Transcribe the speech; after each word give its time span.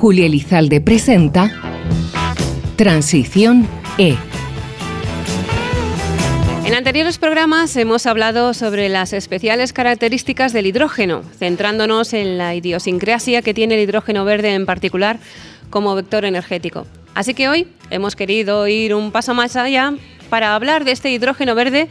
Julia 0.00 0.26
Elizalde 0.26 0.80
presenta 0.80 1.50
Transición 2.76 3.66
E. 3.98 4.14
En 6.64 6.74
anteriores 6.74 7.18
programas 7.18 7.76
hemos 7.76 8.06
hablado 8.06 8.54
sobre 8.54 8.88
las 8.90 9.12
especiales 9.12 9.72
características 9.72 10.52
del 10.52 10.66
hidrógeno, 10.66 11.24
centrándonos 11.36 12.12
en 12.12 12.38
la 12.38 12.54
idiosincrasia 12.54 13.42
que 13.42 13.54
tiene 13.54 13.74
el 13.74 13.80
hidrógeno 13.80 14.24
verde 14.24 14.54
en 14.54 14.66
particular 14.66 15.18
como 15.68 15.96
vector 15.96 16.24
energético. 16.24 16.86
Así 17.16 17.34
que 17.34 17.48
hoy 17.48 17.66
hemos 17.90 18.14
querido 18.14 18.68
ir 18.68 18.94
un 18.94 19.10
paso 19.10 19.34
más 19.34 19.56
allá 19.56 19.94
para 20.30 20.54
hablar 20.54 20.84
de 20.84 20.92
este 20.92 21.10
hidrógeno 21.10 21.56
verde 21.56 21.88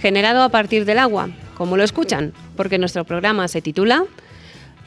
generado 0.00 0.42
a 0.42 0.48
partir 0.48 0.84
del 0.84 0.98
agua, 0.98 1.28
como 1.56 1.76
lo 1.76 1.84
escuchan, 1.84 2.32
porque 2.56 2.78
nuestro 2.78 3.04
programa 3.04 3.46
se 3.46 3.62
titula 3.62 4.06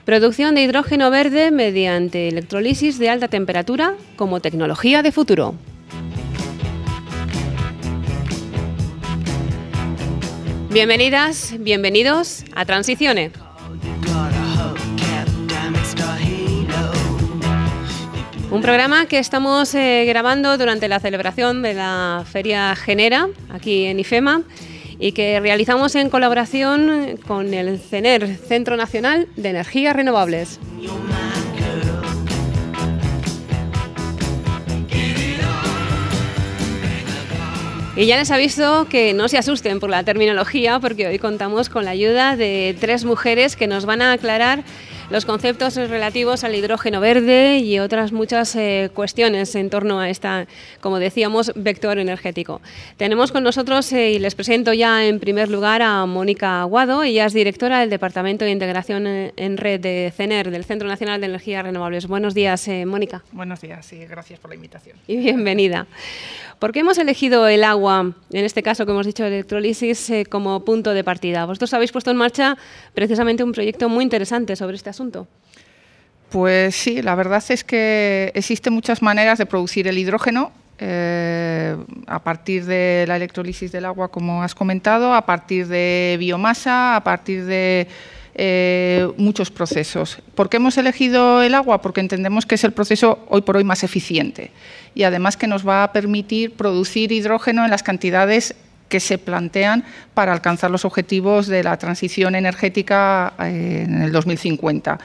Producción 0.08 0.56
de 0.56 0.64
hidrógeno 0.64 1.12
verde 1.12 1.52
mediante 1.52 2.30
electrolisis 2.30 2.98
de 2.98 3.10
alta 3.10 3.28
temperatura 3.28 3.96
como 4.16 4.40
tecnología 4.40 5.04
de 5.04 5.12
futuro. 5.12 5.54
Bienvenidas, 10.70 11.56
bienvenidos 11.60 12.46
a 12.56 12.64
Transiciones. 12.64 13.34
Un 18.50 18.62
programa 18.62 19.08
que 19.08 19.20
estamos 19.20 19.76
eh, 19.76 20.06
grabando 20.08 20.58
durante 20.58 20.88
la 20.88 21.02
celebración 21.02 21.62
de 21.62 21.74
la 21.74 22.24
Feria 22.26 22.78
Genera 22.78 23.28
aquí 23.50 23.84
en 23.84 24.00
IFEMA 24.00 24.44
y 25.00 25.12
que 25.12 25.40
realizamos 25.40 25.96
en 25.96 26.10
colaboración 26.10 27.18
con 27.28 27.54
el 27.54 27.80
CENER, 27.80 28.36
Centro 28.38 28.78
Nacional 28.78 29.28
de 29.36 29.50
Energías 29.50 29.96
Renovables. 29.96 30.60
Y 37.98 38.06
ya 38.06 38.16
les 38.16 38.30
aviso 38.30 38.86
que 38.88 39.16
no 39.16 39.28
se 39.28 39.40
asusten 39.40 39.80
por 39.80 39.90
la 39.90 40.04
terminología, 40.04 40.80
porque 40.80 41.08
hoy 41.08 41.18
contamos 41.18 41.68
con 41.68 41.84
la 41.84 41.90
ayuda 41.92 42.36
de 42.36 42.78
tres 42.80 43.06
mujeres 43.06 43.56
que 43.56 43.66
nos 43.66 43.88
van 43.88 44.04
a 44.04 44.12
aclarar 44.12 44.64
los 45.10 45.26
conceptos 45.26 45.76
relativos 45.76 46.44
al 46.44 46.56
hidrógeno 46.56 47.00
verde 47.00 47.60
y 47.60 47.80
otras 47.80 48.12
muchas 48.12 48.56
eh, 48.56 48.90
cuestiones 48.94 49.56
en 49.56 49.70
torno 49.70 50.00
a 50.00 50.10
esta, 50.10 50.48
como 50.82 51.00
decíamos, 51.00 51.54
vector 51.56 51.98
energético. 51.98 52.62
Tenemos 52.98 53.32
con 53.32 53.44
nosotros, 53.44 53.92
eh, 53.94 54.12
y 54.12 54.20
les 54.20 54.36
presento 54.36 54.74
ya 54.74 55.06
en 55.06 55.20
primer 55.20 55.50
lugar 55.50 55.82
a 55.82 56.06
Mónica 56.06 56.62
Aguado, 56.62 57.04
ella 57.04 57.26
es 57.26 57.34
directora 57.34 57.80
del 57.80 57.90
Departamento 57.90 58.44
de 58.44 58.52
Integración 58.52 59.08
eh, 59.08 59.34
en 59.38 59.56
Red 59.58 59.80
de 59.80 60.14
CENER, 60.16 60.52
del 60.52 60.66
Centro 60.66 60.88
Nacional 60.88 61.22
de 61.22 61.28
Energías 61.28 61.64
Renovables. 61.64 62.08
Buenos 62.08 62.34
días, 62.34 62.70
Mónica. 62.86 63.24
Buenos 63.32 63.62
días 63.62 63.92
y 63.94 64.06
gracias 64.06 64.40
por 64.40 64.50
la 64.50 64.56
invitación. 64.56 64.98
Y 65.08 65.18
bienvenida. 65.18 65.88
¿Por 66.60 66.72
qué 66.72 66.80
hemos 66.80 66.98
elegido 66.98 67.48
el 67.48 67.64
agua, 67.64 68.14
en 68.32 68.46
este 68.46 68.64
caso 68.64 68.86
que 68.86 68.92
hemos 68.92 69.06
dicho 69.06 69.24
electrólisis, 69.24 70.12
como 70.30 70.66
punto 70.66 70.94
de 70.94 71.04
partida? 71.04 71.46
Vosotros 71.46 71.72
habéis 71.76 71.92
puesto 71.92 72.10
en 72.10 72.18
marcha 72.18 72.58
precisamente 72.96 73.44
un 73.44 73.52
proyecto 73.52 73.90
muy 73.90 74.04
interesante 74.04 74.56
sobre 74.56 74.76
este 74.76 74.90
asunto? 74.90 75.28
Pues 76.30 76.76
sí, 76.76 77.04
la 77.04 77.14
verdad 77.14 77.44
es 77.50 77.64
que 77.64 78.32
existen 78.34 78.74
muchas 78.74 79.04
maneras 79.04 79.38
de 79.38 79.46
producir 79.46 79.88
el 79.88 79.98
hidrógeno. 80.00 80.52
Eh, 80.80 81.76
a 82.06 82.24
partir 82.24 82.66
de 82.66 83.06
la 83.08 83.16
electrólisis 83.16 83.72
del 83.72 83.86
agua, 83.86 84.10
como 84.10 84.44
has 84.44 84.54
comentado, 84.54 85.14
a 85.14 85.26
partir 85.26 85.68
de 85.68 86.18
biomasa, 86.20 86.96
a 86.96 87.04
partir 87.04 87.46
de 87.46 87.88
eh, 88.36 89.08
muchos 89.18 89.50
procesos. 89.50 90.20
¿Por 90.36 90.50
qué 90.50 90.58
hemos 90.58 90.78
elegido 90.78 91.42
el 91.42 91.56
agua? 91.56 91.82
Porque 91.82 92.02
entendemos 92.02 92.46
que 92.46 92.54
es 92.54 92.64
el 92.64 92.74
proceso 92.74 93.26
hoy 93.30 93.42
por 93.42 93.58
hoy 93.58 93.64
más 93.64 93.84
eficiente 93.84 94.52
y 94.98 95.04
además 95.04 95.38
que 95.38 95.46
nos 95.46 95.66
va 95.66 95.84
a 95.84 95.94
permitir 95.94 96.54
producir 96.54 97.12
hidrógeno 97.12 97.64
en 97.64 97.70
las 97.70 97.84
cantidades 97.84 98.56
que 98.90 99.00
se 99.00 99.20
plantean 99.20 99.84
para 100.16 100.34
alcanzar 100.34 100.72
los 100.72 100.86
objetivos 100.86 101.46
de 101.46 101.62
la 101.62 101.78
transición 101.78 102.34
energética 102.34 103.34
eh, 103.40 103.84
en 103.86 104.02
el 104.02 104.12
2050. 104.12 104.98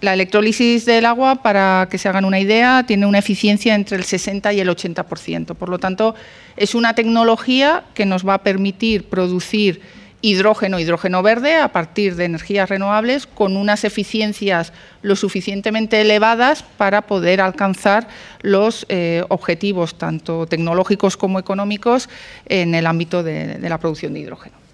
La 0.00 0.14
electrólisis 0.14 0.86
del 0.86 1.04
agua, 1.04 1.42
para 1.42 1.86
que 1.90 1.98
se 1.98 2.08
hagan 2.08 2.24
una 2.24 2.40
idea, 2.40 2.84
tiene 2.86 3.04
una 3.04 3.18
eficiencia 3.18 3.74
entre 3.74 3.98
el 3.98 4.04
60 4.04 4.54
y 4.54 4.60
el 4.60 4.70
80%. 4.70 5.54
Por 5.54 5.68
lo 5.68 5.78
tanto, 5.78 6.14
es 6.56 6.74
una 6.74 6.94
tecnología 6.94 7.84
que 7.92 8.06
nos 8.06 8.26
va 8.26 8.34
a 8.34 8.42
permitir 8.42 9.04
producir 9.04 9.82
hidrógeno, 10.26 10.80
hidrógeno 10.80 11.22
verde, 11.22 11.54
a 11.54 11.68
partir 11.68 12.16
de 12.16 12.24
energías 12.24 12.68
renovables, 12.68 13.28
con 13.28 13.56
unas 13.56 13.84
eficiencias 13.84 14.72
lo 15.02 15.14
suficientemente 15.14 16.00
elevadas 16.00 16.64
para 16.64 17.02
poder 17.02 17.40
alcanzar 17.40 18.08
los 18.42 18.86
eh, 18.88 19.22
objetivos, 19.28 19.96
tanto 19.96 20.46
tecnológicos 20.46 21.16
como 21.16 21.38
económicos, 21.38 22.08
en 22.46 22.74
el 22.74 22.86
ámbito 22.86 23.22
de 23.22 23.68
la 23.68 23.78
producción 23.78 24.14
de 24.14 24.20
hidrógeno. 24.20 24.66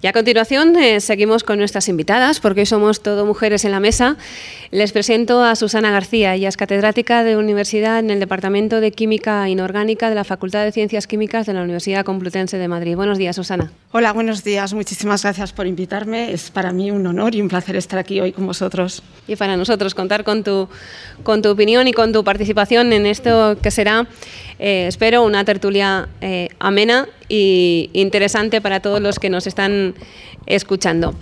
Y 0.00 0.06
a 0.06 0.12
continuación 0.12 0.76
eh, 0.76 1.00
seguimos 1.00 1.44
con 1.44 1.58
nuestras 1.58 1.88
invitadas, 1.88 2.40
porque 2.40 2.60
hoy 2.60 2.66
somos 2.66 3.02
todo 3.02 3.26
mujeres 3.26 3.64
en 3.64 3.72
la 3.72 3.80
mesa. 3.80 4.16
Les 4.70 4.92
presento 4.92 5.42
a 5.42 5.56
Susana 5.56 5.90
García, 5.90 6.34
ella 6.34 6.48
es 6.48 6.56
catedrática 6.56 7.24
de 7.24 7.36
universidad 7.36 7.98
en 7.98 8.10
el 8.10 8.20
Departamento 8.20 8.80
de 8.80 8.92
Química 8.92 9.48
Inorgánica 9.48 10.08
de 10.08 10.14
la 10.14 10.24
Facultad 10.24 10.64
de 10.64 10.72
Ciencias 10.72 11.06
Químicas 11.06 11.46
de 11.46 11.54
la 11.54 11.62
Universidad 11.62 12.04
Complutense 12.04 12.56
de 12.56 12.68
Madrid. 12.68 12.96
Buenos 12.96 13.18
días, 13.18 13.36
Susana. 13.36 13.72
Hola, 13.92 14.12
buenos 14.12 14.44
días. 14.44 14.72
Muchísimas 14.72 15.24
gracias 15.24 15.52
por 15.52 15.66
invitarme. 15.66 16.32
Es 16.32 16.52
para 16.52 16.70
mí 16.70 16.92
un 16.92 17.04
honor 17.08 17.34
y 17.34 17.42
un 17.42 17.48
placer 17.48 17.74
estar 17.74 17.98
aquí 17.98 18.20
hoy 18.20 18.30
con 18.30 18.46
vosotros. 18.46 19.02
Y 19.26 19.34
para 19.34 19.56
nosotros 19.56 19.96
contar 19.96 20.22
con 20.22 20.44
tu, 20.44 20.68
con 21.24 21.42
tu 21.42 21.48
opinión 21.48 21.88
y 21.88 21.92
con 21.92 22.12
tu 22.12 22.22
participación 22.22 22.92
en 22.92 23.04
esto 23.04 23.58
que 23.60 23.72
será, 23.72 24.06
eh, 24.60 24.86
espero, 24.86 25.24
una 25.24 25.44
tertulia 25.44 26.08
eh, 26.20 26.50
amena 26.60 27.08
y 27.28 27.90
interesante 27.92 28.60
para 28.60 28.78
todos 28.78 29.00
los 29.00 29.18
que 29.18 29.28
nos 29.28 29.48
están 29.48 29.96
escuchando. 30.46 31.16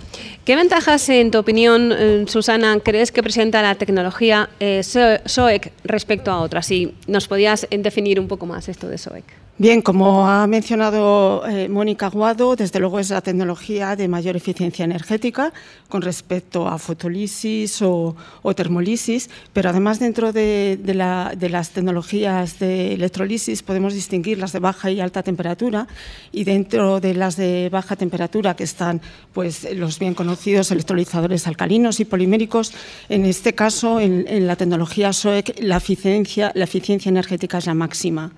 ¿Qué 0.45 0.55
ventajas, 0.55 1.09
en 1.09 1.31
tu 1.31 1.39
opinión, 1.39 1.91
eh, 1.91 2.25
Susana, 2.27 2.79
crees 2.83 3.11
que 3.11 3.23
presenta 3.23 3.63
la 3.63 3.73
tecnología 3.73 4.47
SOEC 5.25 5.73
respecto 5.85 6.29
a 6.29 6.39
otras? 6.41 6.67
Si 6.67 6.93
nos 7.07 7.27
podías 7.27 7.67
definir 7.71 8.19
un 8.19 8.27
poco 8.27 8.45
más 8.45 8.69
esto 8.69 8.87
de 8.87 8.99
SOEC. 8.99 9.48
Bien, 9.61 9.81
como 9.81 10.25
ha 10.25 10.47
mencionado 10.47 11.45
eh, 11.45 11.67
Mónica 11.67 12.07
Guado, 12.07 12.55
desde 12.55 12.79
luego 12.79 12.97
es 12.97 13.09
la 13.09 13.19
tecnología 13.19 13.97
de 13.97 14.07
mayor 14.07 14.37
eficiencia 14.37 14.85
energética 14.85 15.51
con 15.89 16.01
respecto 16.01 16.69
a 16.69 16.77
fotolisis 16.77 17.81
o, 17.81 18.15
termolisis, 18.55 19.29
pero 19.51 19.69
además 19.69 19.99
dentro 19.99 20.31
de, 20.31 20.79
las 20.95 21.71
tecnologías 21.71 22.57
de 22.59 22.93
electrolisis 22.93 23.61
podemos 23.61 23.93
distinguir 23.93 24.37
las 24.37 24.53
de 24.53 24.59
baja 24.59 24.91
y 24.91 25.01
alta 25.01 25.23
temperatura 25.23 25.89
y 26.31 26.45
dentro 26.45 27.01
de 27.01 27.13
las 27.13 27.35
de 27.35 27.67
baja 27.69 27.97
temperatura 27.97 28.55
que 28.55 28.63
están 28.63 29.01
pues, 29.33 29.67
los 29.75 29.99
bien 29.99 30.13
conocidos 30.13 30.71
electrolizadores 30.71 31.47
alcalinos 31.47 31.99
y 31.99 32.05
poliméricos, 32.05 32.71
en 33.09 33.25
este 33.25 33.55
caso 33.55 33.99
en, 33.99 34.25
en 34.29 34.47
la 34.47 34.55
tecnología 34.55 35.11
SOEC 35.11 35.59
la 35.59 35.75
eficiencia, 35.75 36.53
la 36.55 36.63
eficiencia 36.63 37.09
energética 37.09 37.57
es 37.57 37.65
la 37.65 37.73
máxima. 37.73 38.31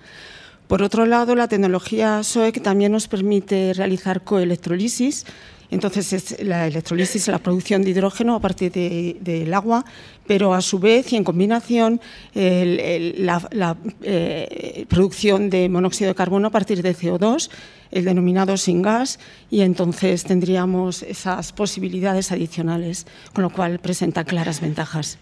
Por 0.71 0.83
otro 0.83 1.05
lado, 1.05 1.35
la 1.35 1.49
tecnología 1.49 2.23
SOEC 2.23 2.61
también 2.61 2.93
nos 2.93 3.09
permite 3.09 3.73
realizar 3.73 4.23
coelectrolisis. 4.23 5.25
Entonces, 5.69 6.13
es 6.13 6.41
la 6.45 6.65
electrolisis 6.65 7.23
es 7.23 7.27
la 7.27 7.39
producción 7.39 7.81
de 7.81 7.89
hidrógeno 7.89 8.35
a 8.35 8.39
partir 8.39 8.71
del 8.71 9.53
agua, 9.53 9.83
pero 10.25 10.53
a 10.53 10.61
su 10.61 10.79
vez 10.79 11.11
y 11.11 11.17
en 11.17 11.25
combinación 11.25 11.99
la, 12.33 13.75
eh, 14.01 14.85
producción 14.87 15.49
de 15.49 15.67
monóxido 15.67 16.07
de 16.07 16.15
carbono 16.15 16.47
a 16.47 16.51
partir 16.51 16.81
de 16.81 16.95
CO2, 16.95 17.49
el 17.91 18.05
denominado 18.05 18.55
sin 18.55 18.81
gas, 18.81 19.19
y 19.49 19.63
entonces 19.63 20.23
tendríamos 20.23 21.03
esas 21.03 21.51
posibilidades 21.51 22.31
adicionales, 22.31 23.07
con 23.33 23.41
lo 23.41 23.49
cual 23.49 23.79
presenta 23.79 24.23
claras 24.23 24.61
ventajas 24.61 25.17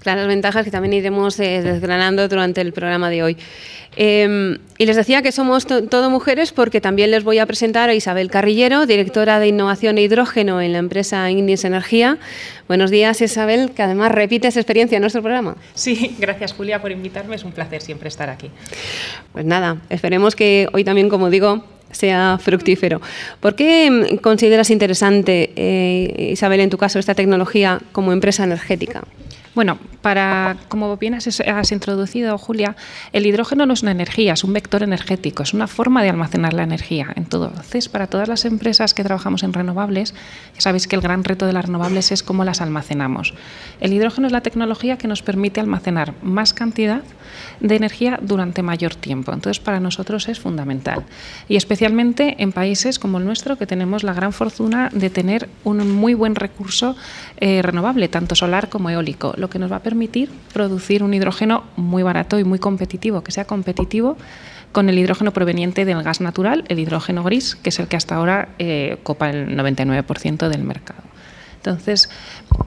claras 0.00 0.26
ventajas 0.26 0.64
que 0.64 0.70
también 0.70 0.94
iremos 0.94 1.38
eh, 1.38 1.62
desgranando 1.62 2.26
durante 2.28 2.60
el 2.60 2.72
programa 2.72 3.10
de 3.10 3.22
hoy. 3.22 3.36
Em, 3.96 4.58
y 4.78 4.86
les 4.86 4.96
decía 4.96 5.20
que 5.20 5.32
somos 5.32 5.66
todo 5.66 6.10
mujeres 6.10 6.52
porque 6.52 6.80
también 6.80 7.10
les 7.10 7.24
voy 7.24 7.38
a 7.38 7.46
presentar 7.46 7.90
a 7.90 7.94
Isabel 7.94 8.30
Carrillero, 8.30 8.86
directora 8.86 9.40
de 9.40 9.48
Innovación 9.48 9.98
e 9.98 10.02
Hidrógeno 10.02 10.60
en 10.60 10.72
la 10.72 10.78
empresa 10.78 11.28
Ignis 11.30 11.64
Energía. 11.64 12.18
Buenos 12.68 12.90
días, 12.90 13.20
Isabel, 13.20 13.72
que 13.72 13.82
además 13.82 14.12
repites 14.12 14.56
experiencia 14.56 14.96
en 14.96 15.02
nuestro 15.02 15.22
programa. 15.22 15.56
Sí, 15.74 16.16
gracias 16.18 16.52
Julia 16.52 16.80
por 16.80 16.92
invitarme, 16.92 17.34
es 17.34 17.44
un 17.44 17.52
placer 17.52 17.82
siempre 17.82 18.08
estar 18.08 18.30
aquí. 18.30 18.50
Pues 19.32 19.44
nada, 19.44 19.78
esperemos 19.90 20.36
que 20.36 20.68
hoy 20.72 20.84
también, 20.84 21.08
como 21.08 21.28
digo, 21.28 21.64
sea 21.90 22.38
fructífero. 22.40 23.00
¿Por 23.40 23.56
qué 23.56 23.86
em, 23.86 24.16
consideras 24.18 24.70
interesante, 24.70 25.52
eh, 25.56 26.30
Isabel, 26.32 26.60
en 26.60 26.70
tu 26.70 26.78
caso, 26.78 27.00
esta 27.00 27.14
tecnología 27.14 27.80
como 27.92 28.12
empresa 28.12 28.44
energética? 28.44 29.02
Bueno, 29.52 29.78
para, 30.00 30.56
como 30.68 30.96
bien 30.96 31.14
has, 31.14 31.72
introducido, 31.72 32.38
Julia, 32.38 32.76
el 33.12 33.26
hidrógeno 33.26 33.66
no 33.66 33.72
es 33.72 33.82
una 33.82 33.90
energía, 33.90 34.34
es 34.34 34.44
un 34.44 34.52
vector 34.52 34.84
energético, 34.84 35.42
es 35.42 35.52
una 35.54 35.66
forma 35.66 36.04
de 36.04 36.10
almacenar 36.10 36.54
la 36.54 36.62
energía. 36.62 37.08
Entonces, 37.16 37.88
para 37.88 38.06
todas 38.06 38.28
las 38.28 38.44
empresas 38.44 38.94
que 38.94 39.02
trabajamos 39.02 39.42
en 39.42 39.52
renovables, 39.52 40.14
ya 40.54 40.60
sabéis 40.60 40.86
que 40.86 40.94
el 40.94 41.02
gran 41.02 41.24
reto 41.24 41.46
de 41.46 41.52
las 41.52 41.64
renovables 41.64 42.12
es 42.12 42.22
cómo 42.22 42.44
las 42.44 42.60
almacenamos. 42.60 43.34
El 43.80 43.92
hidrógeno 43.92 44.28
es 44.28 44.32
la 44.32 44.42
tecnología 44.42 44.98
que 44.98 45.08
nos 45.08 45.22
permite 45.22 45.58
almacenar 45.58 46.14
más 46.22 46.54
cantidad 46.54 47.02
de 47.60 47.76
energía 47.76 48.18
durante 48.22 48.62
mayor 48.62 48.94
tiempo. 48.94 49.32
Entonces, 49.32 49.60
para 49.60 49.80
nosotros 49.80 50.28
es 50.28 50.40
fundamental. 50.40 51.04
Y 51.48 51.56
especialmente 51.56 52.36
en 52.38 52.52
países 52.52 52.98
como 52.98 53.18
el 53.18 53.24
nuestro, 53.24 53.56
que 53.56 53.66
tenemos 53.66 54.02
la 54.02 54.14
gran 54.14 54.32
fortuna 54.32 54.90
de 54.92 55.10
tener 55.10 55.48
un 55.64 55.90
muy 55.90 56.14
buen 56.14 56.34
recurso 56.34 56.96
eh, 57.36 57.62
renovable, 57.62 58.08
tanto 58.08 58.34
solar 58.34 58.68
como 58.68 58.90
eólico, 58.90 59.34
lo 59.36 59.50
que 59.50 59.58
nos 59.58 59.70
va 59.70 59.76
a 59.76 59.82
permitir 59.82 60.30
producir 60.52 61.02
un 61.02 61.14
hidrógeno 61.14 61.64
muy 61.76 62.02
barato 62.02 62.38
y 62.38 62.44
muy 62.44 62.58
competitivo, 62.58 63.22
que 63.22 63.32
sea 63.32 63.44
competitivo 63.44 64.16
con 64.72 64.88
el 64.88 64.98
hidrógeno 64.98 65.32
proveniente 65.32 65.84
del 65.84 66.02
gas 66.02 66.20
natural, 66.20 66.64
el 66.68 66.78
hidrógeno 66.78 67.24
gris, 67.24 67.56
que 67.56 67.70
es 67.70 67.78
el 67.80 67.88
que 67.88 67.96
hasta 67.96 68.14
ahora 68.14 68.50
eh, 68.58 68.98
copa 69.02 69.30
el 69.30 69.56
99% 69.56 70.48
del 70.48 70.62
mercado. 70.62 71.02
Entonces, 71.60 72.08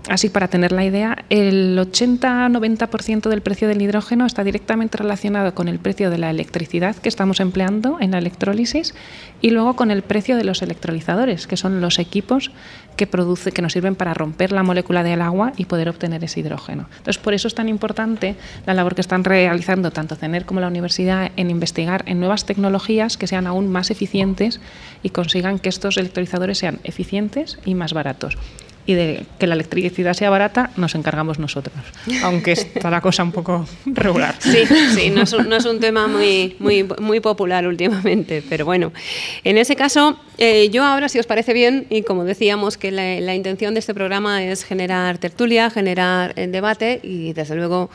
así 0.07 0.29
para 0.29 0.47
tener 0.47 0.71
la 0.71 0.85
idea, 0.85 1.25
el 1.31 1.79
80-90% 1.79 3.27
del 3.27 3.41
precio 3.41 3.67
del 3.67 3.81
hidrógeno 3.81 4.27
está 4.27 4.43
directamente 4.43 4.99
relacionado 4.99 5.55
con 5.55 5.67
el 5.67 5.79
precio 5.79 6.11
de 6.11 6.19
la 6.19 6.29
electricidad 6.29 6.95
que 6.95 7.09
estamos 7.09 7.39
empleando 7.39 7.97
en 7.99 8.11
la 8.11 8.19
electrólisis 8.19 8.93
y 9.41 9.49
luego 9.49 9.75
con 9.75 9.89
el 9.89 10.03
precio 10.03 10.37
de 10.37 10.43
los 10.43 10.61
electrolizadores, 10.61 11.47
que 11.47 11.57
son 11.57 11.81
los 11.81 11.97
equipos 11.97 12.51
que, 12.95 13.07
produce, 13.07 13.51
que 13.51 13.63
nos 13.63 13.73
sirven 13.73 13.95
para 13.95 14.13
romper 14.13 14.51
la 14.51 14.61
molécula 14.61 15.01
del 15.01 15.23
agua 15.23 15.53
y 15.57 15.65
poder 15.65 15.89
obtener 15.89 16.23
ese 16.23 16.41
hidrógeno. 16.41 16.87
Entonces, 16.97 17.17
por 17.17 17.33
eso 17.33 17.47
es 17.47 17.55
tan 17.55 17.69
importante 17.69 18.35
la 18.67 18.75
labor 18.75 18.93
que 18.93 19.01
están 19.01 19.23
realizando 19.23 19.89
tanto 19.89 20.15
CENER 20.15 20.45
como 20.45 20.59
la 20.59 20.67
universidad 20.67 21.31
en 21.35 21.49
investigar 21.49 22.03
en 22.05 22.19
nuevas 22.19 22.45
tecnologías 22.45 23.17
que 23.17 23.25
sean 23.25 23.47
aún 23.47 23.71
más 23.71 23.89
eficientes 23.89 24.61
y 25.01 25.09
consigan 25.09 25.57
que 25.57 25.69
estos 25.69 25.97
electrolizadores 25.97 26.59
sean 26.59 26.79
eficientes 26.83 27.57
y 27.65 27.73
más 27.73 27.93
baratos 27.93 28.37
y 28.85 28.93
de 28.93 29.25
que 29.39 29.47
la 29.47 29.55
electricidad 29.55 30.13
sea 30.13 30.29
barata 30.29 30.71
nos 30.75 30.95
encargamos 30.95 31.39
nosotros, 31.39 31.75
aunque 32.23 32.51
está 32.53 32.89
la 32.89 33.01
cosa 33.01 33.23
un 33.23 33.31
poco 33.31 33.65
regular. 33.85 34.35
Sí, 34.39 34.65
sí, 34.95 35.09
no 35.09 35.21
es 35.21 35.33
un, 35.33 35.47
no 35.47 35.55
es 35.55 35.65
un 35.65 35.79
tema 35.79 36.07
muy, 36.07 36.55
muy, 36.59 36.83
muy 36.99 37.19
popular 37.19 37.67
últimamente, 37.67 38.43
pero 38.49 38.65
bueno, 38.65 38.91
en 39.43 39.57
ese 39.57 39.75
caso, 39.75 40.19
eh, 40.37 40.69
yo 40.69 40.83
ahora, 40.83 41.09
si 41.09 41.19
os 41.19 41.25
parece 41.25 41.53
bien, 41.53 41.87
y 41.89 42.03
como 42.03 42.25
decíamos, 42.25 42.77
que 42.77 42.91
la, 42.91 43.19
la 43.21 43.35
intención 43.35 43.73
de 43.73 43.79
este 43.79 43.93
programa 43.93 44.43
es 44.43 44.63
generar 44.65 45.17
tertulia, 45.17 45.69
generar 45.69 46.33
eh, 46.35 46.47
debate 46.47 46.99
y 47.03 47.33
desde 47.33 47.55
luego 47.55 47.89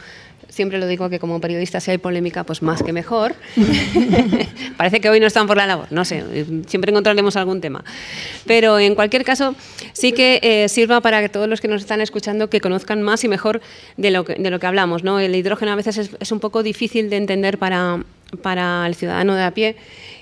siempre 0.49 0.79
lo 0.79 0.87
digo 0.87 1.09
que 1.09 1.19
como 1.19 1.41
periodista 1.41 1.81
si 1.81 1.91
hay 1.91 1.99
polémica, 1.99 2.45
pues 2.45 2.62
más 2.62 2.83
que 2.83 2.93
mejor. 2.93 3.35
Parece 4.77 5.00
que 5.00 5.11
hoy 5.11 5.21
no 5.21 5.27
están 5.27 5.47
por 5.47 5.56
la 5.56 5.67
labor, 5.67 5.87
no 5.91 6.05
sé, 6.05 6.25
siempre 6.67 6.91
encontraremos 6.91 7.37
algún 7.37 7.61
tema. 7.61 7.85
Pero 8.47 8.79
en 8.79 8.95
cualquier 8.95 9.25
caso, 9.25 9.55
sí 9.93 10.12
que 10.12 10.41
eh, 10.43 10.69
sirva 10.69 11.00
para 11.00 11.21
que 11.21 11.29
todos 11.29 11.49
los 11.49 11.61
que 11.61 11.69
nos 11.69 11.83
están 11.83 12.00
escuchando 12.00 12.50
que 12.50 12.61
conozcan 12.61 13.03
más 13.03 13.23
y 13.25 13.29
mejor 13.29 13.61
de 13.97 14.11
lo 14.11 14.25
que, 14.25 14.35
de 14.35 14.50
lo 14.50 14.59
que 14.59 14.67
hablamos. 14.67 15.05
¿no? 15.05 15.21
El 15.21 15.35
hidrógeno 15.35 15.73
a 15.73 15.77
veces 15.77 16.11
es, 16.19 16.33
un 16.33 16.41
poco 16.41 16.62
difícil 16.62 17.11
de 17.11 17.17
entender 17.17 17.59
para, 17.59 18.03
para 18.43 18.87
el 18.87 18.95
ciudadano 18.95 19.35
de 19.35 19.43
a 19.43 19.50
pie 19.53 19.77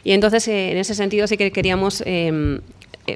y 0.04 0.12
entonces 0.12 0.46
eh, 0.48 0.72
en 0.72 0.78
ese 0.78 0.94
sentido 0.94 1.26
sí 1.26 1.36
que 1.36 1.50
queríamos 1.50 2.02
eh, 2.06 2.60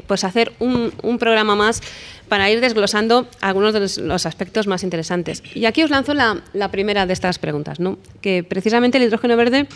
pues 0.06 0.24
hacer 0.24 0.52
un 0.60 1.18
programa 1.18 1.56
más 1.56 1.82
para 2.30 2.48
ir 2.48 2.60
desglosando 2.60 3.26
algunos 3.40 3.74
de 3.74 3.80
los, 4.04 4.24
aspectos 4.24 4.68
más 4.68 4.84
interesantes. 4.84 5.42
Y 5.52 5.66
aquí 5.66 5.82
os 5.82 5.90
lanzo 5.90 6.14
la, 6.14 6.68
primera 6.70 7.04
de 7.04 7.12
estas 7.12 7.40
preguntas, 7.40 7.80
¿no? 7.80 7.98
que 8.22 8.44
precisamente 8.44 8.98
el 8.98 9.04
hidrógeno 9.04 9.36
verde 9.36 9.66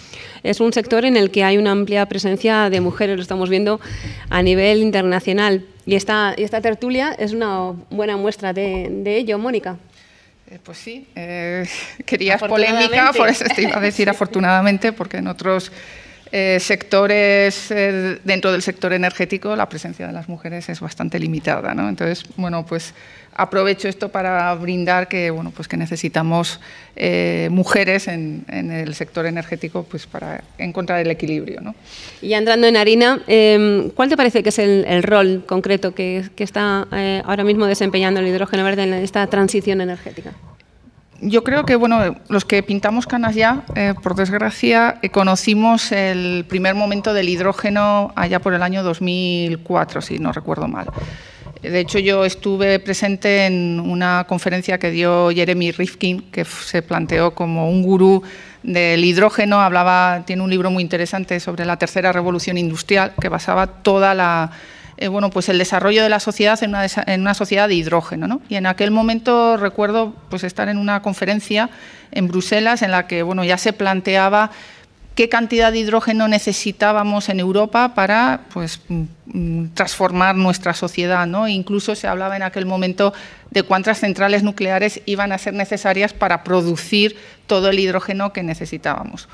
es 0.44 0.60
un 0.60 0.72
sector 0.72 1.04
en 1.04 1.16
el 1.16 1.32
que 1.32 1.42
hay 1.42 1.58
una 1.58 1.72
amplia 1.72 2.06
presencia 2.06 2.70
de 2.70 2.80
mujeres, 2.80 3.16
lo 3.16 3.22
estamos 3.22 3.50
viendo 3.50 3.80
a 4.30 4.40
nivel 4.40 4.78
internacional. 4.78 5.66
Y 5.84 5.96
esta, 5.96 6.32
esta 6.36 6.60
tertulia 6.60 7.12
es 7.18 7.32
una 7.32 7.72
buena 7.90 8.16
muestra 8.16 8.52
de, 8.52 9.02
ello, 9.04 9.36
Mónica. 9.36 9.76
Eh, 10.48 10.60
pues 10.62 10.78
sí, 10.78 11.08
eh, 11.16 11.66
querías 12.06 12.40
polémica, 12.40 13.12
por 13.16 13.28
eso 13.28 13.44
te 13.52 13.62
iba 13.62 13.78
a 13.78 13.80
decir 13.90 14.08
afortunadamente, 14.08 14.92
porque 14.92 15.16
en 15.16 15.26
otros 15.26 15.72
eh, 16.36 16.58
sectores 16.58 17.70
eh, 17.70 18.18
dentro 18.24 18.50
del 18.50 18.60
sector 18.60 18.92
energético 18.92 19.54
la 19.54 19.68
presencia 19.68 20.08
de 20.08 20.12
las 20.12 20.28
mujeres 20.28 20.68
es 20.68 20.80
bastante 20.80 21.20
limitada. 21.20 21.74
¿no? 21.74 21.88
Entonces, 21.88 22.24
bueno, 22.34 22.66
pues 22.66 22.92
aprovecho 23.36 23.86
esto 23.86 24.08
para 24.08 24.52
brindar 24.56 25.06
que, 25.06 25.30
bueno, 25.30 25.52
pues 25.54 25.68
que 25.68 25.76
necesitamos 25.76 26.58
eh, 26.96 27.46
mujeres 27.52 28.08
en, 28.08 28.44
el 28.50 28.96
sector 28.96 29.26
energético 29.26 29.84
pues 29.84 30.08
para 30.08 30.42
encontrar 30.58 30.98
el 30.98 31.10
equilibrio. 31.12 31.60
¿no? 31.60 31.76
Y 32.20 32.32
entrando 32.32 32.66
en 32.66 32.78
harina, 32.78 33.22
em, 33.28 33.90
¿cuál 33.90 34.08
te 34.08 34.16
parece 34.16 34.42
que 34.42 34.48
es 34.48 34.58
el, 34.58 35.04
rol 35.04 35.44
concreto 35.46 35.94
que 35.94 36.28
está 36.38 36.88
ahora 37.24 37.44
mismo 37.44 37.66
desempeñando 37.66 38.18
el 38.18 38.26
hidrógeno 38.26 38.64
verde 38.64 38.82
en 38.82 38.94
esta 38.94 39.24
transición 39.28 39.80
energética? 39.80 40.32
Yo 41.24 41.42
creo 41.42 41.64
que 41.64 41.76
bueno, 41.76 42.16
los 42.28 42.44
que 42.44 42.62
pintamos 42.62 43.06
canas 43.06 43.34
ya, 43.34 43.64
eh, 43.74 43.94
por 44.02 44.14
desgracia, 44.14 44.98
eh, 45.02 45.08
conocimos 45.08 45.90
el 45.92 46.44
primer 46.48 46.74
momento 46.74 47.14
del 47.14 47.28
hidrógeno 47.28 48.12
allá 48.14 48.40
por 48.40 48.54
el 48.54 48.62
año 48.62 48.82
2004, 48.82 50.02
si 50.02 50.18
no 50.18 50.32
recuerdo 50.32 50.68
mal. 50.68 50.86
De 51.62 51.80
hecho, 51.80 51.98
yo 51.98 52.26
estuve 52.26 52.78
presente 52.78 53.46
en 53.46 53.80
una 53.80 54.26
conferencia 54.28 54.78
que 54.78 54.90
dio 54.90 55.30
Jeremy 55.30 55.72
Rifkin, 55.72 56.30
que 56.30 56.44
se 56.44 56.82
planteó 56.82 57.34
como 57.34 57.70
un 57.70 57.82
gurú 57.82 58.22
del 58.62 59.02
hidrógeno. 59.02 59.62
Hablaba, 59.62 60.24
tiene 60.26 60.42
un 60.42 60.50
libro 60.50 60.70
muy 60.70 60.82
interesante 60.82 61.40
sobre 61.40 61.64
la 61.64 61.78
tercera 61.78 62.12
revolución 62.12 62.58
industrial, 62.58 63.14
que 63.18 63.30
basaba 63.30 63.66
toda 63.66 64.12
la 64.12 64.50
eh, 64.96 65.08
bueno, 65.08 65.30
pues 65.30 65.48
el 65.48 65.58
desarrollo 65.58 66.02
de 66.02 66.08
la 66.08 66.20
sociedad 66.20 66.62
en 66.62 66.70
una, 66.70 66.86
en 67.06 67.20
una 67.20 67.34
sociedad 67.34 67.68
de 67.68 67.74
hidrógeno. 67.74 68.40
Y 68.48 68.56
en 68.56 68.66
aquel 68.66 68.90
momento 68.90 69.56
recuerdo 69.56 70.14
pues, 70.30 70.44
estar 70.44 70.68
en 70.68 70.78
una 70.78 71.02
conferencia 71.02 71.70
en 72.12 72.28
Bruselas 72.28 72.82
en 72.82 72.90
la 72.90 73.06
que 73.06 73.22
bueno, 73.22 73.44
ya 73.44 73.58
se 73.58 73.72
planteaba 73.72 74.50
qué 75.14 75.28
cantidad 75.28 75.70
de 75.72 75.78
hidrógeno 75.78 76.28
necesitábamos 76.28 77.28
en 77.28 77.40
Europa 77.40 77.94
para 77.94 78.42
pues, 78.52 78.80
mm, 78.88 79.66
transformar 79.74 80.34
nuestra 80.34 80.74
sociedad. 80.74 81.26
¿no? 81.26 81.48
incluso 81.48 81.94
se 81.94 82.06
hablaba 82.06 82.36
en 82.36 82.42
aquel 82.42 82.66
momento 82.66 83.12
de 83.50 83.62
cuántas 83.62 84.00
centrales 84.00 84.42
nucleares 84.42 85.00
iban 85.06 85.32
a 85.32 85.38
ser 85.38 85.54
necesarias 85.54 86.12
para 86.12 86.42
producir 86.42 87.16
todo 87.46 87.68
el 87.68 87.78
hidrógeno 87.78 88.32
que 88.32 88.42
necesitábamos. 88.42 89.28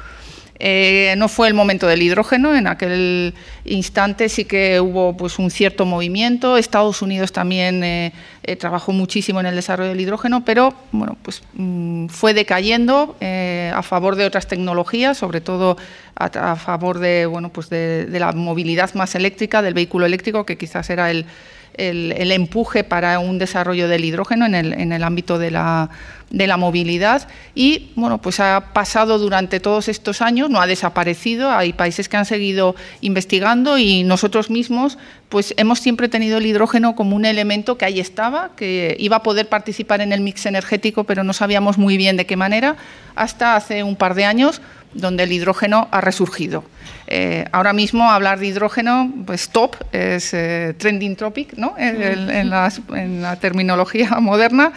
Eh, 0.62 1.14
no 1.16 1.28
fue 1.28 1.48
el 1.48 1.54
momento 1.54 1.86
del 1.86 2.02
hidrógeno, 2.02 2.54
en 2.54 2.66
aquel 2.66 3.32
instante 3.64 4.28
sí 4.28 4.44
que 4.44 4.78
hubo 4.78 5.16
pues, 5.16 5.38
un 5.38 5.50
cierto 5.50 5.86
movimiento. 5.86 6.58
Estados 6.58 7.00
Unidos 7.00 7.32
también 7.32 7.82
eh, 7.82 8.12
eh, 8.42 8.56
trabajó 8.56 8.92
muchísimo 8.92 9.40
en 9.40 9.46
el 9.46 9.54
desarrollo 9.56 9.88
del 9.88 10.00
hidrógeno, 10.00 10.44
pero 10.44 10.74
bueno, 10.92 11.16
pues, 11.22 11.42
mm, 11.54 12.08
fue 12.08 12.34
decayendo 12.34 13.16
a 13.20 13.82
favor 13.82 14.16
de 14.16 14.26
otras 14.26 14.46
tecnologías, 14.46 15.16
sobre 15.16 15.40
todo 15.40 15.78
a, 16.14 16.56
favor 16.56 16.98
de, 16.98 17.24
bueno, 17.24 17.48
pues 17.48 17.70
de 17.70 18.18
la 18.18 18.32
movilidad 18.32 18.92
más 18.92 19.14
eléctrica, 19.14 19.62
del 19.62 19.72
vehículo 19.72 20.04
eléctrico, 20.04 20.44
que 20.44 20.58
quizás 20.58 20.90
era 20.90 21.10
el, 21.10 21.24
el, 21.74 22.32
empuje 22.32 22.84
para 22.84 23.18
un 23.18 23.38
desarrollo 23.38 23.88
del 23.88 24.04
hidrógeno 24.04 24.46
en 24.46 24.54
el, 24.54 24.72
en 24.72 24.92
el 24.92 25.02
ámbito 25.02 25.38
de 25.38 25.50
la, 25.50 25.90
de 26.30 26.46
la, 26.46 26.56
movilidad 26.56 27.28
y 27.54 27.92
bueno, 27.96 28.18
pues 28.18 28.40
ha 28.40 28.72
pasado 28.72 29.18
durante 29.18 29.60
todos 29.60 29.88
estos 29.88 30.22
años, 30.22 30.50
no 30.50 30.60
ha 30.60 30.66
desaparecido, 30.66 31.50
hay 31.50 31.72
países 31.72 32.08
que 32.08 32.16
han 32.16 32.26
seguido 32.26 32.74
investigando 33.00 33.78
y 33.78 34.04
nosotros 34.04 34.50
mismos 34.50 34.98
pues 35.28 35.54
hemos 35.56 35.78
siempre 35.80 36.08
tenido 36.08 36.38
el 36.38 36.46
hidrógeno 36.46 36.94
como 36.94 37.16
un 37.16 37.24
elemento 37.24 37.78
que 37.78 37.84
ahí 37.84 38.00
estaba, 38.00 38.50
que 38.56 38.96
iba 38.98 39.16
a 39.16 39.22
poder 39.22 39.48
participar 39.48 40.00
en 40.00 40.12
el 40.12 40.20
mix 40.20 40.46
energético, 40.46 41.04
pero 41.04 41.24
no 41.24 41.32
sabíamos 41.32 41.78
muy 41.78 41.96
bien 41.96 42.16
de 42.16 42.26
qué 42.26 42.36
manera, 42.36 42.76
hasta 43.14 43.56
hace 43.56 43.82
un 43.82 43.96
par 43.96 44.14
de 44.14 44.24
años 44.24 44.60
donde 44.92 45.22
el 45.22 45.32
hidrógeno 45.32 45.88
ha 45.90 46.00
resurgido. 46.00 46.64
Eh, 47.12 47.44
ahora 47.50 47.72
mismo 47.72 48.08
hablar 48.08 48.38
de 48.38 48.46
hidrógeno, 48.46 49.12
pues 49.26 49.48
top, 49.48 49.74
es 49.90 50.32
eh, 50.32 50.76
trending 50.78 51.16
topic 51.16 51.54
¿no? 51.56 51.74
en, 51.76 52.50
la 52.50 53.36
terminología 53.40 54.10
moderna 54.20 54.72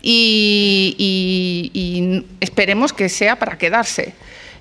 y, 0.00 0.94
esperemos 2.40 2.92
que 2.92 3.08
sea 3.08 3.36
para 3.36 3.58
quedarse. 3.58 4.14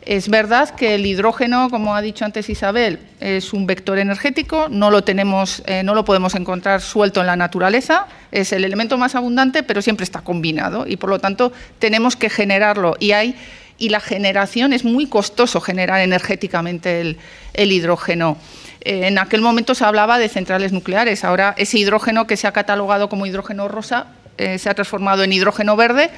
Es 0.03 0.29
verdad 0.29 0.71
que 0.71 0.95
el 0.95 1.05
hidrógeno, 1.05 1.69
como 1.69 1.95
ha 1.95 2.01
dicho 2.01 2.25
antes 2.25 2.49
Isabel, 2.49 2.97
es 3.19 3.53
un 3.53 3.67
vector 3.67 3.99
energético, 3.99 4.67
no 4.67 4.89
lo, 4.89 5.03
tenemos, 5.03 5.61
eh, 5.67 5.83
no 5.83 5.93
lo 5.93 6.03
podemos 6.03 6.33
encontrar 6.33 6.81
suelto 6.81 7.21
en 7.21 7.27
la 7.27 7.35
naturaleza, 7.35 8.07
es 8.31 8.51
el 8.51 8.65
elemento 8.65 8.97
más 8.97 9.13
abundante, 9.13 9.61
pero 9.61 9.83
siempre 9.83 10.05
está 10.05 10.21
combinado 10.21 10.87
y 10.87 10.97
por 10.97 11.11
lo 11.11 11.19
tanto 11.19 11.51
tenemos 11.77 12.15
que 12.15 12.31
generarlo 12.31 12.95
y 12.99 13.11
hay 13.11 13.35
y 13.81 13.89
la 13.89 13.99
generación 13.99 14.73
es 14.73 14.85
muy 14.85 15.07
costoso 15.07 15.59
generar 15.59 16.01
energéticamente 16.01 17.01
el, 17.01 17.71
hidrógeno. 17.71 18.37
Eh, 18.81 19.07
en 19.07 19.17
aquel 19.17 19.41
momento 19.41 19.73
se 19.73 19.83
hablaba 19.83 20.19
de 20.19 20.29
centrales 20.29 20.71
nucleares, 20.71 21.23
ahora 21.23 21.55
ese 21.57 21.79
hidrógeno 21.79 22.27
que 22.27 22.37
se 22.37 22.45
ha 22.45 22.51
catalogado 22.51 23.09
como 23.09 23.25
hidrógeno 23.25 23.67
rosa 23.67 24.05
eh, 24.37 24.59
se 24.59 24.69
ha 24.69 24.75
transformado 24.75 25.23
en 25.23 25.33
hidrógeno 25.33 25.75
verde, 25.75 26.11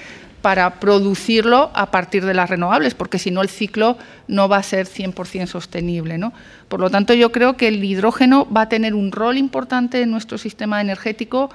para 0.44 0.82
producirlo 0.82 1.72
a 1.74 1.90
partir 1.90 2.26
de 2.26 2.34
las 2.34 2.50
renovables, 2.50 2.96
porque 2.96 3.18
si 3.18 3.32
no 3.32 3.42
el 3.42 3.48
ciclo 3.48 3.98
no 4.28 4.50
va 4.50 4.58
a 4.58 4.64
ser 4.64 4.88
100% 4.88 5.48
sostenible. 5.48 6.18
¿no? 6.18 6.34
Por 6.68 6.82
lo 6.82 6.90
tanto, 6.90 7.14
yo 7.14 7.32
creo 7.32 7.56
que 7.56 7.70
el 7.70 7.82
hidrógeno 7.82 8.46
va 8.52 8.64
a 8.64 8.70
tener 8.70 8.94
un 8.94 9.14
rol 9.14 9.38
importante 9.38 10.02
en 10.02 10.12
nuestro 10.12 10.38
sistema 10.38 10.82
energético, 10.82 11.50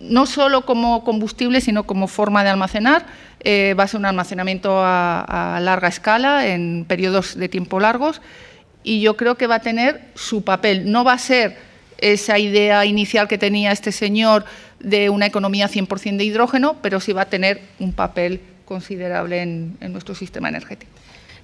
no 0.00 0.26
solo 0.26 0.64
como 0.64 1.04
combustible, 1.04 1.60
sino 1.60 1.84
como 1.84 2.08
forma 2.08 2.42
de 2.42 2.50
almacenar. 2.50 3.06
Eh, 3.42 3.74
va 3.78 3.84
a 3.84 3.88
ser 3.88 4.00
un 4.00 4.06
almacenamiento 4.06 4.80
a, 4.82 5.58
larga 5.62 5.88
escala, 5.88 6.46
en 6.46 6.84
periodos 6.86 7.36
de 7.36 7.48
tiempo 7.48 7.80
largos, 7.80 8.20
y 8.82 9.00
yo 9.00 9.16
creo 9.16 9.36
que 9.36 9.46
va 9.46 9.56
a 9.56 9.60
tener 9.60 10.00
su 10.14 10.42
papel. 10.42 10.90
No 10.90 11.04
va 11.04 11.14
a 11.14 11.18
ser 11.18 11.56
esa 11.98 12.38
idea 12.38 12.84
inicial 12.84 13.28
que 13.28 13.38
tenía 13.38 13.72
este 13.72 13.92
señor 13.92 14.44
de 14.78 15.10
una 15.10 15.26
economía 15.26 15.68
100% 15.68 16.16
de 16.16 16.24
hidrógeno, 16.24 16.76
pero 16.82 17.00
sí 17.00 17.12
va 17.12 17.22
a 17.22 17.26
tener 17.26 17.60
un 17.78 17.92
papel 17.92 18.40
considerable 18.64 19.42
en, 19.42 19.76
nuestro 19.92 20.14
sistema 20.14 20.48
energético. 20.48 20.92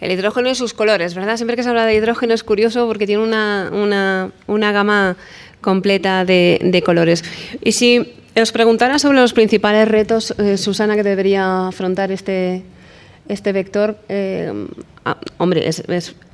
El 0.01 0.13
hidrógeno 0.13 0.51
y 0.51 0.55
sus 0.55 0.75
colores, 0.75 1.15
¿verdad? 1.15 1.37
Siempre 1.37 1.57
que 1.57 1.63
se 1.63 1.71
habla 1.71 1.87
de 1.87 1.95
hidrógeno 1.95 2.35
es 2.35 2.45
curioso 2.45 2.87
porque 2.87 3.07
tiene 3.07 3.23
una, 3.23 4.31
gama 4.47 5.17
completa 5.61 6.25
de, 6.25 6.83
colores. 6.85 7.25
Y 7.63 7.73
si 7.73 8.15
os 8.41 8.53
preguntara 8.53 8.99
sobre 8.99 9.19
los 9.19 9.33
principales 9.33 9.89
retos, 9.89 10.35
eh, 10.39 10.57
Susana, 10.57 10.95
que 10.95 11.03
debería 11.03 11.69
afrontar 11.69 12.13
este, 12.13 12.63
este 13.29 13.53
vector, 13.53 13.99
eh, 14.09 14.53
ah, 15.05 15.19
hombre, 15.39 15.69
es, 15.69 15.83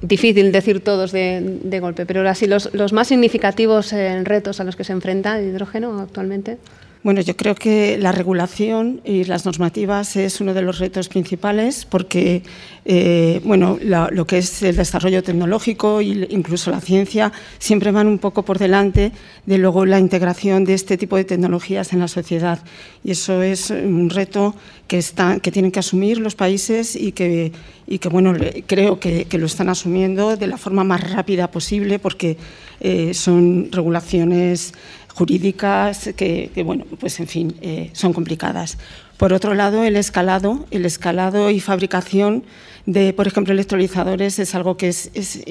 difícil 0.01 0.53
decir 0.53 0.83
todos 0.83 1.13
de, 1.13 1.79
golpe, 1.81 2.07
pero 2.07 2.29
así 2.29 2.47
los, 2.47 2.73
los 2.75 2.93
más 2.93 3.09
significativos 3.09 3.93
eh, 3.93 4.23
retos 4.25 4.61
a 4.61 4.65
los 4.65 4.77
que 4.77 4.85
se 4.85 4.93
enfrenta 4.93 5.39
el 5.39 5.49
hidrógeno 5.49 6.01
actualmente. 6.01 6.59
Bueno, 7.03 7.21
yo 7.21 7.37
creo 7.37 7.57
que 7.57 7.99
la 7.99 8.13
regulación 8.13 9.01
y 9.05 9.25
las 9.25 9.45
normativas 9.45 10.15
es 10.15 10.41
uno 10.41 10.55
de 10.55 10.63
los 10.63 10.79
retos 10.79 11.09
principales 11.09 11.85
porque, 11.85 12.45
eh, 12.85 13.41
bueno, 13.43 13.77
lo 13.83 14.25
que 14.25 14.39
es 14.39 14.63
el 14.63 14.77
desarrollo 14.77 15.21
tecnológico 15.25 15.99
e 15.99 16.29
incluso 16.31 16.71
la 16.71 16.81
ciencia 16.81 17.33
siempre 17.59 17.91
van 17.91 18.07
un 18.07 18.19
poco 18.19 18.45
por 18.45 18.61
delante 18.61 19.11
de 19.47 19.59
luego 19.59 19.85
la 19.85 19.99
integración 19.99 20.65
de 20.65 20.75
este 20.75 20.97
tipo 20.97 21.17
de 21.17 21.25
tecnologías 21.25 21.93
en 21.93 21.99
la 21.99 22.07
sociedad. 22.07 22.61
Y 23.03 23.11
eso 23.11 23.43
es 23.43 23.71
un 23.71 24.09
reto 24.09 24.55
que, 24.87 24.99
está, 24.99 25.41
que 25.41 25.51
tienen 25.51 25.73
que 25.73 25.81
asumir 25.81 26.19
los 26.19 26.37
países 26.37 26.95
y 26.95 27.11
que, 27.11 27.51
y 27.87 27.99
que 27.99 28.09
bueno, 28.09 28.35
creo 28.67 29.01
que, 29.01 29.27
lo 29.33 29.47
están 29.47 29.69
asumiendo 29.69 30.37
de 30.37 30.47
la 30.47 30.57
forma 30.57 30.85
más 30.85 31.11
rápida 31.11 31.51
posible 31.51 31.99
porque 31.99 32.37
eh, 32.85 33.15
son 33.15 33.71
regulaciones 33.71 34.75
jurídicas 35.15 36.11
que, 36.17 36.51
bueno, 36.65 36.85
pues 36.99 37.21
en 37.21 37.29
fin, 37.29 37.55
eh, 37.61 37.91
son 37.93 38.13
complicadas. 38.13 38.77
Por 39.19 39.33
otro 39.33 39.55
lado, 39.55 39.85
el 39.85 39.95
escalado, 39.95 40.67
el 40.73 40.85
escalado 40.85 41.51
y 41.51 41.61
fabricación 41.61 42.43
de, 42.87 43.13
por 43.13 43.27
ejemplo, 43.27 43.53
electrolizadores 43.53 44.39
es 44.39 44.55
algo 44.55 44.77
que 44.77 44.89
es, 44.89 45.11
es, 45.15 45.43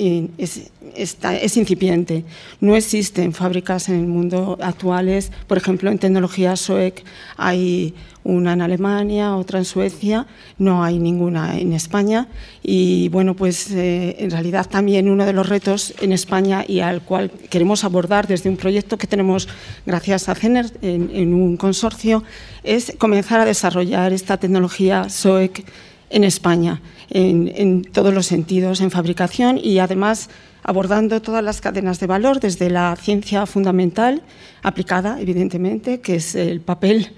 es, 0.95 1.57
incipiente. 1.57 2.25
No 2.59 2.75
existen 2.75 3.33
fábricas 3.33 3.89
en 3.89 3.95
el 3.95 4.07
mundo 4.07 4.57
actuales, 4.61 5.31
por 5.47 5.57
ejemplo, 5.57 5.89
en 5.89 5.99
tecnología 5.99 6.55
SOEC 6.55 7.03
hay 7.37 7.93
una 8.23 8.53
en 8.53 8.61
Alemania, 8.61 9.35
otra 9.35 9.59
en 9.59 9.65
Suecia, 9.65 10.27
no 10.57 10.83
hay 10.83 10.99
ninguna 10.99 11.57
en 11.57 11.73
España. 11.73 12.27
Y 12.61 13.09
bueno, 13.09 13.35
pues 13.35 13.71
eh, 13.71 14.15
en 14.19 14.29
realidad 14.29 14.67
también 14.69 15.09
uno 15.09 15.25
de 15.25 15.33
los 15.33 15.49
retos 15.49 15.93
en 16.01 16.11
España 16.11 16.63
y 16.67 16.81
al 16.81 17.01
cual 17.01 17.31
queremos 17.49 17.83
abordar 17.83 18.27
desde 18.27 18.49
un 18.49 18.57
proyecto 18.57 18.97
que 18.97 19.07
tenemos 19.07 19.47
gracias 19.85 20.29
a 20.29 20.35
CENER 20.35 20.67
en, 20.81 21.33
un 21.33 21.57
consorcio 21.57 22.23
es 22.63 22.93
comenzar 22.97 23.39
a 23.39 23.45
desarrollar 23.45 24.13
esta 24.13 24.37
tecnología 24.37 25.09
SOEC 25.09 25.65
en 26.11 26.23
España, 26.23 26.81
en, 27.11 27.83
todos 27.83 28.13
los 28.13 28.25
sentidos, 28.25 28.81
en 28.81 28.89
fabricación 28.89 29.59
y 29.61 29.79
además 29.79 30.29
abordando 30.63 31.21
todas 31.21 31.43
las 31.43 31.59
cadenas 31.59 31.99
de 31.99 32.07
valor, 32.07 32.39
desde 32.39 32.69
la 32.69 32.95
ciencia 32.95 33.45
fundamental, 33.45 34.21
aplicada, 34.63 35.19
evidentemente, 35.19 35.99
que 35.99 36.15
es 36.15 36.35
el 36.35 36.61
papel, 36.61 37.11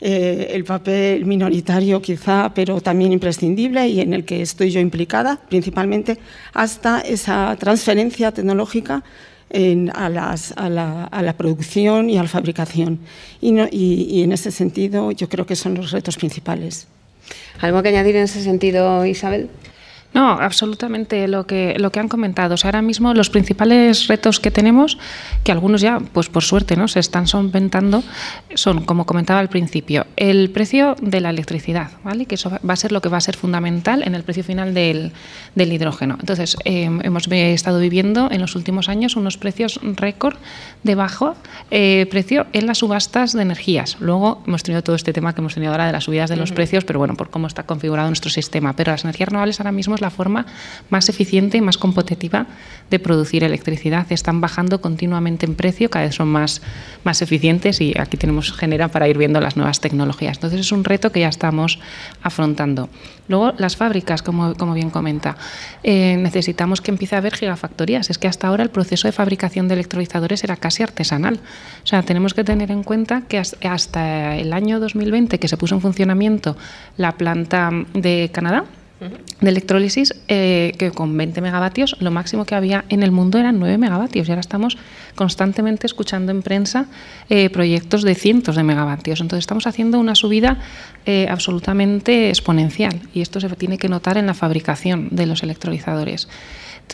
eh, 0.00 0.52
el 0.52 0.64
papel 0.64 1.26
minoritario 1.26 2.00
quizá, 2.00 2.52
pero 2.54 2.80
también 2.80 3.12
imprescindible 3.12 3.88
y 3.88 4.00
en 4.00 4.14
el 4.14 4.24
que 4.24 4.40
estoy 4.40 4.70
yo 4.70 4.80
implicada, 4.80 5.40
principalmente, 5.48 6.18
hasta 6.54 7.00
esa 7.00 7.56
transferencia 7.58 8.32
tecnológica 8.32 9.02
a, 9.94 10.08
la, 10.08 11.34
producción 11.36 12.08
y 12.10 12.18
a 12.18 12.22
la 12.22 12.28
fabricación. 12.28 13.00
y 13.40 14.22
en 14.22 14.32
ese 14.32 14.50
sentido 14.50 15.10
yo 15.12 15.28
creo 15.28 15.44
que 15.44 15.56
son 15.56 15.74
los 15.74 15.90
retos 15.90 16.16
principales. 16.16 16.88
¿Algo 17.60 17.82
que 17.82 17.88
añadir 17.88 18.16
en 18.16 18.24
ese 18.24 18.42
sentido, 18.42 19.04
Isabel? 19.06 19.48
No, 20.16 20.30
absolutamente 20.30 21.28
lo 21.28 21.46
que, 21.46 21.74
lo 21.76 21.92
que 21.92 22.00
han 22.00 22.08
comentado. 22.08 22.54
O 22.54 22.56
sea, 22.56 22.68
ahora 22.68 22.80
mismo 22.80 23.12
los 23.12 23.28
principales 23.28 24.06
retos 24.08 24.40
que 24.40 24.50
tenemos, 24.50 24.96
que 25.44 25.52
algunos 25.52 25.82
ya, 25.82 25.98
pues 26.00 26.30
por 26.30 26.42
suerte, 26.42 26.74
¿no? 26.74 26.88
se 26.88 27.00
están 27.00 27.26
solventando, 27.26 28.02
son, 28.54 28.86
como 28.86 29.04
comentaba 29.04 29.40
al 29.40 29.50
principio, 29.50 30.06
el 30.16 30.48
precio 30.48 30.96
de 31.02 31.20
la 31.20 31.28
electricidad, 31.28 31.90
¿vale? 32.02 32.24
que 32.24 32.36
eso 32.36 32.50
va 32.50 32.72
a 32.72 32.76
ser 32.76 32.92
lo 32.92 33.02
que 33.02 33.10
va 33.10 33.18
a 33.18 33.20
ser 33.20 33.36
fundamental 33.36 34.02
en 34.04 34.14
el 34.14 34.22
precio 34.22 34.42
final 34.42 34.72
del, 34.72 35.12
del 35.54 35.70
hidrógeno. 35.70 36.16
Entonces, 36.18 36.56
em, 36.64 36.98
hemos 37.02 37.28
estado 37.28 37.78
viviendo 37.78 38.30
en 38.30 38.40
los 38.40 38.56
últimos 38.56 38.88
años 38.88 39.16
unos 39.16 39.36
precios 39.36 39.78
récord 39.82 40.36
de 40.82 40.94
bajo 40.94 41.36
eh, 41.70 42.06
precio 42.08 42.46
en 42.54 42.66
las 42.66 42.78
subastas 42.78 43.34
de 43.34 43.42
energías. 43.42 43.98
Luego 44.00 44.42
hemos 44.46 44.62
tenido 44.62 44.82
todo 44.82 44.96
este 44.96 45.12
tema 45.12 45.34
que 45.34 45.42
hemos 45.42 45.52
tenido 45.52 45.72
ahora 45.72 45.84
de 45.84 45.92
las 45.92 46.04
subidas 46.04 46.30
de 46.30 46.36
los 46.36 46.52
precios, 46.52 46.86
pero 46.86 46.98
bueno, 46.98 47.16
por 47.16 47.28
cómo 47.28 47.46
está 47.46 47.64
configurado 47.64 48.08
nuestro 48.08 48.30
sistema. 48.30 48.74
Pero 48.74 48.92
las 48.92 49.04
energías 49.04 49.28
renovables 49.28 49.60
ahora 49.60 49.72
mismo 49.72 49.94
es 49.94 50.00
la 50.00 50.05
forma 50.10 50.46
más 50.90 51.08
eficiente 51.08 51.58
y 51.58 51.60
más 51.60 51.78
competitiva 51.78 52.46
de 52.90 52.98
producir 52.98 53.44
electricidad. 53.44 54.06
Están 54.10 54.40
bajando 54.40 54.80
continuamente 54.80 55.46
en 55.46 55.54
precio, 55.54 55.90
cada 55.90 56.06
vez 56.06 56.14
son 56.14 56.28
más, 56.28 56.62
más 57.04 57.22
eficientes 57.22 57.80
y 57.80 57.94
aquí 57.98 58.16
tenemos 58.16 58.52
genera 58.52 58.88
para 58.88 59.08
ir 59.08 59.18
viendo 59.18 59.40
las 59.40 59.56
nuevas 59.56 59.80
tecnologías. 59.80 60.36
Entonces 60.36 60.60
es 60.60 60.72
un 60.72 60.84
reto 60.84 61.10
que 61.10 61.20
ya 61.20 61.28
estamos 61.28 61.78
afrontando. 62.22 62.88
Luego 63.28 63.52
las 63.58 63.76
fábricas, 63.76 64.22
como, 64.22 64.54
como 64.54 64.74
bien 64.74 64.90
comenta, 64.90 65.36
eh, 65.82 66.16
necesitamos 66.16 66.80
que 66.80 66.90
empiece 66.90 67.16
a 67.16 67.18
haber 67.18 67.34
gigafactorías. 67.34 68.10
Es 68.10 68.18
que 68.18 68.28
hasta 68.28 68.46
ahora 68.46 68.62
el 68.62 68.70
proceso 68.70 69.08
de 69.08 69.12
fabricación 69.12 69.68
de 69.68 69.74
electrolizadores 69.74 70.44
era 70.44 70.56
casi 70.56 70.82
artesanal. 70.82 71.40
O 71.82 71.86
sea, 71.86 72.02
tenemos 72.02 72.34
que 72.34 72.44
tener 72.44 72.70
en 72.70 72.82
cuenta 72.82 73.22
que 73.22 73.38
hasta 73.38 74.36
el 74.36 74.52
año 74.52 74.78
2020 74.78 75.38
que 75.38 75.48
se 75.48 75.56
puso 75.56 75.74
en 75.74 75.80
funcionamiento 75.80 76.56
la 76.96 77.12
planta 77.12 77.70
de 77.94 78.30
Canadá, 78.32 78.64
de 78.98 79.50
electrólisis 79.50 80.14
eh, 80.28 80.72
que 80.78 80.90
con 80.90 81.16
20 81.16 81.42
megavatios 81.42 81.96
lo 82.00 82.10
máximo 82.10 82.46
que 82.46 82.54
había 82.54 82.86
en 82.88 83.02
el 83.02 83.12
mundo 83.12 83.38
eran 83.38 83.58
9 83.58 83.76
megavatios 83.76 84.26
y 84.26 84.30
ahora 84.30 84.40
estamos 84.40 84.78
constantemente 85.14 85.86
escuchando 85.86 86.32
en 86.32 86.42
prensa 86.42 86.86
eh, 87.28 87.50
proyectos 87.50 88.02
de 88.02 88.14
cientos 88.14 88.56
de 88.56 88.62
megavatios. 88.62 89.20
Entonces 89.20 89.42
estamos 89.42 89.66
haciendo 89.66 90.00
una 90.00 90.14
subida 90.14 90.58
eh, 91.04 91.26
absolutamente 91.28 92.30
exponencial 92.30 93.00
y 93.12 93.20
esto 93.20 93.38
se 93.40 93.48
tiene 93.50 93.76
que 93.76 93.90
notar 93.90 94.16
en 94.16 94.26
la 94.26 94.34
fabricación 94.34 95.08
de 95.10 95.26
los 95.26 95.42
electrolizadores. 95.42 96.28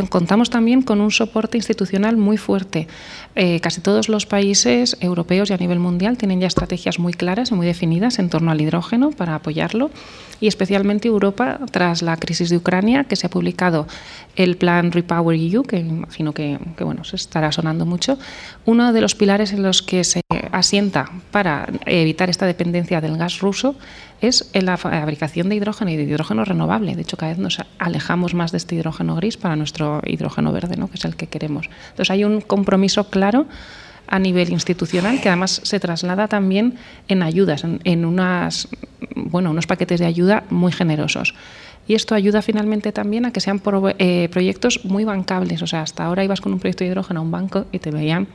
Contamos 0.08 0.48
también 0.48 0.80
con 0.80 1.02
un 1.02 1.10
soporte 1.10 1.58
institucional 1.58 2.16
muy 2.16 2.38
fuerte. 2.38 2.88
Eh, 3.34 3.60
casi 3.60 3.82
todos 3.82 4.08
los 4.08 4.24
países 4.24 4.96
europeos 5.00 5.50
y 5.50 5.52
a 5.52 5.58
nivel 5.58 5.78
mundial 5.78 6.16
tienen 6.16 6.40
ya 6.40 6.46
estrategias 6.46 6.98
muy 6.98 7.12
claras 7.12 7.50
y 7.50 7.54
muy 7.54 7.66
definidas 7.66 8.18
en 8.18 8.30
torno 8.30 8.50
al 8.50 8.60
hidrógeno 8.60 9.10
para 9.10 9.34
apoyarlo 9.34 9.90
y 10.40 10.48
especialmente 10.48 11.08
Europa 11.08 11.60
tras 11.70 12.02
la 12.02 12.16
crisis 12.16 12.48
de 12.48 12.56
Ucrania 12.56 13.04
que 13.04 13.16
se 13.16 13.26
ha 13.26 13.30
publicado 13.30 13.86
el 14.34 14.56
plan 14.56 14.92
Repower 14.92 15.38
EU, 15.38 15.62
que 15.62 15.78
imagino 15.78 16.32
que, 16.32 16.58
que 16.76 16.84
bueno, 16.84 17.04
se 17.04 17.16
estará 17.16 17.52
sonando 17.52 17.84
mucho. 17.86 18.18
Uno 18.64 18.92
de 18.92 19.00
los 19.02 19.14
pilares 19.14 19.52
en 19.52 19.62
los 19.62 19.82
que 19.82 20.04
se 20.04 20.22
asienta 20.52 21.10
para 21.30 21.68
evitar 21.86 22.30
esta 22.30 22.46
dependencia 22.46 23.00
del 23.00 23.18
gas 23.18 23.40
ruso 23.40 23.76
es 24.22 24.48
en 24.52 24.66
la 24.66 24.76
fabricación 24.76 25.48
de 25.48 25.56
hidrógeno 25.56 25.90
y 25.90 25.96
de 25.96 26.04
hidrógeno 26.04 26.44
renovable. 26.44 26.94
De 26.94 27.02
hecho, 27.02 27.16
cada 27.16 27.32
vez 27.32 27.38
nos 27.38 27.58
alejamos 27.78 28.34
más 28.34 28.52
de 28.52 28.58
este 28.58 28.76
hidrógeno 28.76 29.16
gris 29.16 29.36
para 29.36 29.56
nuestro 29.56 30.00
hidrógeno 30.06 30.52
verde, 30.52 30.76
¿no? 30.76 30.88
que 30.88 30.96
es 30.96 31.04
el 31.04 31.16
que 31.16 31.26
queremos. 31.26 31.68
Entonces, 31.90 32.10
hay 32.10 32.24
un 32.24 32.40
compromiso 32.40 33.10
claro 33.10 33.46
a 34.06 34.18
nivel 34.18 34.50
institucional 34.52 35.20
que 35.20 35.28
además 35.28 35.60
se 35.64 35.80
traslada 35.80 36.28
también 36.28 36.76
en 37.08 37.22
ayudas, 37.22 37.64
en, 37.64 38.04
unas, 38.04 38.68
bueno, 39.16 39.50
unos 39.50 39.66
paquetes 39.66 40.00
de 40.00 40.06
ayuda 40.06 40.44
muy 40.50 40.70
generosos. 40.70 41.34
Y 41.88 41.94
esto 41.94 42.14
ayuda 42.14 42.42
finalmente 42.42 42.92
también 42.92 43.24
a 43.26 43.32
que 43.32 43.40
sean 43.40 43.60
eh, 43.98 44.28
proyectos 44.30 44.84
muy 44.84 45.04
bancables. 45.04 45.62
O 45.62 45.66
sea, 45.66 45.82
hasta 45.82 46.04
ahora 46.04 46.22
ibas 46.22 46.40
con 46.40 46.52
un 46.52 46.60
proyecto 46.60 46.84
de 46.84 46.90
hidrógeno 46.90 47.20
a 47.20 47.22
un 47.24 47.32
banco 47.32 47.66
y 47.72 47.80
te 47.80 47.90
veían 47.90 48.28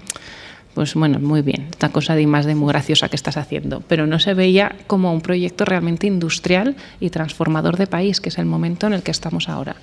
pues 0.77 0.93
bueno, 0.93 1.17
muy 1.17 1.41
bien, 1.41 1.69
esta 1.71 1.89
cosa 1.89 2.13
de 2.13 2.27
más 2.27 2.45
de 2.45 2.53
muy 2.53 2.67
graciosa 2.67 3.09
que 3.09 3.15
estás 3.15 3.35
haciendo, 3.35 3.81
pero 3.87 4.05
no 4.05 4.19
se 4.19 4.35
veía 4.35 4.75
como 4.85 5.11
un 5.11 5.21
proyecto 5.21 5.65
realmente 5.65 6.05
industrial 6.05 6.75
y 6.99 7.09
transformador 7.09 7.77
de 7.77 7.87
país, 7.87 8.21
que 8.21 8.29
es 8.29 8.37
el 8.37 8.45
momento 8.45 8.85
en 8.85 8.93
el 8.93 9.01
que 9.01 9.09
estamos 9.09 9.49
ahora. 9.49 9.75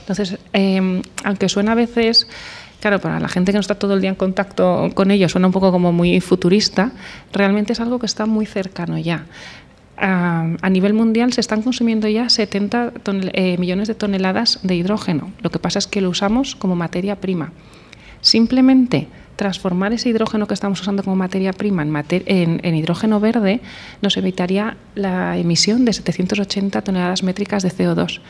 Entonces, 0.00 0.36
em, 0.52 1.00
aunque 1.24 1.48
suena 1.48 1.72
a 1.72 1.74
veces, 1.74 2.26
claro, 2.82 3.00
para 3.00 3.18
la 3.18 3.28
gente 3.28 3.50
que 3.50 3.56
no 3.56 3.62
está 3.62 3.76
todo 3.76 3.94
el 3.94 4.02
día 4.02 4.10
en 4.10 4.14
contacto 4.14 4.90
con 4.92 5.10
ello, 5.10 5.26
suena 5.30 5.46
un 5.46 5.54
poco 5.54 5.72
como 5.72 5.90
muy 5.90 6.20
futurista, 6.20 6.92
realmente 7.32 7.72
es 7.72 7.80
algo 7.80 7.98
que 7.98 8.04
está 8.04 8.26
muy 8.26 8.44
cercano 8.44 8.98
ya. 8.98 9.24
a, 9.96 10.68
nivel 10.68 10.92
mundial 10.92 11.32
se 11.32 11.40
están 11.40 11.62
consumiendo 11.62 12.08
ya 12.08 12.28
70 12.28 12.92
eh, 13.32 13.56
millones 13.56 13.88
de 13.88 13.94
toneladas 13.94 14.58
de 14.62 14.74
hidrógeno. 14.76 15.32
Lo 15.40 15.50
que 15.50 15.58
pasa 15.58 15.78
es 15.78 15.86
que 15.86 16.02
lo 16.02 16.10
usamos 16.10 16.56
como 16.56 16.76
materia 16.76 17.16
prima. 17.16 17.52
Simplemente 18.20 19.08
transformar 19.36 19.92
ese 19.92 20.08
hidrógeno 20.08 20.46
que 20.46 20.54
estamos 20.54 20.80
usando 20.80 21.02
como 21.02 21.16
materia 21.16 21.52
prima 21.52 21.82
en, 21.82 22.60
en, 22.62 22.74
hidrógeno 22.74 23.20
verde 23.20 23.60
nos 24.00 24.16
evitaría 24.16 24.76
la 24.94 25.36
emisión 25.38 25.84
de 25.84 25.92
780 25.92 26.82
toneladas 26.82 27.22
métricas 27.22 27.62
de 27.62 27.70
CO2, 27.70 28.20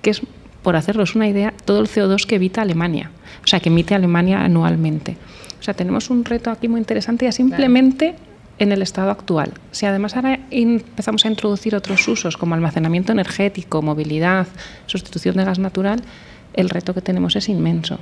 que 0.00 0.10
es, 0.10 0.22
por 0.62 0.76
hacernos 0.76 1.14
una 1.14 1.28
idea, 1.28 1.52
todo 1.64 1.80
el 1.80 1.88
CO2 1.88 2.26
que 2.26 2.36
evita 2.36 2.62
Alemania, 2.62 3.10
o 3.44 3.46
sea, 3.46 3.60
que 3.60 3.68
emite 3.68 3.94
Alemania 3.94 4.44
anualmente. 4.44 5.16
O 5.60 5.62
sea, 5.62 5.74
tenemos 5.74 6.10
un 6.10 6.24
reto 6.24 6.50
aquí 6.50 6.68
muy 6.68 6.78
interesante 6.78 7.24
ya 7.24 7.32
simplemente 7.32 8.16
en 8.58 8.72
el 8.72 8.82
estado 8.82 9.10
actual. 9.10 9.52
Si 9.72 9.86
además 9.86 10.16
ahora 10.16 10.38
empezamos 10.50 11.24
a 11.24 11.28
introducir 11.28 11.74
otros 11.74 12.06
usos 12.08 12.36
como 12.36 12.54
almacenamiento 12.54 13.12
energético, 13.12 13.82
movilidad, 13.82 14.46
sustitución 14.86 15.36
de 15.36 15.44
gas 15.44 15.58
natural, 15.58 16.02
el 16.54 16.68
reto 16.68 16.94
que 16.94 17.00
tenemos 17.00 17.36
es 17.36 17.48
inmenso. 17.48 17.98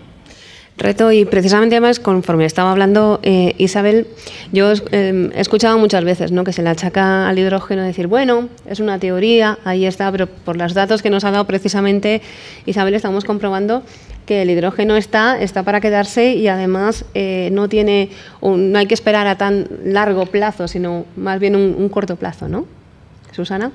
Reto 0.80 1.12
y 1.12 1.26
precisamente 1.26 1.76
además 1.76 2.00
conforme 2.00 2.46
estaba 2.46 2.70
hablando 2.72 3.20
eh, 3.22 3.54
Isabel, 3.58 4.06
yo 4.50 4.72
eh, 4.92 5.30
he 5.34 5.40
escuchado 5.40 5.78
muchas 5.78 6.04
veces 6.04 6.32
¿no? 6.32 6.42
que 6.42 6.54
se 6.54 6.62
le 6.62 6.70
achaca 6.70 7.28
al 7.28 7.38
hidrógeno 7.38 7.82
decir, 7.82 8.06
bueno, 8.06 8.48
es 8.66 8.80
una 8.80 8.98
teoría, 8.98 9.58
ahí 9.64 9.84
está, 9.84 10.10
pero 10.10 10.26
por 10.26 10.56
los 10.56 10.72
datos 10.72 11.02
que 11.02 11.10
nos 11.10 11.24
ha 11.24 11.32
dado 11.32 11.46
precisamente 11.46 12.22
Isabel 12.64 12.94
estamos 12.94 13.26
comprobando 13.26 13.82
que 14.24 14.40
el 14.40 14.48
hidrógeno 14.48 14.96
está, 14.96 15.38
está 15.38 15.64
para 15.64 15.82
quedarse 15.82 16.32
y 16.32 16.48
además 16.48 17.04
eh, 17.12 17.50
no, 17.52 17.68
tiene 17.68 18.08
no 18.40 18.78
hay 18.78 18.86
que 18.86 18.94
esperar 18.94 19.26
a 19.26 19.36
tan 19.36 19.68
largo 19.84 20.24
plazo, 20.24 20.66
sino 20.66 21.04
más 21.14 21.40
bien 21.40 21.56
un, 21.56 21.74
un 21.76 21.90
corto 21.90 22.16
plazo, 22.16 22.48
¿no? 22.48 22.64
Susana. 23.32 23.70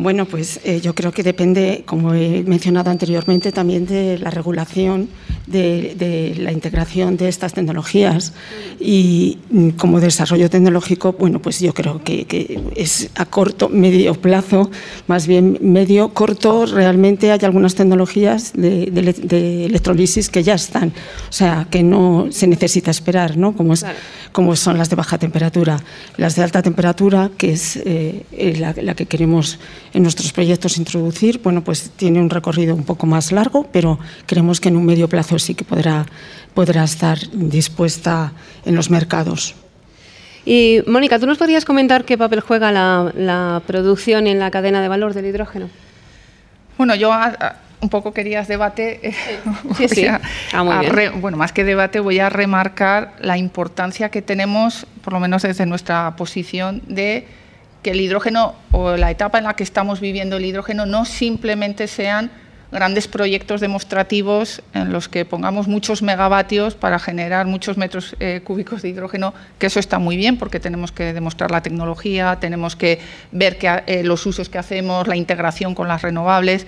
Bueno, 0.00 0.26
pues 0.26 0.60
eh, 0.62 0.80
yo 0.80 0.94
creo 0.94 1.10
que 1.10 1.24
depende, 1.24 1.82
como 1.84 2.14
he 2.14 2.44
mencionado 2.44 2.88
anteriormente, 2.88 3.50
también 3.50 3.84
de 3.84 4.16
la 4.18 4.30
regulación, 4.30 5.08
de, 5.50 6.34
la 6.38 6.52
integración 6.52 7.16
de 7.16 7.28
estas 7.28 7.52
tecnologías. 7.52 8.32
Y 8.80 9.38
mm, 9.50 9.70
como 9.70 10.00
desarrollo 10.00 10.48
tecnológico, 10.50 11.12
bueno, 11.12 11.40
pues 11.40 11.60
yo 11.60 11.72
creo 11.74 12.02
que, 12.02 12.60
es 12.76 13.10
a 13.14 13.26
corto, 13.26 13.68
medio 13.68 14.14
plazo, 14.14 14.70
más 15.06 15.26
bien 15.26 15.58
medio, 15.60 16.10
corto, 16.10 16.66
realmente 16.66 17.32
hay 17.32 17.40
algunas 17.42 17.74
tecnologías 17.74 18.52
de, 18.54 19.66
electrolisis 19.66 20.28
que 20.28 20.42
ya 20.42 20.54
están. 20.54 20.88
O 21.28 21.32
sea, 21.32 21.66
que 21.70 21.82
no 21.82 22.28
se 22.30 22.46
necesita 22.46 22.90
esperar, 22.90 23.36
¿no? 23.36 23.54
Como, 23.54 23.74
como 24.32 24.56
son 24.56 24.78
las 24.78 24.90
de 24.90 24.96
baja 24.96 25.18
temperatura. 25.18 25.78
Las 26.16 26.36
de 26.36 26.42
alta 26.42 26.62
temperatura, 26.62 27.30
que 27.36 27.52
es 27.52 27.76
eh, 27.76 28.24
la 28.58 28.94
que 28.94 29.06
queremos 29.06 29.58
en 29.92 30.02
nuestros 30.02 30.32
proyectos 30.32 30.78
introducir, 30.78 31.40
bueno, 31.42 31.62
pues 31.62 31.90
tiene 31.96 32.20
un 32.20 32.30
recorrido 32.30 32.74
un 32.74 32.84
poco 32.84 33.06
más 33.06 33.32
largo, 33.32 33.66
pero 33.72 33.98
creemos 34.26 34.60
que 34.60 34.68
en 34.68 34.76
un 34.76 34.86
medio 34.86 35.08
plazo 35.08 35.38
sí 35.38 35.54
que 35.54 35.64
podrá, 35.64 36.06
podrá 36.54 36.84
estar 36.84 37.18
dispuesta 37.32 38.32
en 38.64 38.74
los 38.74 38.90
mercados. 38.90 39.54
Y 40.44 40.80
Mónica, 40.86 41.18
¿tú 41.18 41.26
nos 41.26 41.36
podrías 41.36 41.66
comentar 41.66 42.04
qué 42.06 42.16
papel 42.16 42.40
juega 42.40 42.72
la, 42.72 43.62
producción 43.66 44.26
en 44.26 44.38
la 44.38 44.50
cadena 44.50 44.80
de 44.80 44.88
valor 44.88 45.12
del 45.12 45.26
hidrógeno? 45.26 45.68
Bueno, 46.78 46.94
yo 46.94 47.10
un 47.80 47.88
poco 47.88 48.12
querías 48.12 48.48
debate. 48.48 49.14
Sí, 49.76 49.88
sí. 49.88 50.06
Ah, 50.52 50.62
bueno, 51.20 51.36
más 51.36 51.52
que 51.52 51.64
debate, 51.64 52.00
voy 52.00 52.18
a 52.18 52.28
remarcar 52.28 53.14
la 53.20 53.36
importancia 53.36 54.08
que 54.08 54.22
tenemos, 54.22 54.86
por 55.04 55.12
lo 55.12 55.20
menos 55.20 55.42
desde 55.42 55.66
nuestra 55.66 56.16
posición, 56.16 56.82
de 56.86 57.26
que 57.82 57.90
el 57.92 58.00
hidrógeno 58.00 58.54
o 58.72 58.96
la 58.96 59.10
etapa 59.10 59.38
en 59.38 59.44
la 59.44 59.54
que 59.54 59.62
estamos 59.62 60.00
viviendo 60.00 60.36
el 60.36 60.44
hidrógeno 60.44 60.86
no 60.86 61.04
simplemente 61.04 61.86
sean 61.86 62.30
grandes 62.70 63.08
proyectos 63.08 63.60
demostrativos 63.60 64.62
en 64.74 64.92
los 64.92 65.08
que 65.08 65.24
pongamos 65.24 65.68
muchos 65.68 66.02
megavatios 66.02 66.74
para 66.74 66.98
generar 66.98 67.46
muchos 67.46 67.78
metros 67.78 68.14
eh, 68.20 68.42
cúbicos 68.44 68.82
de 68.82 68.90
hidrógeno, 68.90 69.32
que 69.58 69.66
eso 69.66 69.80
está 69.80 69.98
muy 69.98 70.16
bien 70.16 70.36
porque 70.36 70.60
tenemos 70.60 70.92
que 70.92 71.12
demostrar 71.12 71.50
la 71.50 71.62
tecnología, 71.62 72.36
tenemos 72.40 72.76
que 72.76 72.98
ver 73.32 73.58
que, 73.58 73.82
eh, 73.86 74.02
los 74.04 74.26
usos 74.26 74.48
que 74.48 74.58
hacemos, 74.58 75.06
la 75.06 75.16
integración 75.16 75.74
con 75.74 75.88
las 75.88 76.02
renovables, 76.02 76.66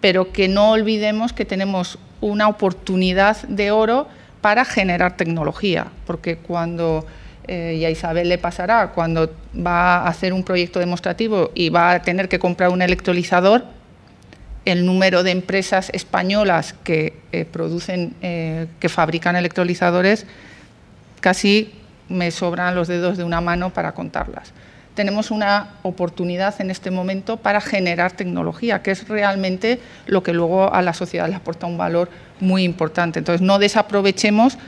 pero 0.00 0.32
que 0.32 0.48
no 0.48 0.70
olvidemos 0.70 1.32
que 1.32 1.44
tenemos 1.44 1.98
una 2.20 2.48
oportunidad 2.48 3.42
de 3.48 3.70
oro 3.70 4.08
para 4.40 4.64
generar 4.64 5.16
tecnología, 5.16 5.88
porque 6.06 6.36
cuando 6.36 7.06
eh, 7.48 7.78
y 7.80 7.84
a 7.84 7.90
Isabel 7.90 8.28
le 8.28 8.38
pasará 8.38 8.92
cuando 8.92 9.34
va 9.56 9.96
a 9.96 10.08
hacer 10.08 10.32
un 10.32 10.44
proyecto 10.44 10.78
demostrativo 10.78 11.50
y 11.54 11.68
va 11.68 11.92
a 11.92 12.02
tener 12.02 12.28
que 12.28 12.38
comprar 12.38 12.70
un 12.70 12.80
electrolizador, 12.80 13.64
el 14.64 14.86
número 14.86 15.22
de 15.22 15.32
empresas 15.32 15.90
españolas 15.92 16.74
que 16.84 17.14
eh, 17.32 17.44
producen, 17.44 18.14
eh, 18.22 18.66
que 18.78 18.88
fabrican 18.88 19.34
electrolizadores, 19.34 20.26
casi 21.20 21.72
me 22.08 22.30
sobran 22.30 22.74
los 22.74 22.88
dedos 22.88 23.16
de 23.16 23.24
una 23.24 23.40
mano 23.40 23.70
para 23.70 23.92
contarlas. 23.92 24.52
Tenemos 24.94 25.30
una 25.30 25.68
oportunidad 25.82 26.60
en 26.60 26.70
este 26.70 26.90
momento 26.90 27.36
para 27.36 27.60
generar 27.60 28.12
tecnología, 28.12 28.82
que 28.82 28.90
es 28.90 29.08
realmente 29.08 29.80
lo 30.06 30.22
que 30.22 30.32
luego 30.32 30.72
a 30.72 30.82
la 30.82 30.92
sociedad 30.92 31.28
le 31.28 31.36
aporta 31.36 31.66
un 31.66 31.78
valor 31.78 32.10
muy 32.40 32.64
importante. 32.64 33.18
Entonces, 33.20 33.40
no 33.40 33.58
desaprovechemos 33.58 34.58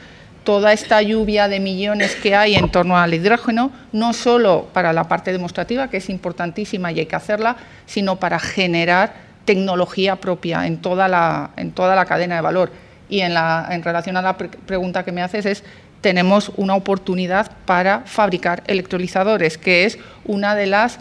toda 0.45 0.73
esta 0.73 1.03
lluvia 1.03 1.49
de 1.49 1.61
millones 1.61 2.15
que 2.17 2.35
hay 2.35 2.55
en 2.55 2.71
torno 2.71 2.99
al 2.99 3.15
hidrógeno, 3.15 3.71
no 3.93 4.13
solo 4.13 4.69
para 4.73 4.93
la 4.93 5.09
parte 5.09 5.33
demostrativa, 5.33 5.89
que 5.89 5.99
es 5.99 6.11
importantísima 6.11 6.93
y 6.93 7.01
hay 7.01 7.07
que 7.07 7.17
hacerla, 7.17 7.57
sino 7.87 8.17
para 8.17 8.39
generar 8.39 9.15
tecnología 9.45 10.17
propia 10.17 10.67
en 10.67 10.79
toda 10.79 11.09
la, 11.09 11.51
en 11.57 11.73
toda 11.73 11.97
la 11.97 12.07
cadena 12.07 12.37
de 12.37 12.41
valor. 12.41 12.73
Y 13.09 13.21
en, 13.21 13.35
la, 13.35 13.69
en 13.71 13.83
relación 13.83 14.17
a 14.17 14.23
la 14.23 14.37
pregunta 14.37 15.05
que 15.05 15.13
me 15.13 15.23
haces 15.23 15.45
es, 15.45 15.65
tenemos 16.03 16.53
una 16.57 16.75
oportunidad 16.75 17.53
para 17.65 18.01
fabricar 18.01 18.62
electrolizadores, 18.67 19.57
que 19.57 19.87
es 19.87 19.99
una 20.27 20.55
de 20.55 20.67
las 20.67 21.01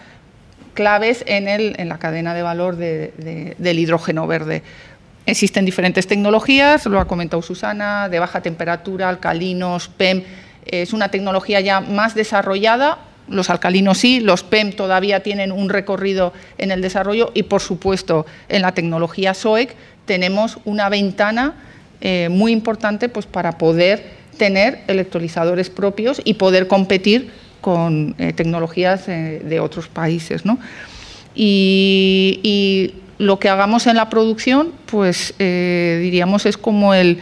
claves 0.73 1.25
en, 1.27 1.89
la 1.89 1.97
cadena 1.97 2.33
de 2.33 2.41
valor 2.43 2.77
del 2.77 3.79
hidrógeno 3.79 4.25
verde. 4.27 4.63
Existen 5.25 5.65
diferentes 5.65 6.07
tecnologías, 6.07 6.85
lo 6.85 6.99
ha 6.99 7.07
comentado 7.07 7.41
Susana, 7.41 8.07
de 8.07 8.19
baja 8.19 8.41
temperatura, 8.41 9.09
alcalinos, 9.09 9.89
PEM. 9.89 10.23
Es 10.65 10.93
una 10.93 11.09
tecnología 11.09 11.59
ya 11.59 11.81
más 11.81 12.15
desarrollada, 12.15 12.99
los 13.27 13.49
alcalinos 13.49 13.97
sí, 13.97 14.19
los 14.19 14.43
PEM 14.43 14.73
todavía 14.73 15.21
tienen 15.21 15.51
un 15.51 15.69
recorrido 15.69 16.33
en 16.57 16.71
el 16.71 16.81
desarrollo 16.81 17.31
y, 17.33 17.43
por 17.43 17.61
supuesto, 17.61 18.25
en 18.49 18.61
la 18.61 18.73
tecnología 18.73 19.33
SOEC 19.33 19.75
tenemos 20.05 20.57
una 20.65 20.89
ventana 20.89 21.55
eh, 22.01 22.29
muy 22.29 22.51
importante 22.51 23.09
pues, 23.09 23.25
para 23.25 23.57
poder 23.57 24.20
tener 24.37 24.81
electrolizadores 24.87 25.69
propios 25.69 26.21
y 26.23 26.35
poder 26.35 26.67
competir 26.67 27.31
con 27.61 28.15
eh, 28.17 28.33
tecnologías 28.33 29.07
eh, 29.07 29.41
de 29.43 29.59
otros 29.59 29.87
países. 29.87 30.45
¿no? 30.45 30.57
y 31.33 32.93
lo 33.21 33.37
que 33.37 33.49
hagamos 33.49 33.85
en 33.85 33.95
la 33.97 34.09
producción, 34.09 34.71
pues 34.87 35.35
eh, 35.37 35.99
diríamos 36.01 36.47
es 36.47 36.57
como 36.57 36.95
el, 36.95 37.19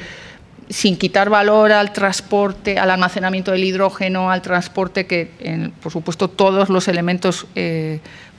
sin 0.69 0.95
quitar 0.95 1.29
valor 1.29 1.73
al 1.73 1.91
transporte, 1.91 2.79
al 2.79 2.89
almacenamiento 2.89 3.51
del 3.51 3.65
hidrógeno, 3.65 4.31
al 4.31 4.41
transporte, 4.41 5.05
que 5.05 5.29
por 5.83 5.91
supuesto 5.91 6.29
todos 6.29 6.69
los 6.69 6.87
elementos 6.87 7.47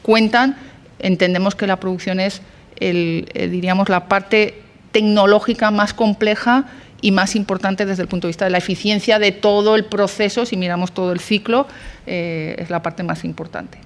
cuentan, 0.01 0.57
entendemos 1.01 1.55
que 1.55 1.67
la 1.67 1.79
producción 1.79 2.19
es, 2.19 2.41
el, 2.77 3.29
diríamos, 3.35 3.91
la 3.91 4.09
parte 4.09 4.63
tecnológica 4.91 5.71
más 5.71 5.93
compleja 5.93 6.65
y 7.01 7.13
más 7.13 7.37
importante 7.37 7.87
desde 7.87 8.03
el 8.03 8.09
punto 8.09 8.27
de 8.27 8.31
vista 8.31 8.45
de 8.45 8.51
la 8.51 8.59
eficiencia 8.59 9.19
de 9.19 9.33
todo 9.33 9.77
el 9.77 9.85
proceso, 9.85 10.47
si 10.47 10.57
miramos 10.57 10.93
todo 10.93 11.13
el 11.13 11.21
ciclo, 11.21 11.67
es 12.07 12.71
la 12.71 12.83
parte 12.83 13.03
más 13.03 13.25
importante 13.25 13.79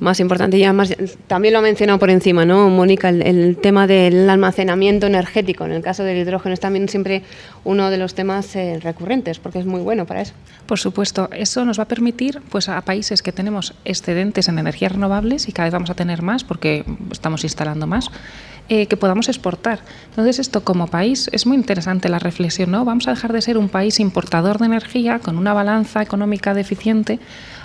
más 0.00 0.20
importante. 0.20 0.58
Y 0.58 0.64
además, 0.64 0.94
también 1.26 1.52
lo 1.52 1.58
ha 1.58 1.62
mencionado 1.62 1.98
por 1.98 2.10
encima, 2.10 2.44
¿no, 2.44 2.68
Mónica? 2.68 3.08
El, 3.08 3.56
tema 3.56 3.86
del 3.86 4.28
almacenamiento 4.28 5.06
energético. 5.06 5.64
En 5.64 5.72
el 5.72 5.82
caso 5.82 6.04
del 6.04 6.18
hidrógeno 6.18 6.52
es 6.54 6.60
también 6.60 6.88
siempre 6.88 7.22
uno 7.64 7.90
de 7.90 7.98
los 7.98 8.14
temas 8.14 8.54
eh, 8.56 8.78
recurrentes, 8.82 9.38
porque 9.38 9.58
es 9.58 9.66
muy 9.66 9.80
bueno 9.80 10.06
para 10.06 10.22
eso. 10.22 10.34
Por 10.66 10.78
supuesto, 10.78 11.28
eso 11.32 11.64
nos 11.64 11.78
va 11.78 11.84
a 11.84 11.88
permitir, 11.88 12.40
pues 12.50 12.68
a 12.68 12.80
países 12.82 13.22
que 13.22 13.32
tenemos 13.32 13.74
excedentes 13.84 14.48
en 14.48 14.58
energías 14.58 14.92
renovables 14.92 15.48
y 15.48 15.52
cada 15.52 15.66
vez 15.66 15.72
vamos 15.72 15.90
a 15.90 15.94
tener 15.94 16.22
más 16.22 16.44
porque 16.44 16.84
estamos 17.10 17.44
instalando 17.44 17.86
más, 17.86 18.10
eh, 18.68 18.86
que 18.86 18.96
podamos 18.96 19.28
exportar. 19.28 19.80
Entonces, 20.10 20.38
esto 20.38 20.64
como 20.64 20.86
país 20.86 21.28
es 21.32 21.46
muy 21.46 21.56
interesante 21.56 22.08
la 22.08 22.18
reflexión, 22.18 22.70
¿no? 22.70 22.84
Vamos 22.84 23.08
a 23.08 23.10
dejar 23.10 23.32
de 23.32 23.42
ser 23.42 23.58
un 23.58 23.68
país 23.68 24.00
importador 24.00 24.58
de 24.58 24.66
energía 24.66 25.18
con 25.18 25.36
una 25.36 25.52
balanza 25.52 26.02
económica 26.02 26.54
deficiente 26.54 27.18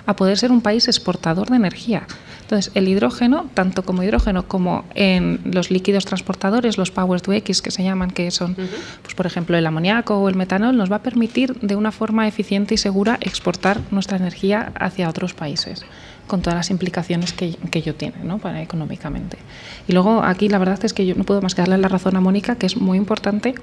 a 0.06 0.16
poder 0.16 0.38
ser 0.38 0.50
un 0.50 0.62
país 0.62 0.88
exportador 0.88 1.50
de 1.50 1.56
energía. 1.56 2.06
Entonces, 2.48 2.72
el 2.74 2.88
hidrógeno, 2.88 3.44
tanto 3.52 3.82
como 3.82 4.02
hidrógeno 4.02 4.48
como 4.48 4.86
en 4.94 5.38
los 5.44 5.70
líquidos 5.70 6.06
transportadores, 6.06 6.78
los 6.78 6.90
Power 6.90 7.20
to 7.20 7.34
X 7.34 7.60
que 7.60 7.70
se 7.70 7.84
llaman, 7.84 8.10
que 8.10 8.30
son, 8.30 8.54
pues, 9.02 9.14
por 9.14 9.26
ejemplo, 9.26 9.58
el 9.58 9.66
amoníaco 9.66 10.18
o 10.18 10.28
el 10.30 10.34
metanol, 10.34 10.74
nos 10.78 10.90
va 10.90 10.96
a 10.96 11.02
permitir 11.02 11.60
de 11.60 11.76
una 11.76 11.92
forma 11.92 12.26
eficiente 12.26 12.72
y 12.72 12.78
segura 12.78 13.18
exportar 13.20 13.82
nuestra 13.90 14.16
energía 14.16 14.72
hacia 14.80 15.10
otros 15.10 15.34
países. 15.34 15.84
con 16.26 16.42
todas 16.42 16.58
las 16.58 16.70
implicaciones 16.70 17.32
que, 17.32 17.56
que 17.70 17.78
ello 17.78 17.94
tiene 17.94 18.16
¿no? 18.22 18.36
para 18.36 18.60
económicamente. 18.60 19.38
Y 19.88 19.92
luego 19.92 20.22
aquí 20.22 20.48
la 20.48 20.58
verdad 20.58 20.78
es 20.84 20.92
que 20.92 21.06
yo 21.06 21.14
no 21.16 21.24
puedo 21.24 21.40
más 21.40 21.54
que 21.54 21.62
darle 21.62 21.78
la 21.78 21.88
razón 21.88 22.14
a 22.16 22.20
Mónica, 22.20 22.56
que 22.56 22.66
es 22.66 22.76
muy 22.76 22.98
importante 22.98 23.54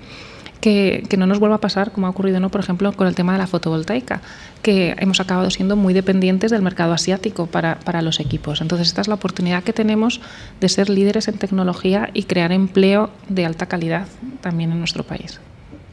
que, 0.60 1.16
no 1.18 1.28
nos 1.28 1.40
vuelva 1.40 1.58
a 1.58 1.62
pasar 1.62 1.92
como 1.92 2.08
ha 2.08 2.10
ocurrido, 2.10 2.40
¿no? 2.40 2.50
por 2.50 2.60
ejemplo, 2.60 2.92
con 2.94 3.08
el 3.08 3.14
tema 3.14 3.34
de 3.34 3.38
la 3.38 3.48
fotovoltaica, 3.48 4.22
que 4.64 4.96
hemos 4.98 5.20
acabado 5.20 5.50
siendo 5.52 5.76
muy 5.76 5.94
dependientes 5.94 6.50
del 6.50 6.64
mercado 6.64 6.94
asiático 6.94 7.46
para, 7.46 7.80
para 7.80 8.02
los 8.02 8.20
equipos. 8.20 8.62
Entonces, 8.62 8.88
esta 8.88 9.02
es 9.02 9.08
la 9.08 9.14
oportunidad 9.14 9.64
que 9.64 9.74
tenemos 9.74 10.22
de 10.60 10.70
ser 10.70 10.90
líderes 10.90 11.28
en 11.28 11.38
tecnología 11.38 12.10
y 12.14 12.24
crear 12.24 12.52
empleo 12.52 13.12
de 13.30 13.46
alta 13.46 13.68
calidad 13.68 14.08
también 14.42 14.72
en 14.72 14.80
nuestro 14.80 15.04
país. 15.04 15.40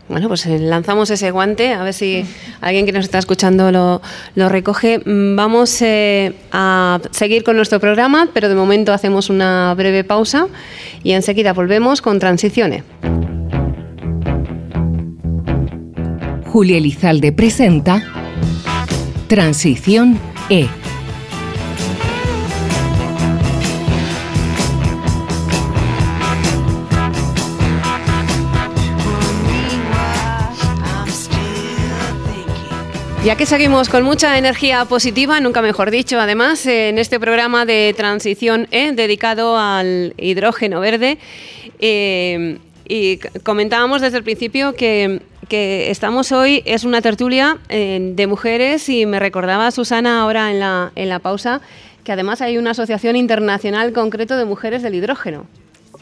Bueno, 0.09 0.29
pues 0.29 0.45
eh, 0.47 0.59
lanzamos 0.59 1.11
ese 1.11 1.31
guante, 1.31 1.73
a 1.73 1.83
ver 1.85 1.95
si 1.95 2.25
alguien 2.61 2.85
que 2.85 2.93
nos 2.93 3.05
está 3.05 3.19
escuchando 3.19 3.71
lo, 3.71 4.49
recoge. 4.49 4.99
Mm, 4.99 5.37
vamos 5.37 5.81
eh, 5.81 6.35
a 6.51 7.01
seguir 7.13 7.45
con 7.45 7.57
nuestro 7.57 7.81
programa, 7.81 8.29
pero 8.35 8.49
de 8.49 8.55
momento 8.55 8.93
hacemos 8.93 9.31
una 9.31 9.75
breve 9.75 10.05
pausa 10.05 10.49
y 11.03 11.13
enseguida 11.13 11.53
volvemos 11.53 12.03
con 12.03 12.19
Transiciones. 12.19 12.83
Julia 16.47 16.77
Elizalde 16.77 17.33
presenta 17.33 18.03
Transición 19.29 20.19
E. 20.51 20.69
Ya 33.25 33.37
que 33.37 33.47
seguimos 33.47 33.89
con 33.89 34.03
mucha 34.03 34.37
energía 34.37 34.85
positiva, 34.85 35.39
nunca 35.39 35.63
mejor 35.63 35.93
dicho, 35.93 36.19
además, 36.19 36.67
en 36.67 36.99
este 36.99 37.21
programa 37.21 37.65
de 37.65 37.95
Transición 37.97 38.67
E 38.73 38.93
dedicado 38.93 39.57
al 39.57 40.15
hidrógeno 40.19 40.81
verde. 40.81 41.19
Eh, 41.79 42.59
y 42.89 43.19
comentábamos 43.45 44.01
desde 44.01 44.19
el 44.19 44.25
principio 44.25 44.75
que 44.75 45.21
que 45.53 45.91
estamos 45.91 46.33
hoy 46.33 46.63
es 46.65 46.85
una 46.85 47.03
tertulia 47.03 47.59
eh, 47.69 48.13
de 48.15 48.27
mujeres 48.27 48.89
y 48.89 49.05
me 49.05 49.19
recordaba 49.19 49.71
Susana 49.71 50.23
ahora 50.23 50.51
en 50.51 50.61
la, 50.61 50.93
en 50.95 51.11
la 51.11 51.19
pausa 51.19 51.61
que 52.05 52.13
además 52.13 52.41
hay 52.41 52.57
una 52.57 52.71
asociación 52.71 53.17
internacional 53.17 53.93
concreto 53.93 54.39
de 54.39 54.47
mujeres 54.47 54.83
del 54.83 54.95
hidrógeno. 54.95 55.45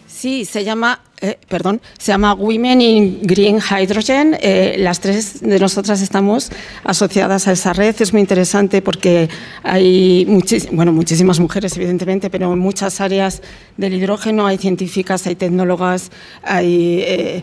Sí, 0.07 0.45
se 0.45 0.63
llama 0.63 1.01
eh, 1.23 1.39
perdón, 1.49 1.83
se 1.99 2.13
llama 2.13 2.33
Women 2.33 2.81
in 2.81 3.19
Green 3.23 3.59
Hydrogen. 3.59 4.39
Eh, 4.41 4.77
las 4.79 5.01
tres 5.01 5.43
de 5.43 5.59
nosotras 5.59 6.01
estamos 6.01 6.51
asociadas 6.83 7.47
a 7.47 7.53
esa 7.53 7.75
red. 7.75 7.95
Es 8.01 8.13
muy 8.15 8.23
interesante 8.23 8.81
porque 8.81 9.29
hay 9.63 10.25
bueno, 10.73 10.93
muchísimas 10.93 11.39
mujeres, 11.39 11.77
evidentemente, 11.77 12.31
pero 12.31 12.51
en 12.53 12.59
muchas 12.59 13.03
áreas 13.03 13.43
del 13.77 13.93
hidrógeno 13.95 14.47
hay 14.47 14.57
científicas, 14.57 15.27
hay 15.27 15.35
tecnólogas, 15.35 16.11
hay 16.43 17.03
eh, 17.07 17.43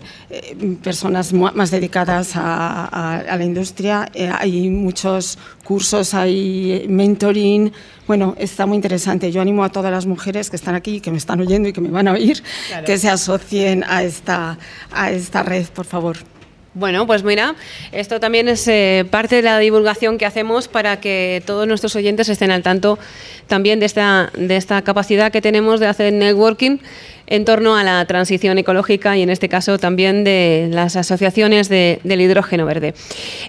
personas 0.84 1.32
más 1.34 1.70
dedicadas 1.70 2.36
a, 2.36 3.20
a 3.20 3.38
la 3.38 3.44
industria, 3.44 4.10
hay 4.40 4.70
muchos 4.70 5.38
cursos, 5.64 6.14
hay 6.16 6.86
mentoring. 6.90 7.72
Bueno, 8.08 8.36
está 8.40 8.66
muy 8.66 8.76
interesante. 8.76 9.32
Yo 9.34 9.42
animo 9.42 9.66
a 9.66 9.70
todas 9.70 9.92
las 9.92 10.06
mujeres 10.06 10.50
que 10.50 10.56
están 10.56 10.76
aquí, 10.76 11.02
que 11.02 11.12
me 11.12 11.18
están 11.18 11.42
oyendo 11.42 11.68
y 11.68 11.74
que 11.74 11.82
me 11.82 11.90
van 11.90 12.08
a 12.08 12.14
oír, 12.14 12.42
que 12.86 12.98
se 12.98 13.10
asocien 13.10 13.67
a 13.88 14.04
esta, 14.04 14.58
a 14.92 15.12
esta 15.12 15.44
red, 15.44 15.66
por 15.68 15.86
favor. 15.86 16.18
Bueno, 16.74 17.08
pues 17.08 17.24
mira, 17.24 17.56
esto 17.92 18.20
también 18.20 18.48
es 18.48 18.68
eh, 18.68 19.04
parte 19.10 19.38
de 19.38 19.42
la 19.42 19.58
divulgación 19.58 20.20
que 20.20 20.28
hacemos 20.28 20.68
para 20.68 21.00
que 21.00 21.42
todos 21.44 21.68
nuestros 21.68 21.96
oyentes 21.96 22.30
estén 22.30 22.52
al 22.52 22.62
tanto 22.62 23.00
también 23.48 23.80
de 23.80 23.88
esta, 23.88 24.32
de 24.38 24.58
esta 24.58 24.84
capacidad 24.84 25.32
que 25.32 25.42
tenemos 25.42 25.80
de 25.80 25.88
hacer 25.88 26.14
networking 26.14 26.78
en 27.28 27.46
torno 27.46 27.76
a 27.76 27.84
la 27.84 28.04
transición 28.06 28.58
ecológica 28.58 29.18
y 29.18 29.22
en 29.22 29.30
este 29.30 29.50
caso 29.50 29.78
también 29.78 30.24
de 30.24 30.70
las 30.72 30.96
asociaciones 30.96 31.70
del 31.70 32.22
hidrógeno 32.22 32.66
verde. 32.66 32.94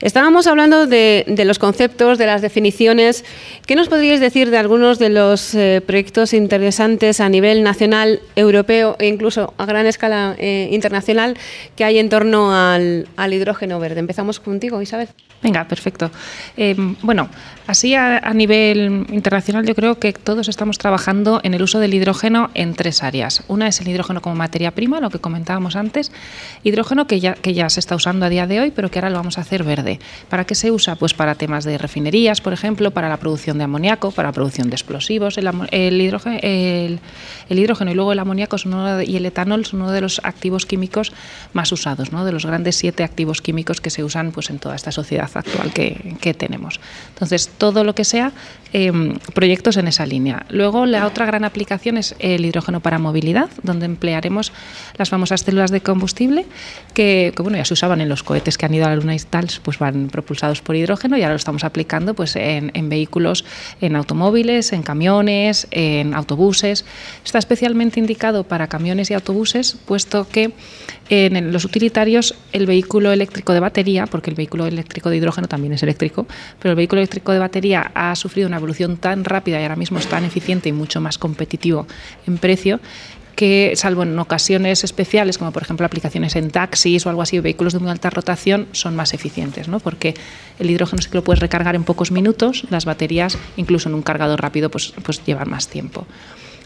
Estábamos 0.00 0.46
hablando 0.46 0.86
de, 0.86 1.24
los 1.46 1.58
conceptos, 1.58 2.18
de 2.18 2.26
las 2.26 2.42
definiciones. 2.42 3.24
¿Qué 3.66 3.76
nos 3.76 3.88
podríais 3.88 4.20
decir 4.20 4.50
de 4.50 4.58
algunos 4.58 4.98
de 4.98 5.08
los 5.08 5.54
eh, 5.54 5.80
proyectos 5.86 6.34
interesantes 6.34 7.20
a 7.20 7.28
nivel 7.28 7.62
nacional, 7.62 8.20
europeo 8.36 8.96
e 8.98 9.06
incluso 9.06 9.54
a 9.56 9.66
gran 9.66 9.86
escala 9.86 10.34
eh, 10.38 10.68
internacional 10.72 11.36
que 11.76 11.84
hay 11.84 11.98
en 11.98 12.08
torno 12.08 12.54
al, 12.54 13.06
hidrógeno 13.32 13.78
verde? 13.78 14.00
Empezamos 14.00 14.40
contigo, 14.40 14.82
Isabel. 14.82 15.08
Venga, 15.40 15.68
perfecto. 15.68 16.10
Eh, 16.56 16.74
bueno, 17.02 17.28
así 17.68 17.94
a, 17.94 18.20
nivel 18.34 19.06
internacional 19.10 19.64
yo 19.64 19.76
creo 19.76 20.00
que 20.00 20.12
todos 20.12 20.48
estamos 20.48 20.78
trabajando 20.78 21.40
en 21.44 21.54
el 21.54 21.62
uso 21.62 21.78
del 21.78 21.94
hidrógeno 21.94 22.50
en 22.54 22.74
tres 22.74 23.04
áreas. 23.04 23.44
Una 23.46 23.67
es 23.68 23.80
el 23.80 23.88
hidrógeno 23.88 24.20
como 24.22 24.34
materia 24.34 24.70
prima, 24.72 25.00
lo 25.00 25.10
que 25.10 25.18
comentábamos 25.18 25.76
antes. 25.76 26.12
Hidrógeno 26.64 27.06
que 27.06 27.20
ya, 27.20 27.34
que 27.34 27.54
ya 27.54 27.68
se 27.70 27.80
está 27.80 27.94
usando 27.94 28.26
a 28.26 28.28
día 28.28 28.46
de 28.46 28.60
hoy, 28.60 28.70
pero 28.70 28.90
que 28.90 28.98
ahora 28.98 29.10
lo 29.10 29.16
vamos 29.16 29.38
a 29.38 29.42
hacer 29.42 29.64
verde. 29.64 30.00
¿Para 30.28 30.44
qué 30.44 30.54
se 30.54 30.70
usa? 30.70 30.96
Pues 30.96 31.14
para 31.14 31.34
temas 31.34 31.64
de 31.64 31.78
refinerías, 31.78 32.40
por 32.40 32.52
ejemplo, 32.52 32.90
para 32.90 33.08
la 33.08 33.16
producción 33.18 33.58
de 33.58 33.64
amoníaco, 33.64 34.10
para 34.10 34.28
la 34.28 34.32
producción 34.32 34.70
de 34.70 34.76
explosivos. 34.76 35.38
El, 35.38 36.00
hidrógeno, 36.00 36.38
el, 36.42 37.00
hidrógeno 37.48 37.90
y 37.90 37.94
luego 37.94 38.12
el 38.12 38.18
amoníaco 38.18 38.56
y 39.06 39.16
el 39.16 39.26
etanol 39.26 39.66
son 39.66 39.82
uno 39.82 39.90
de 39.90 40.00
los 40.00 40.20
activos 40.24 40.66
químicos 40.66 41.12
más 41.52 41.70
usados, 41.72 42.12
¿no? 42.12 42.24
de 42.24 42.32
los 42.32 42.46
grandes 42.46 42.76
siete 42.76 43.02
activos 43.04 43.42
químicos 43.42 43.80
que 43.80 43.90
se 43.90 44.04
usan 44.04 44.32
pues, 44.32 44.50
en 44.50 44.58
toda 44.58 44.76
esta 44.76 44.92
sociedad 44.92 45.30
actual 45.32 45.72
que, 45.72 46.34
tenemos. 46.38 46.78
Entonces, 47.14 47.48
todo 47.56 47.84
lo 47.84 47.94
que 47.94 48.04
sea 48.04 48.32
em, 48.74 49.18
proyectos 49.32 49.78
en 49.78 49.88
esa 49.88 50.04
línea. 50.04 50.44
Luego, 50.50 50.84
la 50.84 51.06
otra 51.06 51.24
gran 51.24 51.44
aplicación 51.44 51.96
es 51.96 52.14
el 52.18 52.44
hidrógeno 52.44 52.80
para 52.80 52.98
movilidad, 52.98 53.48
donde 53.62 53.86
emplearemos 53.86 54.52
las 54.96 55.08
famosas 55.08 55.42
células 55.42 55.70
de 55.70 55.80
combustible 55.80 56.46
que, 56.94 57.32
bueno, 57.38 57.56
ya 57.56 57.64
se 57.64 57.74
usaban 57.74 58.00
en 58.00 58.08
los 58.08 58.22
cohetes 58.22 58.58
que 58.58 58.66
han 58.66 58.74
ido 58.74 58.86
a 58.86 58.90
la 58.90 58.96
Luna 58.96 59.14
y 59.14 59.18
tal, 59.18 59.48
pues 59.62 59.78
van 59.78 60.08
propulsados 60.08 60.60
por 60.60 60.76
hidrógeno 60.76 61.16
y 61.16 61.22
ahora 61.22 61.34
lo 61.34 61.38
estamos 61.38 61.64
aplicando 61.64 62.14
pues, 62.14 62.36
en, 62.36 62.70
en 62.74 62.88
vehículos, 62.88 63.44
en 63.80 63.96
automóviles, 63.96 64.72
en 64.72 64.82
camiones, 64.82 65.66
en 65.70 66.14
autobuses. 66.14 66.84
Está 67.24 67.38
especialmente 67.38 68.00
indicado 68.00 68.44
para 68.44 68.68
camiones 68.68 69.10
y 69.10 69.14
autobuses, 69.14 69.76
puesto 69.86 70.28
que 70.28 70.52
en 71.10 71.52
los 71.52 71.64
utilitarios 71.64 72.34
el 72.52 72.66
vehículo 72.66 73.12
eléctrico 73.12 73.52
de 73.52 73.60
batería, 73.60 74.06
porque 74.06 74.30
el 74.30 74.36
vehículo 74.36 74.66
eléctrico 74.66 75.10
de 75.10 75.16
hidrógeno 75.16 75.48
también 75.48 75.72
es 75.72 75.82
eléctrico, 75.82 76.26
pero 76.58 76.72
el 76.72 76.76
vehículo 76.76 77.00
eléctrico 77.00 77.32
de 77.32 77.38
batería 77.38 77.90
ha 77.94 78.14
sufrido 78.14 78.48
una 78.48 78.58
evolución 78.58 78.96
tan 78.96 79.24
rápida 79.24 79.58
y 79.60 79.62
ahora 79.62 79.76
mismo 79.76 79.98
es 79.98 80.06
tan 80.06 80.24
eficiente 80.24 80.68
y 80.68 80.72
mucho 80.72 81.00
más 81.00 81.18
competitivo 81.18 81.86
en 82.26 82.38
precio 82.38 82.80
que, 83.38 83.74
salvo 83.76 84.02
en 84.02 84.18
ocasiones 84.18 84.82
especiales, 84.82 85.38
como 85.38 85.52
por 85.52 85.62
ejemplo 85.62 85.86
aplicaciones 85.86 86.34
en 86.34 86.50
taxis 86.50 87.06
o 87.06 87.08
algo 87.08 87.22
así, 87.22 87.38
vehículos 87.38 87.72
de 87.72 87.78
muy 87.78 87.88
alta 87.88 88.10
rotación, 88.10 88.66
son 88.72 88.96
más 88.96 89.14
eficientes, 89.14 89.68
¿no? 89.68 89.78
porque 89.78 90.14
el 90.58 90.68
hidrógeno 90.68 91.00
sí 91.00 91.08
que 91.08 91.18
lo 91.18 91.22
puedes 91.22 91.38
recargar 91.38 91.76
en 91.76 91.84
pocos 91.84 92.10
minutos, 92.10 92.64
las 92.68 92.84
baterías, 92.84 93.38
incluso 93.56 93.88
en 93.88 93.94
un 93.94 94.02
cargador 94.02 94.42
rápido, 94.42 94.72
pues, 94.72 94.92
pues 95.04 95.24
llevan 95.24 95.48
más 95.48 95.68
tiempo. 95.68 96.04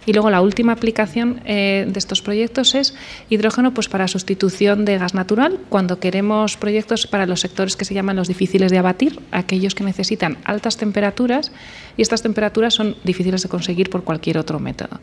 Y 0.06 0.12
luego 0.12 0.30
la 0.30 0.40
última 0.40 0.72
aplicación 0.72 1.40
eh, 1.44 1.86
de 1.88 1.98
estos 1.98 2.22
proyectos 2.22 2.74
es 2.74 2.94
hidrógeno 3.30 3.72
pues, 3.72 3.88
para 3.88 4.08
sustitución 4.08 4.84
de 4.84 4.98
gas 4.98 5.14
natural, 5.14 5.58
cuando 5.68 6.00
queremos 6.00 6.56
proyectos 6.56 7.06
para 7.06 7.26
los 7.26 7.40
sectores 7.40 7.76
que 7.76 7.84
se 7.84 7.94
llaman 7.94 8.16
los 8.16 8.28
difíciles 8.28 8.70
de 8.70 8.78
abatir, 8.78 9.20
aquellos 9.30 9.74
que 9.74 9.84
necesitan 9.84 10.38
altas 10.44 10.76
temperaturas 10.76 11.52
y 11.96 12.02
estas 12.02 12.22
temperaturas 12.22 12.74
son 12.74 12.96
difíciles 13.04 13.42
de 13.42 13.48
conseguir 13.48 13.90
por 13.90 14.02
cualquier 14.02 14.38
otro 14.38 14.58
método. 14.58 15.00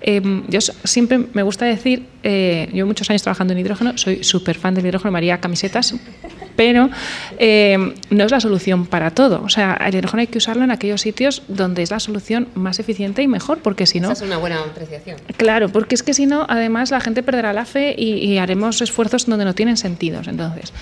Em, 0.00 0.44
yo 0.48 0.60
siempre 0.60 1.18
me 1.32 1.42
gusta 1.42 1.64
decir, 1.64 2.06
eh, 2.22 2.68
yo 2.74 2.86
muchos 2.86 3.08
años 3.10 3.22
trabajando 3.22 3.52
en 3.52 3.60
hidrógeno, 3.60 3.96
soy 3.96 4.24
súper 4.24 4.56
fan 4.56 4.74
del 4.74 4.86
hidrógeno, 4.86 5.12
María 5.12 5.40
camisetas, 5.40 5.94
pero 6.56 6.90
em, 7.38 7.94
no 8.10 8.24
es 8.24 8.30
la 8.30 8.40
solución 8.40 8.86
para 8.86 9.10
todo. 9.10 9.42
O 9.42 9.48
sea, 9.48 9.74
el 9.86 9.94
hidrógeno 9.94 10.20
hay 10.20 10.26
que 10.26 10.38
usarlo 10.38 10.64
en 10.64 10.70
aquellos 10.70 11.00
sitios 11.00 11.42
donde 11.48 11.82
es 11.82 11.90
la 11.90 12.00
solución 12.00 12.48
más 12.54 12.78
eficiente 12.78 13.22
y 13.22 13.28
mejor, 13.28 13.58
porque 13.58 13.86
si 13.86 14.00
no... 14.00 14.12
Esa 14.12 14.24
es 14.24 14.30
una 14.30 14.38
buena 14.38 14.60
apreciación. 14.60 15.16
Claro, 15.36 15.68
porque 15.68 15.94
es 15.94 16.02
que 16.02 16.14
si 16.14 16.26
no, 16.26 16.46
además 16.48 16.90
la 16.90 17.00
gente 17.00 17.22
perderá 17.22 17.52
la 17.52 17.64
fe 17.64 17.94
y, 17.96 18.14
y 18.14 18.38
haremos 18.38 18.80
esfuerzos 18.80 19.26
donde 19.26 19.44
no 19.44 19.54
tienen 19.54 19.76
sentido. 19.76 20.20
Entonces, 20.26 20.72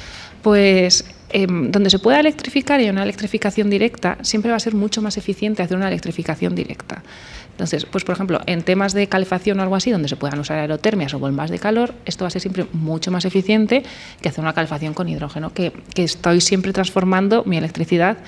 pues 0.42 1.05
Em, 1.35 1.70
donde 1.70 1.88
se 1.88 1.98
pueda 1.98 2.20
electrificar 2.20 2.78
y 2.83 2.90
una 2.90 3.02
electrificación 3.02 3.70
directa, 3.70 4.18
siempre 4.20 4.50
va 4.50 4.59
a 4.59 4.61
ser 4.61 4.74
mucho 4.74 5.00
más 5.00 5.16
eficiente 5.16 5.62
hacer 5.62 5.78
una 5.78 5.88
electrificación 5.88 6.55
directa. 6.55 7.02
Entonces, 7.52 7.87
pues 7.87 8.05
por 8.05 8.14
ejemplo, 8.14 8.40
en 8.44 8.62
temas 8.62 8.92
de 8.92 9.07
calefacción 9.07 9.59
o 9.59 9.62
algo 9.62 9.74
así, 9.74 9.90
donde 9.90 10.09
se 10.09 10.16
puedan 10.16 10.38
usar 10.38 10.59
aerotermias 10.59 11.14
o 11.14 11.18
bombas 11.18 11.50
de 11.50 11.59
calor, 11.59 11.94
esto 12.05 12.24
va 12.24 12.28
a 12.28 12.31
ser 12.31 12.42
siempre 12.42 12.66
mucho 12.74 13.11
más 13.11 13.24
eficiente 13.24 13.83
que 14.20 14.28
hacer 14.28 14.44
una 14.44 14.52
calefacción 14.52 14.92
con 14.92 15.09
hidrógeno, 15.09 15.55
que, 15.55 15.72
estoy 15.96 16.42
siempre 16.42 16.74
transformando 16.74 17.44
mi 17.46 17.57
electricidad 17.57 18.18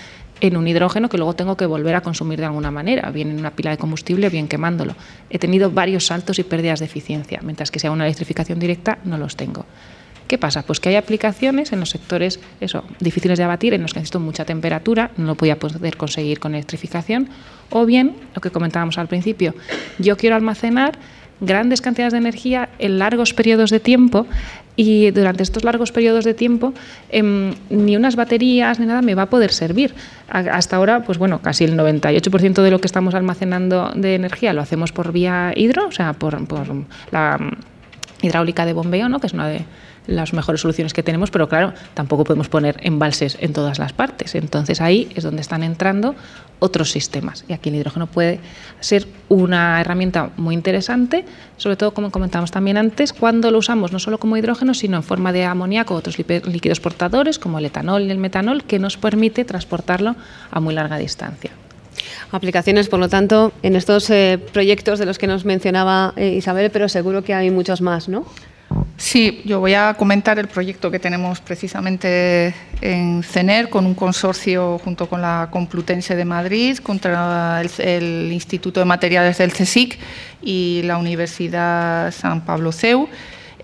en 0.41 0.57
un 0.57 0.67
hidrógeno 0.67 1.11
que 1.11 1.19
luego 1.19 1.35
tengo 1.35 1.59
que 1.59 1.67
volver 1.67 1.97
a 1.97 2.01
consumir 2.01 2.39
de 2.39 2.47
alguna 2.47 2.71
manera, 2.71 3.11
bien 3.11 3.31
en 3.31 3.39
una 3.39 3.51
pila 3.51 3.71
de 3.71 3.77
combustible, 3.77 4.31
bien 4.31 4.49
quemándolo. 4.49 4.95
He 5.29 5.39
tenido 5.39 5.71
varios 5.71 6.07
saltos 6.07 6.39
y 6.39 6.43
pérdidas 6.43 6.81
de 6.81 6.87
eficiencia, 6.87 7.41
mientras 7.43 7.71
que 7.71 7.87
hago 7.87 7.95
una 7.95 8.07
electrificación 8.07 8.59
directa 8.59 8.99
no 9.05 9.19
los 9.19 9.37
tengo. 9.37 9.67
¿Qué 10.35 10.39
pasa? 10.39 10.65
Pues 10.65 10.81
que 10.81 10.89
hay 10.89 10.97
aplicaciones 10.97 11.73
en 11.73 11.79
los 11.79 11.91
sectores 11.91 12.41
eso, 12.61 12.83
difíciles 12.99 13.39
de 13.39 13.45
abatir, 13.45 13.73
en 13.73 13.83
los 13.83 13.93
que 13.93 14.01
necesito 14.01 14.19
mucha 14.19 14.45
temperatura, 14.45 15.13
no 15.17 15.27
lo 15.27 15.35
voy 15.37 15.51
a 15.51 15.61
poder 15.61 15.97
conseguir 15.97 16.41
con 16.41 16.57
electrificación, 16.57 17.29
o 17.71 17.87
bien, 17.87 18.17
lo 18.35 18.41
que 18.41 18.51
comentábamos 18.51 18.99
al 18.99 19.07
principio, 19.07 19.55
yo 20.01 20.17
quiero 20.17 20.35
almacenar 20.35 20.99
grandes 21.41 21.81
cantidades 21.81 22.15
de 22.15 22.19
energía 22.19 22.69
en 22.81 22.99
largos 22.99 23.33
periodos 23.33 23.71
de 23.71 23.79
tiempo 23.79 24.27
y 24.75 25.13
durante 25.13 25.45
estos 25.45 25.63
largos 25.63 25.93
periodos 25.93 26.25
de 26.25 26.35
tiempo 26.35 26.75
em, 27.11 27.55
ni 27.71 27.97
unas 27.97 28.17
baterías 28.17 28.81
ni 28.81 28.87
nada 28.87 29.03
me 29.03 29.15
va 29.15 29.23
a 29.23 29.31
poder 29.31 29.53
servir. 29.53 29.95
hasta 30.27 30.75
ahora, 30.75 31.05
pues 31.05 31.17
bueno, 31.17 31.43
casi 31.43 31.63
el 31.63 31.79
98% 31.79 32.61
de 32.61 32.71
lo 32.73 32.81
que 32.81 32.89
estamos 32.89 33.15
almacenando 33.15 33.93
de 33.95 34.17
energía 34.17 34.53
lo 34.53 34.63
hacemos 34.63 34.91
por 34.91 35.13
vía 35.13 35.53
hidro, 35.55 35.87
o 35.87 35.93
sea, 35.93 36.13
por, 36.13 36.45
por 36.49 36.67
la 37.13 37.39
hidráulica 38.21 38.67
de 38.67 38.73
bombeo, 38.73 39.09
¿no? 39.09 39.21
que 39.21 39.29
es 39.29 39.33
una 39.33 39.47
de 39.47 39.65
las 40.07 40.33
mejores 40.33 40.61
soluciones 40.61 40.93
que 40.93 41.03
tenemos, 41.03 41.31
pero 41.31 41.49
claro, 41.49 41.73
tampoco 41.95 42.25
podemos 42.25 42.49
poner 42.49 42.77
embalses 42.83 43.37
en 43.41 43.53
todas 43.53 43.79
las 43.79 43.93
partes. 43.93 44.35
Entonces 44.35 44.81
ahí 44.81 45.09
es 45.15 45.25
donde 45.25 45.41
están 45.41 45.63
entrando 45.63 46.15
otros 46.59 46.91
sistemas. 46.91 47.45
Y 47.49 47.53
aquí 47.53 47.69
el 47.69 47.77
hidrógeno 47.77 48.07
puede 48.07 48.41
ser 48.81 49.07
una 49.29 49.81
herramienta 49.81 50.31
muy 50.37 50.55
interesante, 50.55 51.25
sobre 51.57 51.77
todo 51.77 51.93
como 51.93 52.11
comentamos 52.11 52.51
también 52.51 52.77
antes, 52.77 53.13
cuando 53.13 53.51
lo 53.51 53.59
usamos 53.59 53.93
no 53.93 53.99
solo 53.99 54.19
como 54.19 54.37
hidrógeno, 54.37 54.75
sino 54.75 54.97
en 54.97 55.03
forma 55.03 55.33
de 55.33 55.45
amoníaco 55.45 55.95
o 55.95 55.99
otros 55.99 56.19
líquidos 56.19 56.81
portadores, 56.81 57.39
como 57.39 57.59
el 57.59 57.67
etanol 57.67 58.03
y 58.03 58.11
el 58.11 58.19
metanol, 58.19 58.65
que 58.65 58.79
nos 58.79 58.97
permite 58.97 59.45
transportarlo 59.45 60.17
a 60.51 60.61
muy 60.61 60.75
larga 60.75 60.99
distancia 60.99 61.51
aplicaciones, 62.33 62.89
por 62.89 62.99
lo 62.99 63.09
tanto, 63.09 63.53
en 63.63 63.77
estos 63.77 64.11
eh, 64.11 64.41
proyectos 64.53 64.99
de 64.99 65.07
los 65.07 65.19
que 65.19 65.29
nos 65.29 65.45
mencionaba 65.45 66.13
eh, 66.17 66.31
Isabel, 66.31 66.71
pero 66.71 66.89
seguro 66.89 67.23
que 67.23 67.33
hay 67.33 67.51
muchos 67.51 67.81
más, 67.81 68.09
¿no? 68.09 68.27
Sí, 68.97 69.43
yo 69.45 69.59
voy 69.59 69.75
a 69.75 69.95
comentar 69.95 70.39
el 70.39 70.47
proyecto 70.47 70.91
que 70.91 71.01
tenemos 71.01 71.41
precisamente 71.41 72.55
en 72.81 73.25
CENER 73.25 73.69
con 73.69 73.87
un 73.87 73.95
consorcio 73.95 74.79
junto 74.79 75.09
con 75.09 75.21
la 75.21 75.49
Complutense 75.51 76.15
de 76.15 76.25
Madrid, 76.25 76.79
contra 76.79 77.61
el, 77.61 78.31
Instituto 78.33 78.81
de 78.81 78.87
Materiales 78.87 79.39
del 79.39 79.53
CSIC 79.53 79.99
y 80.43 80.83
la 80.85 80.99
Universidad 80.99 82.13
San 82.13 82.45
Pablo 82.45 82.71
CEU 82.71 83.09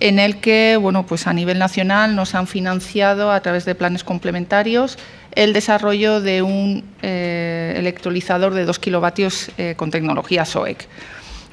en 0.01 0.19
el 0.19 0.38
que, 0.38 0.79
bueno, 0.81 1.07
pues 1.07 1.27
a 1.27 1.33
nivel 1.33 1.59
nacional 1.59 2.16
nos 2.16 2.35
han 2.35 2.47
financiado 2.47 3.31
a 3.31 3.40
través 3.40 3.66
de 3.66 3.75
planes 3.75 4.03
complementarios 4.03 4.99
el 5.33 5.53
desarrollo 5.53 6.21
de 6.21 6.43
un 6.43 6.83
eh, 7.03 7.75
electrolizador 7.77 8.55
de 8.55 8.64
2 8.64 8.79
kilovatios 8.79 9.51
eh, 9.59 9.75
con 9.77 9.90
tecnología 9.90 10.45
SOEC. 10.45 10.88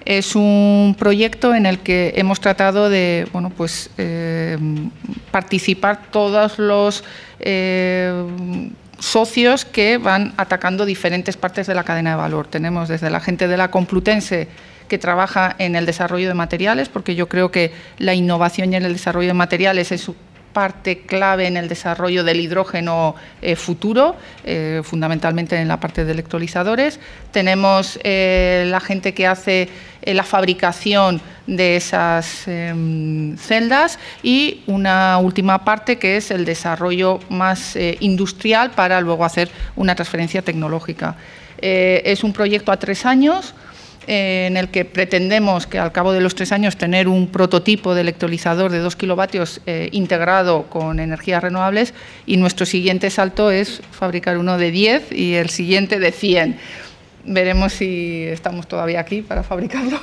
Es 0.08 0.38
un 0.38 0.96
proyecto 0.98 1.54
en 1.54 1.65
el 1.65 1.80
que 1.80 2.13
hemos 2.15 2.39
tratado 2.39 2.89
de 2.89 3.28
bueno, 3.34 3.50
pues, 3.50 3.89
eh, 3.98 4.58
participar 5.32 6.00
todos 6.12 6.60
los 6.60 7.04
eh, 7.41 8.13
socios 9.00 9.65
que 9.65 9.98
van 9.98 10.34
atacando 10.38 10.86
diferentes 10.86 11.36
partes 11.36 11.67
de 11.67 11.76
la 11.76 11.84
cadena 11.84 12.12
de 12.12 12.15
valor. 12.15 12.48
Tenemos 12.48 12.88
desde 12.88 13.10
la 13.10 13.20
gente 13.20 13.50
de 13.50 13.58
la 13.58 13.70
Complutense 13.70 14.48
que 14.88 14.98
trabaja 14.98 15.58
en 15.60 15.76
el 15.76 15.86
desarrollo 15.86 16.30
de 16.30 16.34
materiales, 16.34 16.88
porque 16.88 17.13
yo 17.13 17.28
creo 17.28 17.52
que 17.52 17.74
la 17.98 18.13
innovación 18.13 18.72
y 18.72 18.78
el 18.78 18.93
desarrollo 18.93 19.28
de 19.28 19.34
materiales 19.34 19.91
es 19.91 20.10
parte 20.58 21.02
clave 21.02 21.46
en 21.46 21.56
el 21.56 21.67
desarrollo 21.67 22.24
del 22.24 22.39
hidrógeno 22.39 23.13
eh, 23.43 23.56
futuro, 23.56 24.15
eh, 24.43 24.82
fundamentalmente 24.84 25.56
en 25.56 25.67
la 25.67 25.80
parte 25.80 26.04
de 26.04 26.12
electrolizadores. 26.12 27.00
Tenemos 27.32 28.00
eh, 28.04 28.65
la 28.65 28.80
gente 28.80 29.13
que 29.13 29.28
hace 29.28 29.70
la 30.02 30.24
fabricación 30.24 31.22
de 31.46 31.76
esas 31.76 32.48
em, 32.48 33.38
celdas 33.38 34.00
y 34.24 34.63
una 34.65 35.20
última 35.20 35.63
parte 35.63 36.00
que 36.00 36.17
es 36.17 36.32
el 36.32 36.43
desarrollo 36.43 37.20
más 37.30 37.78
industrial 38.00 38.72
para 38.72 39.00
luego 39.00 39.26
hacer 39.26 39.50
una 39.76 39.93
transferencia 39.93 40.41
tecnológica. 40.41 41.17
es 41.60 42.24
un 42.24 42.34
proyecto 42.34 42.72
a 42.72 42.78
tres 42.78 43.06
años 43.06 43.54
en 44.08 44.56
el 44.56 44.70
que 44.70 44.86
pretendemos 44.86 45.67
que 45.67 45.80
al 45.80 45.91
cabo 45.91 46.13
de 46.13 46.22
los 46.22 46.34
tres 46.34 46.54
años 46.54 46.78
tener 46.78 47.10
un 47.10 47.28
prototipo 47.28 47.93
de 47.93 48.02
electrolizador 48.02 48.72
de 48.72 48.80
2 48.80 48.96
kilovatios 48.96 49.62
eh, 49.65 49.89
integrado 49.91 50.63
con 50.63 51.00
energías 51.00 51.43
renovables 51.43 51.93
y 52.26 52.38
nuestro 52.38 52.65
siguiente 52.65 53.10
salto 53.10 53.52
es 53.52 53.82
fabricar 53.91 54.38
uno 54.38 54.58
de 54.58 54.72
10 54.72 55.12
y 55.12 55.36
el 55.36 55.50
siguiente 55.50 56.00
de 56.00 56.12
100 56.12 56.58
veremos 57.28 57.74
si 57.74 58.24
estamos 58.24 58.67
todavía 58.67 59.02
aquí 59.02 59.22
para 59.22 59.43
fabricarlo 59.43 60.00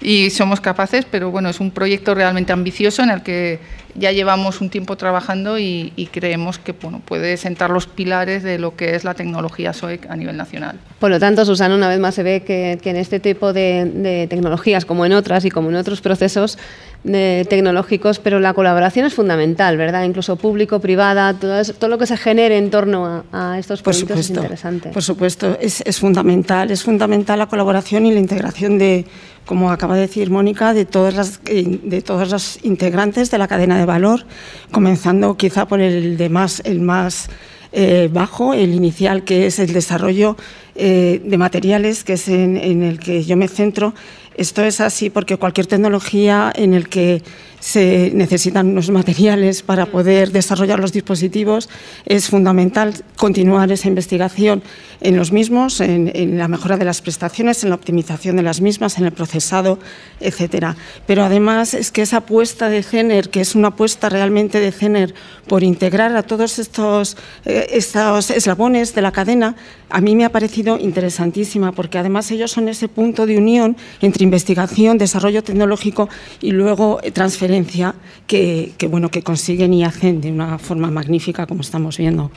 y 0.00 0.30
somos 0.30 0.60
capaces, 0.60 1.06
pero 1.08 1.30
bueno, 1.30 1.48
es 1.48 1.60
un 1.60 1.70
proyecto 1.70 2.14
realmente 2.14 2.52
ambicioso 2.52 3.02
en 3.02 3.10
el 3.10 3.22
que 3.22 3.60
ya 3.98 4.12
llevamos 4.12 4.60
un 4.60 4.70
tiempo 4.70 4.96
trabajando 4.96 5.58
y, 5.58 6.08
creemos 6.12 6.58
que 6.58 6.72
bueno, 6.72 7.00
puede 7.04 7.36
sentar 7.36 7.70
los 7.70 7.86
pilares 7.86 8.42
de 8.42 8.58
lo 8.58 8.76
que 8.76 8.94
es 8.94 9.04
la 9.04 9.14
tecnología 9.14 9.72
SOEC 9.72 10.08
a 10.10 10.16
nivel 10.16 10.36
nacional. 10.36 10.78
Por 10.98 11.10
lo 11.10 11.18
tanto, 11.18 11.44
Susana, 11.44 11.74
una 11.74 11.88
vez 11.88 11.98
más 11.98 12.14
se 12.14 12.22
ve 12.22 12.42
que, 12.42 12.78
en 12.82 12.96
este 12.96 13.20
tipo 13.20 13.52
de, 13.52 14.26
tecnologías, 14.28 14.84
como 14.84 15.04
en 15.04 15.12
otras 15.12 15.44
y 15.44 15.50
como 15.50 15.70
en 15.70 15.76
otros 15.76 16.00
procesos 16.00 16.58
tecnológicos, 17.04 18.18
pero 18.18 18.40
la 18.40 18.52
colaboración 18.52 19.06
es 19.06 19.14
fundamental, 19.14 19.76
¿verdad? 19.76 20.04
Incluso 20.04 20.36
público-privada, 20.36 21.34
todo, 21.34 21.62
todo, 21.64 21.90
lo 21.90 21.98
que 21.98 22.06
se 22.06 22.16
genere 22.16 22.58
en 22.58 22.70
torno 22.70 23.24
a, 23.32 23.58
estos 23.58 23.82
proyectos 23.82 24.18
es 24.18 24.30
interesante. 24.30 24.88
Por 24.88 25.02
supuesto, 25.02 25.56
es, 25.60 25.82
es 25.82 25.98
fundamental, 25.98 26.70
es 26.70 26.82
fundamental 26.82 27.38
la 27.38 27.46
colaboración 27.46 28.06
y 28.06 28.12
la 28.12 28.18
integración 28.18 28.78
de 28.78 29.04
como 29.46 29.70
acaba 29.70 29.94
de 29.94 30.02
decir 30.02 30.28
Mónica, 30.28 30.74
de 30.74 30.84
todas 30.84 31.14
las, 31.14 31.40
eh, 31.46 31.78
de 31.82 32.02
todos 32.02 32.30
los 32.30 32.58
integrantes 32.64 33.30
de 33.30 33.38
la 33.38 33.48
cadena 33.48 33.78
de 33.78 33.86
valor, 33.86 34.26
comenzando 34.72 35.36
quizá 35.36 35.66
por 35.66 35.80
el 35.80 36.18
de 36.18 36.28
más, 36.28 36.60
el 36.64 36.80
más 36.80 37.30
eh, 37.72 38.10
bajo, 38.12 38.54
el 38.54 38.74
inicial, 38.74 39.24
que 39.24 39.46
es 39.46 39.58
el 39.58 39.72
desarrollo 39.72 40.36
eh, 40.74 41.22
de 41.24 41.38
materiales, 41.38 42.04
que 42.04 42.14
es 42.14 42.28
en, 42.28 42.56
en, 42.56 42.82
el 42.82 42.98
que 42.98 43.24
yo 43.24 43.36
me 43.36 43.48
centro. 43.48 43.94
Esto 44.36 44.62
es 44.62 44.80
así 44.80 45.10
porque 45.10 45.36
cualquier 45.36 45.66
tecnología 45.66 46.52
en 46.54 46.74
el 46.74 46.88
que 46.88 47.22
se 47.60 48.10
necesitan 48.14 48.68
unos 48.68 48.90
materiales 48.90 49.62
para 49.62 49.86
poder 49.86 50.30
desarrollar 50.32 50.78
los 50.78 50.92
dispositivos, 50.92 51.68
es 52.04 52.28
fundamental 52.28 52.94
continuar 53.16 53.72
esa 53.72 53.88
investigación 53.88 54.62
en 55.00 55.16
los 55.16 55.32
mismos, 55.32 55.80
en, 55.80 56.38
la 56.38 56.48
mejora 56.48 56.76
de 56.76 56.84
las 56.84 57.02
prestaciones, 57.02 57.62
en 57.62 57.70
la 57.70 57.76
optimización 57.76 58.36
de 58.36 58.42
las 58.42 58.60
mismas, 58.60 58.98
en 58.98 59.04
el 59.04 59.12
procesado, 59.12 59.78
etcétera. 60.20 60.76
Pero 61.06 61.22
además 61.22 61.74
es 61.74 61.90
que 61.90 62.02
esa 62.02 62.18
apuesta 62.18 62.68
de 62.68 62.82
CENER, 62.82 63.30
que 63.30 63.40
es 63.40 63.54
una 63.54 63.68
apuesta 63.68 64.08
realmente 64.08 64.60
de 64.60 64.72
CENER 64.72 65.14
por 65.46 65.62
integrar 65.62 66.16
a 66.16 66.22
todos 66.22 66.58
estos, 66.58 67.16
eh, 67.44 67.66
estos 67.72 68.30
eslabones 68.30 68.94
de 68.94 69.02
la 69.02 69.12
cadena, 69.12 69.56
a 69.90 70.00
mí 70.00 70.16
me 70.16 70.24
ha 70.24 70.32
parecido 70.32 70.78
interesantísima, 70.78 71.72
porque 71.72 71.98
además 71.98 72.30
ellos 72.30 72.50
son 72.50 72.68
ese 72.68 72.88
punto 72.88 73.26
de 73.26 73.38
unión 73.38 73.76
entre 74.00 74.24
investigación, 74.24 74.98
desarrollo 74.98 75.44
tecnológico 75.44 76.08
y 76.40 76.50
luego 76.50 77.00
eh, 77.02 77.12
transferencia 77.46 77.94
que, 78.26 78.72
que, 78.78 78.88
bueno, 78.88 79.10
que 79.10 79.22
consiguen 79.22 79.72
y 79.72 79.84
hacen 79.84 80.20
de 80.20 80.30
una 80.30 80.58
forma 80.58 80.90
magnífica, 80.90 81.46
como 81.46 81.60
estamos 81.60 81.98
viendo. 81.98 82.30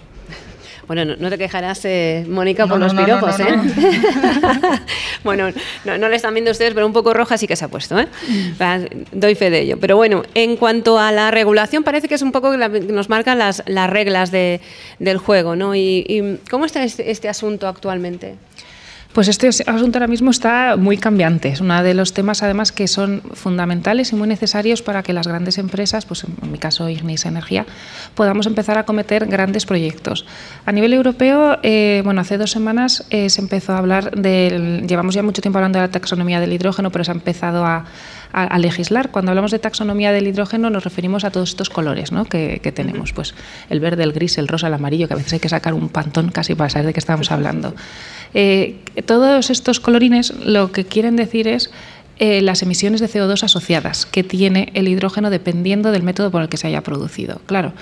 Bueno, 0.87 1.15
no, 1.19 1.29
te 1.29 1.37
quejarás, 1.37 1.85
eh, 1.85 2.25
Mónica, 2.27 2.65
por 2.65 2.79
los 2.79 2.95
piropos, 2.95 3.39
¿eh? 3.39 3.45
bueno, 5.23 5.51
no, 5.85 6.09
le 6.09 6.15
están 6.15 6.33
viendo 6.33 6.49
ustedes, 6.49 6.73
pero 6.73 6.87
un 6.87 6.93
poco 6.93 7.13
roja 7.13 7.37
sí 7.37 7.45
que 7.45 7.55
se 7.55 7.63
ha 7.63 7.67
puesto, 7.67 7.99
¿eh? 7.99 8.07
Doy 9.11 9.35
fe 9.35 9.51
de 9.51 9.61
ello. 9.61 9.77
Pero 9.79 9.97
bueno, 9.97 10.23
en 10.33 10.55
cuanto 10.55 10.97
a 10.97 11.11
la 11.11 11.29
regulación, 11.29 11.83
parece 11.83 12.07
que 12.07 12.15
es 12.15 12.23
un 12.23 12.31
poco 12.31 12.49
que 12.49 12.57
nos 12.57 13.07
marcan 13.07 13.37
las, 13.37 13.61
las 13.67 13.87
reglas 13.87 14.31
de, 14.31 14.61
del 14.97 15.19
juego, 15.19 15.55
¿no? 15.55 15.75
¿Y, 15.75 16.39
cómo 16.49 16.65
está 16.65 16.83
este, 16.83 17.11
este 17.11 17.29
asunto 17.29 17.67
actualmente? 17.67 18.37
Pues 19.13 19.27
este 19.27 19.47
asunto 19.47 19.97
ahora 19.97 20.07
mismo 20.07 20.29
está 20.29 20.75
muy 20.77 20.97
cambiante. 20.97 21.49
Es 21.49 21.61
uno 21.61 21.81
de 21.81 21.95
los 21.95 22.13
temas, 22.13 22.43
además, 22.43 22.71
que 22.71 22.87
son 22.87 23.23
fundamentales 23.33 24.11
y 24.13 24.15
muy 24.15 24.27
necesarios 24.27 24.83
para 24.83 25.01
que 25.01 25.13
las 25.13 25.27
grandes 25.27 25.57
empresas, 25.57 26.05
pues 26.05 26.23
en 26.23 26.51
mi 26.51 26.59
caso 26.59 26.87
Ignis 26.87 27.25
Energía, 27.25 27.65
podamos 28.13 28.45
empezar 28.45 28.77
a 28.77 28.85
cometer 28.85 29.25
grandes 29.25 29.65
proyectos. 29.65 30.27
A 30.63 30.71
nivel 30.71 30.93
europeo, 30.93 31.57
eh, 31.63 32.03
bueno, 32.05 32.21
hace 32.21 32.37
dos 32.37 32.51
semanas 32.51 33.03
eh, 33.09 33.31
se 33.31 33.41
empezó 33.41 33.73
a 33.73 33.79
hablar 33.79 34.11
del. 34.11 34.85
Llevamos 34.87 35.15
ya 35.15 35.23
mucho 35.23 35.41
tiempo 35.41 35.57
hablando 35.57 35.79
de 35.79 35.87
la 35.87 35.91
taxonomía 35.91 36.39
del 36.39 36.53
hidrógeno, 36.53 36.91
pero 36.91 37.03
se 37.03 37.09
ha 37.09 37.15
empezado 37.15 37.65
a, 37.65 37.85
legislar. 38.57 39.11
Cuando 39.11 39.31
hablamos 39.31 39.51
de 39.51 39.59
taxonomía 39.59 40.11
del 40.11 40.27
hidrógeno 40.27 40.69
nos 40.69 40.83
referimos 40.83 41.23
a 41.23 41.31
todos 41.31 41.49
estos 41.49 41.69
colores 41.69 42.11
¿no? 42.11 42.25
que, 42.25 42.59
tenemos, 42.73 43.13
pues 43.13 43.33
el 43.69 43.79
verde, 43.79 44.03
el 44.03 44.13
gris, 44.13 44.37
el 44.37 44.47
rosa, 44.47 44.67
el 44.67 44.73
amarillo, 44.73 45.07
que 45.07 45.13
a 45.13 45.17
veces 45.17 45.33
hay 45.33 45.39
que 45.39 45.49
sacar 45.49 45.73
un 45.73 45.89
pantón 45.89 46.29
casi 46.29 46.55
para 46.55 46.69
saber 46.69 46.87
de 46.87 46.93
qué 46.93 46.99
estamos 46.99 47.31
hablando. 47.31 47.73
Eh, 48.33 48.77
todos 49.05 49.49
estos 49.49 49.79
colorines 49.79 50.33
lo 50.45 50.71
que 50.71 50.85
quieren 50.85 51.15
decir 51.15 51.47
es 51.47 51.71
eh, 52.19 52.41
las 52.41 52.61
emisiones 52.61 52.99
de 52.99 53.07
CO2 53.07 53.43
asociadas 53.43 54.05
que 54.05 54.23
tiene 54.23 54.71
el 54.73 54.87
hidrógeno 54.87 55.29
dependiendo 55.29 55.91
del 55.91 56.03
método 56.03 56.31
por 56.31 56.41
el 56.41 56.49
que 56.49 56.57
se 56.57 56.67
haya 56.67 56.81
producido. 56.81 57.41
Claro, 57.45 57.73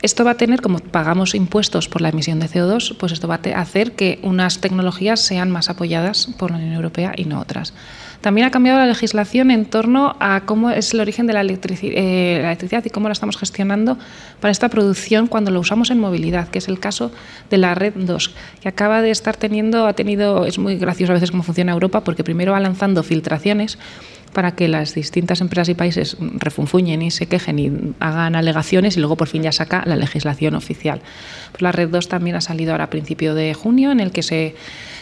esto 0.00 0.24
va 0.24 0.32
a 0.32 0.36
tener, 0.36 0.60
como 0.60 0.78
pagamos 0.78 1.34
impuestos 1.34 1.88
por 1.88 2.00
la 2.00 2.10
emisión 2.10 2.38
de 2.38 2.48
CO2, 2.48 2.96
pues 2.96 3.10
esto 3.10 3.26
va 3.26 3.40
a 3.42 3.60
hacer 3.60 3.92
que 3.92 4.20
unas 4.22 4.60
tecnologías 4.60 5.20
sean 5.20 5.50
más 5.50 5.70
apoyadas 5.70 6.28
por 6.38 6.52
la 6.52 6.58
Unión 6.58 6.74
Europea 6.74 7.14
y 7.16 7.24
no 7.24 7.40
otras. 7.40 7.72
También 8.20 8.48
ha 8.48 8.50
cambiado 8.50 8.78
la 8.78 8.86
legislación 8.86 9.50
en 9.52 9.64
torno 9.64 10.16
a 10.18 10.40
cómo 10.44 10.70
es 10.70 10.92
el 10.92 11.00
origen 11.00 11.26
de 11.28 11.32
la, 11.32 11.42
eh, 11.42 12.38
la 12.42 12.48
electricidad 12.48 12.84
y 12.84 12.90
cómo 12.90 13.08
la 13.08 13.12
estamos 13.12 13.36
gestionando 13.36 13.96
para 14.40 14.50
esta 14.50 14.68
producción 14.68 15.28
cuando 15.28 15.52
lo 15.52 15.60
usamos 15.60 15.90
en 15.90 16.00
movilidad, 16.00 16.48
que 16.48 16.58
es 16.58 16.66
el 16.66 16.80
caso 16.80 17.12
de 17.48 17.58
la 17.58 17.74
red 17.76 17.92
2, 17.94 18.34
que 18.60 18.68
acaba 18.68 19.02
de 19.02 19.10
estar 19.10 19.36
teniendo, 19.36 19.86
ha 19.86 19.92
tenido, 19.92 20.46
es 20.46 20.58
muy 20.58 20.76
gracioso 20.78 21.12
a 21.12 21.14
veces 21.14 21.30
cómo 21.30 21.44
funciona 21.44 21.72
Europa, 21.72 22.02
porque 22.02 22.24
primero 22.24 22.52
va 22.52 22.60
lanzando 22.60 23.04
filtraciones 23.04 23.78
para 24.32 24.52
que 24.52 24.68
las 24.68 24.94
distintas 24.94 25.40
empresas 25.40 25.68
y 25.68 25.74
países 25.74 26.16
refunfuñen 26.20 27.02
y 27.02 27.10
se 27.10 27.26
quejen 27.26 27.58
y 27.58 27.72
hagan 28.00 28.36
alegaciones 28.36 28.96
y 28.96 29.00
luego 29.00 29.16
por 29.16 29.28
fin 29.28 29.42
ya 29.42 29.52
saca 29.52 29.82
la 29.86 29.96
legislación 29.96 30.54
oficial. 30.54 31.00
Pues 31.52 31.62
la 31.62 31.72
Red 31.72 31.88
2 31.88 32.08
también 32.08 32.36
ha 32.36 32.40
salido 32.40 32.72
ahora 32.72 32.84
a 32.84 32.90
principio 32.90 33.34
de 33.34 33.54
junio 33.54 33.90
en 33.90 34.00
el 34.00 34.12
que 34.12 34.22
se 34.22 34.54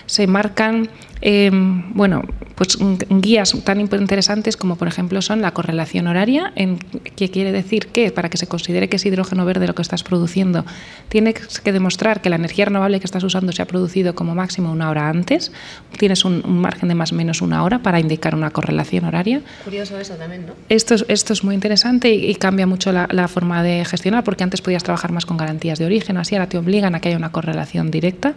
se 0.07 0.27
marcan 0.27 0.89
eh, 1.23 1.51
bueno, 1.53 2.23
pues 2.55 2.79
guías 3.09 3.55
tan 3.65 3.81
interesantes 3.81 4.57
como 4.57 4.77
por 4.77 4.89
ejemplo 4.89 5.23
son 5.23 5.41
la 5.41 5.53
correlación 5.53 6.07
horaria, 6.07 6.53
en, 6.57 6.79
que 6.79 7.31
quiere 7.31 7.53
decir 7.53 7.89
que 7.89 8.11
para 8.11 8.29
que 8.29 8.37
se 8.37 8.47
considere 8.47 8.89
que 8.89 8.97
es 8.97 9.07
hidrógeno 9.07 9.45
verde 9.45 9.67
lo 9.67 9.75
que 9.75 9.83
estás 9.83 10.03
produciendo, 10.03 10.65
tienes 11.09 11.61
que 11.61 11.73
demostrar 11.73 12.21
que 12.21 12.31
la 12.31 12.37
energía 12.37 12.67
renovable 12.67 13.01
que 13.01 13.07
estás 13.07 13.25
usando 13.25 13.53
se 13.53 13.63
ha 13.63 13.67
producido 13.67 14.15
como 14.15 14.35
máximo 14.35 14.71
una 14.71 14.91
hora 14.91 15.09
antes, 15.09 15.53
tienes 15.99 16.25
un, 16.25 16.43
margen 16.47 16.89
de 16.89 16.95
más 16.95 17.13
o 17.13 17.15
menos 17.15 17.43
una 17.43 17.65
hora 17.65 17.79
para 17.81 17.99
indicar 17.99 18.35
una 18.35 18.51
correlación 18.51 19.05
horaria. 19.05 19.41
Curioso 19.65 19.99
eso 19.99 20.15
también, 20.15 20.47
¿no? 20.47 20.53
Esto 20.69 20.95
es, 20.95 21.05
esto 21.09 21.33
es 21.33 21.45
muy 21.45 21.55
interesante 21.55 22.13
y, 22.13 22.35
cambia 22.37 22.67
mucho 22.67 22.93
la, 22.93 23.09
la, 23.11 23.29
forma 23.29 23.63
de 23.63 23.85
gestionar, 23.85 24.23
porque 24.23 24.45
antes 24.45 24.61
podías 24.61 24.83
trabajar 24.83 25.11
más 25.13 25.27
con 25.27 25.37
garantías 25.37 25.79
de 25.79 25.87
origen, 25.87 26.19
así 26.19 26.35
ahora 26.35 26.49
te 26.49 26.59
obligan 26.59 26.95
a 26.95 27.01
que 27.01 27.09
haya 27.09 27.17
una 27.17 27.33
correlación 27.33 27.91
directa. 27.91 28.35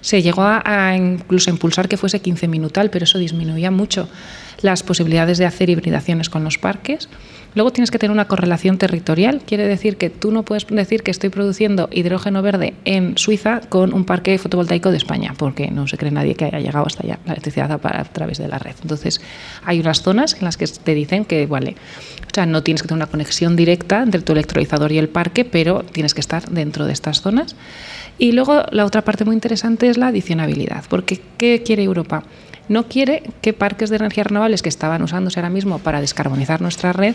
Se 0.00 0.22
llegó 0.22 0.42
a, 0.42 0.94
incluso 0.96 1.50
a 1.50 1.52
impulsar 1.52 1.88
que 1.88 1.96
fuese 1.96 2.20
15 2.20 2.48
minutal, 2.48 2.90
pero 2.90 3.04
eso 3.04 3.18
disminuía 3.18 3.70
mucho 3.70 4.08
las 4.62 4.82
posibilidades 4.82 5.38
de 5.38 5.46
hacer 5.46 5.70
hibridaciones 5.70 6.30
con 6.30 6.44
los 6.44 6.58
parques. 6.58 7.08
Luego 7.54 7.72
tienes 7.72 7.90
que 7.90 7.98
tener 7.98 8.12
una 8.12 8.26
correlación 8.26 8.78
territorial, 8.78 9.40
quiere 9.44 9.66
decir 9.66 9.96
que 9.96 10.10
tú 10.10 10.30
no 10.30 10.42
puedes 10.42 10.66
decir 10.66 11.02
que 11.02 11.10
estoy 11.10 11.30
produciendo 11.30 11.88
hidrógeno 11.90 12.42
verde 12.42 12.74
en 12.84 13.16
Suiza 13.16 13.60
con 13.68 13.94
un 13.94 14.04
parque 14.04 14.38
fotovoltaico 14.38 14.90
de 14.90 14.98
España, 14.98 15.34
porque 15.36 15.70
no 15.70 15.86
se 15.88 15.96
cree 15.96 16.10
nadie 16.10 16.34
que 16.34 16.44
haya 16.44 16.60
llegado 16.60 16.86
hasta 16.86 17.04
allá 17.04 17.18
la 17.24 17.32
electricidad 17.32 17.72
a, 17.72 18.04
través 18.04 18.38
de 18.38 18.48
la 18.48 18.58
red. 18.58 18.74
Entonces, 18.82 19.20
hay 19.64 19.80
unas 19.80 20.02
zonas 20.02 20.34
en 20.34 20.44
las 20.44 20.56
que 20.56 20.66
te 20.66 20.94
dicen 20.94 21.24
que, 21.24 21.46
vale, 21.46 21.76
o 22.26 22.34
sea, 22.34 22.46
no 22.46 22.62
tienes 22.62 22.82
que 22.82 22.88
tener 22.88 22.98
una 22.98 23.10
conexión 23.10 23.56
directa 23.56 24.02
entre 24.02 24.20
tu 24.20 24.32
electrolizador 24.32 24.92
y 24.92 24.98
el 24.98 25.08
parque, 25.08 25.44
pero 25.44 25.82
tienes 25.82 26.14
que 26.14 26.20
estar 26.20 26.48
dentro 26.50 26.86
de 26.86 26.92
estas 26.92 27.22
zonas. 27.22 27.56
Y 28.18 28.32
luego 28.32 28.64
la 28.72 28.84
otra 28.84 29.02
parte 29.02 29.24
muy 29.24 29.34
interesante 29.34 29.88
es 29.88 29.96
la 29.96 30.08
adicionabilidad, 30.08 30.84
porque 30.88 31.20
¿qué 31.38 31.62
quiere 31.64 31.84
Europa? 31.84 32.24
No 32.68 32.88
quiere 32.88 33.22
que 33.40 33.52
parques 33.52 33.90
de 33.90 33.96
energías 33.96 34.26
renovables 34.26 34.62
que 34.62 34.68
estaban 34.68 35.02
usándose 35.02 35.40
ahora 35.40 35.50
mismo 35.50 35.78
para 35.78 36.00
descarbonizar 36.00 36.60
nuestra 36.60 36.92
red 36.92 37.14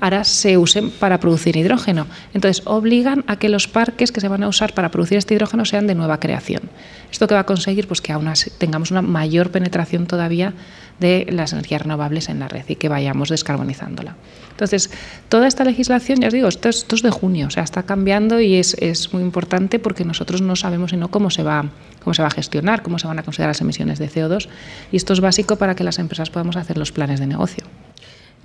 ahora 0.00 0.24
se 0.24 0.56
usen 0.58 0.90
para 0.90 1.20
producir 1.20 1.56
hidrógeno. 1.56 2.06
Entonces 2.32 2.62
obligan 2.66 3.24
a 3.26 3.36
que 3.36 3.48
los 3.48 3.68
parques 3.68 4.12
que 4.12 4.20
se 4.20 4.28
van 4.28 4.42
a 4.42 4.48
usar 4.48 4.74
para 4.74 4.90
producir 4.90 5.18
este 5.18 5.34
hidrógeno 5.34 5.64
sean 5.64 5.86
de 5.86 5.94
nueva 5.94 6.20
creación. 6.20 6.62
¿Esto 7.10 7.28
que 7.28 7.34
va 7.34 7.40
a 7.40 7.46
conseguir? 7.46 7.86
Pues 7.86 8.00
que 8.00 8.12
aún 8.12 8.30
tengamos 8.58 8.90
una 8.90 9.02
mayor 9.02 9.50
penetración 9.50 10.06
todavía 10.06 10.54
de 11.00 11.26
las 11.30 11.52
energías 11.52 11.82
renovables 11.82 12.28
en 12.28 12.38
la 12.40 12.48
red 12.48 12.64
y 12.68 12.76
que 12.76 12.88
vayamos 12.88 13.28
descarbonizándola. 13.28 14.16
Entonces, 14.50 14.90
toda 15.28 15.48
esta 15.48 15.64
legislación, 15.64 16.20
ya 16.20 16.28
os 16.28 16.32
digo, 16.32 16.48
esto 16.48 16.68
es, 16.68 16.86
de 16.86 17.10
junio, 17.10 17.48
o 17.48 17.50
sea, 17.50 17.64
está 17.64 17.82
cambiando 17.82 18.40
y 18.40 18.54
es, 18.54 18.76
es, 18.78 19.12
muy 19.12 19.22
importante 19.22 19.78
porque 19.80 20.04
nosotros 20.04 20.42
no 20.42 20.54
sabemos 20.54 20.92
sino 20.92 21.08
cómo 21.08 21.30
se 21.30 21.42
va 21.42 21.64
cómo 22.02 22.14
se 22.14 22.22
va 22.22 22.28
a 22.28 22.30
gestionar, 22.30 22.82
cómo 22.82 22.98
se 22.98 23.06
van 23.06 23.18
a 23.18 23.22
considerar 23.22 23.50
las 23.50 23.60
emisiones 23.62 23.98
de 23.98 24.10
CO2 24.10 24.48
y 24.92 24.96
esto 24.96 25.14
es 25.14 25.20
básico 25.20 25.56
para 25.56 25.74
que 25.74 25.84
las 25.84 25.98
empresas 25.98 26.30
podamos 26.30 26.56
hacer 26.56 26.76
los 26.76 26.92
planes 26.92 27.18
de 27.18 27.26
negocio. 27.26 27.64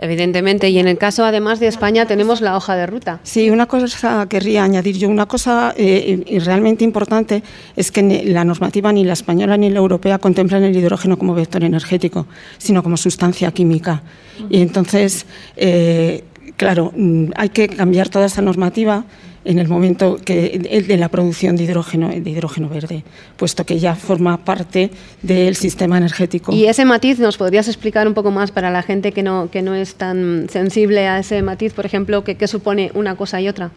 Evidentemente, 0.02 0.70
y 0.70 0.80
en 0.80 0.88
el 0.88 0.98
caso 0.98 1.26
además 1.26 1.60
de 1.60 1.68
España 1.68 2.06
tenemos 2.06 2.40
la 2.40 2.56
hoja 2.56 2.76
de 2.78 2.86
ruta. 2.86 3.20
Sí, 3.24 3.50
una 3.50 3.66
cosa 3.66 4.28
querría 4.30 4.64
añadir 4.64 4.98
yo, 4.98 5.10
una 5.10 5.26
cosa 5.26 5.74
eh, 5.76 6.40
realmente 6.46 6.86
importante 6.86 7.44
es 7.76 7.92
que 7.92 8.02
ni 8.02 8.24
la 8.24 8.46
normativa 8.46 8.94
ni 8.94 9.04
la 9.04 9.14
española 9.14 9.58
ni 9.58 9.70
la 9.70 9.80
europea 9.80 10.18
contemplan 10.18 10.64
el 10.64 10.76
hidrógeno 10.76 11.18
como 11.18 11.34
vector 11.34 11.66
energético, 11.66 12.28
sino 12.58 12.82
como 12.82 12.96
sustancia 12.96 13.52
química. 13.52 14.02
Y 14.50 14.62
entonces, 14.62 15.26
eh, 15.58 16.24
claro, 16.56 16.94
mm, 16.96 17.32
hay 17.36 17.50
que 17.50 17.68
cambiar 17.68 18.08
toda 18.08 18.26
esa 18.26 18.42
normativa 18.42 19.04
en 19.46 19.60
el 19.60 19.68
momento 19.68 20.18
de 20.26 20.98
la 20.98 21.10
producción 21.10 21.56
de 21.56 21.64
hidrógeno, 21.64 22.10
de 22.10 22.30
hidrógeno 22.30 22.70
verde, 22.70 23.04
puesto 23.38 23.66
que 23.66 23.80
ya 23.80 23.96
forma 23.96 24.44
parte 24.44 24.92
del 25.22 25.56
sistema 25.56 25.98
energético. 25.98 26.54
Y 26.54 26.66
ese 26.66 26.86
matiz, 26.86 27.20
¿nos 27.20 27.38
podrías 27.38 27.68
explicar 27.68 28.08
un 28.08 28.14
poco 28.14 28.32
más 28.32 28.52
para 28.52 28.70
la 28.70 28.84
gente 28.84 29.12
que 29.12 29.24
no, 29.24 29.50
que 29.52 29.62
no 29.62 29.76
es 29.76 29.96
tan 29.96 30.48
sensible 30.50 31.08
a 31.08 31.20
ese 31.20 31.42
matiz, 31.42 31.74
por 31.74 31.86
ejemplo, 31.86 32.24
qué 32.24 32.48
supone 32.48 32.92
una 32.94 33.16
cosa 33.16 33.42
y 33.42 33.48
otra? 33.48 33.72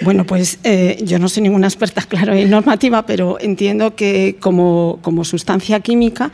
Bueno, 0.00 0.24
pues 0.24 0.60
eh, 0.62 1.02
yo 1.04 1.18
no 1.18 1.28
soy 1.28 1.42
ninguna 1.42 1.66
experta, 1.66 2.02
claro, 2.08 2.32
en 2.32 2.50
normativa, 2.50 3.04
pero 3.04 3.38
entiendo 3.40 3.96
que 3.96 4.36
como, 4.38 5.00
sustancia 5.24 5.80
química, 5.80 6.30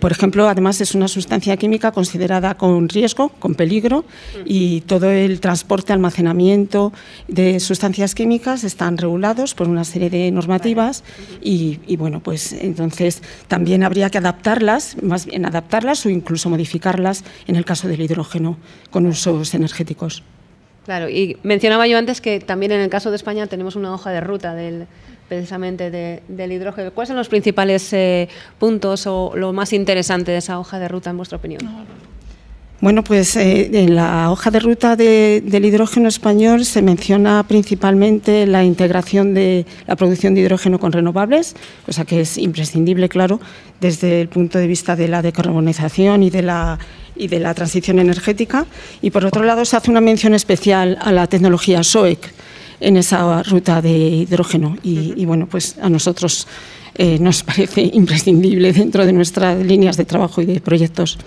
por 0.00 0.12
ejemplo, 0.12 0.48
además 0.48 0.80
es 0.80 0.94
una 0.94 1.06
sustancia 1.06 1.56
química 1.56 1.92
considerada 1.92 2.56
con 2.56 2.88
riesgo, 2.88 3.28
con 3.28 3.54
peligro, 3.54 4.04
y 4.44 4.80
todo 4.82 5.10
el 5.10 5.40
transporte, 5.40 5.92
almacenamiento 5.92 6.92
de 7.28 7.60
sustancias 7.60 8.14
químicas 8.14 8.64
están 8.64 8.96
regulados 8.96 9.54
por 9.54 9.68
una 9.68 9.84
serie 9.84 10.08
de 10.08 10.30
normativas 10.30 11.04
y, 11.42 11.78
y 11.86 11.96
bueno, 11.96 12.20
pues 12.20 12.52
entonces 12.52 13.22
también 13.48 13.82
habría 13.82 14.08
que 14.08 14.18
adaptarlas, 14.18 14.96
más 15.02 15.26
bien 15.26 15.44
adaptarlas 15.44 16.06
o 16.06 16.08
incluso 16.08 16.48
modificarlas 16.48 17.24
en 17.46 17.56
el 17.56 17.64
caso 17.64 17.88
del 17.88 18.00
hidrógeno 18.00 18.56
con 18.90 19.06
usos 19.06 19.54
energéticos. 19.54 20.22
Claro, 20.86 21.08
y 21.08 21.36
mencionaba 21.42 21.88
yo 21.88 21.98
antes 21.98 22.20
que 22.20 22.38
también 22.38 22.70
en 22.70 22.80
el 22.80 22.88
caso 22.88 23.10
de 23.10 23.16
España 23.16 23.48
tenemos 23.48 23.74
una 23.74 23.92
hoja 23.92 24.12
de 24.12 24.20
ruta 24.20 24.54
del, 24.54 24.86
precisamente 25.28 25.90
del 25.90 26.52
hidrógeno. 26.52 26.92
¿Cuáles 26.92 27.08
son 27.08 27.16
los 27.16 27.28
principales 27.28 27.92
eh, 27.92 28.28
puntos 28.60 29.04
o 29.08 29.32
lo 29.34 29.52
más 29.52 29.72
interesante 29.72 30.30
de 30.30 30.38
esa 30.38 30.60
hoja 30.60 30.78
de 30.78 30.86
ruta, 30.86 31.10
en 31.10 31.16
vuestra 31.16 31.38
opinión? 31.38 31.60
Bueno, 32.80 33.02
pues 33.02 33.34
eh, 33.34 33.68
en 33.72 33.96
la 33.96 34.30
hoja 34.30 34.52
de 34.52 34.60
ruta 34.60 34.94
del 34.94 35.64
hidrógeno 35.64 36.06
español 36.06 36.64
se 36.64 36.82
menciona 36.82 37.44
principalmente 37.48 38.46
la 38.46 38.62
integración 38.62 39.34
de 39.34 39.66
la 39.88 39.96
producción 39.96 40.34
de 40.34 40.42
hidrógeno 40.42 40.78
con 40.78 40.92
renovables, 40.92 41.56
cosa 41.84 42.04
que 42.04 42.20
es 42.20 42.38
imprescindible, 42.38 43.08
claro, 43.08 43.40
desde 43.80 44.20
el 44.20 44.28
punto 44.28 44.58
de 44.58 44.68
vista 44.68 44.94
de 44.94 45.08
la 45.08 45.20
decarbonización 45.20 46.22
y 46.22 46.30
de 46.30 46.42
la 46.42 46.78
y 47.16 47.28
de 47.28 47.40
la 47.40 47.54
transición 47.54 47.98
energética. 47.98 48.66
Y 49.02 49.10
por 49.10 49.24
otro 49.24 49.42
lado, 49.44 49.64
se 49.64 49.76
hace 49.76 49.90
una 49.90 50.00
mención 50.00 50.34
especial 50.34 50.98
a 51.00 51.12
la 51.12 51.26
tecnología 51.26 51.82
SOEC 51.82 52.32
en 52.80 52.96
esa 52.96 53.42
ruta 53.42 53.80
de 53.82 53.90
hidrógeno. 53.90 54.76
Y, 54.82 55.24
bueno, 55.24 55.46
pues 55.46 55.76
a 55.80 55.88
nosotros 55.88 56.46
eh, 56.94 57.18
nos 57.18 57.42
parece 57.50 57.90
imprescindible 57.92 58.72
dentro 58.72 59.06
de 59.06 59.12
nuestras 59.12 59.58
líneas 59.64 59.96
de 59.96 60.04
trabajo 60.04 60.42
y 60.42 60.46
de 60.46 60.60
proyectos. 60.60 61.18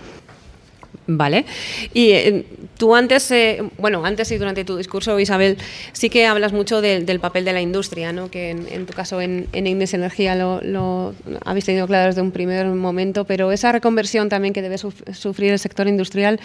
Vale. 1.11 1.45
Y 1.91 2.11
eh, 2.11 2.45
tú 2.77 2.93
antes, 2.93 3.31
eh, 3.31 3.63
bueno, 3.79 4.05
antes 4.05 4.31
y 4.31 4.37
durante 4.37 4.63
tu 4.63 4.77
discurso, 4.77 5.19
Isabel, 5.19 5.57
sí 5.91 6.11
que 6.11 6.27
hablas 6.27 6.53
mucho 6.53 6.81
del 6.81 7.19
papel 7.19 7.45
de 7.45 7.53
la 7.53 7.61
industria, 7.61 8.13
¿no? 8.13 8.29
que 8.29 8.51
en, 8.51 8.85
tu 8.85 8.93
caso 8.93 9.19
en, 9.19 9.47
en 9.51 9.65
Ignis 9.65 9.95
Energía 9.95 10.35
lo, 10.35 11.15
habéis 11.45 11.65
tenido 11.65 11.87
claro 11.87 12.09
desde 12.09 12.21
un 12.21 12.29
primer 12.29 12.67
momento, 12.67 13.25
pero 13.25 13.51
esa 13.51 13.71
reconversión 13.71 14.29
también 14.29 14.53
que 14.53 14.61
debe 14.61 14.77
sufrir 14.77 15.51
el 15.51 15.57
sector 15.57 15.87
industrial 15.87 16.39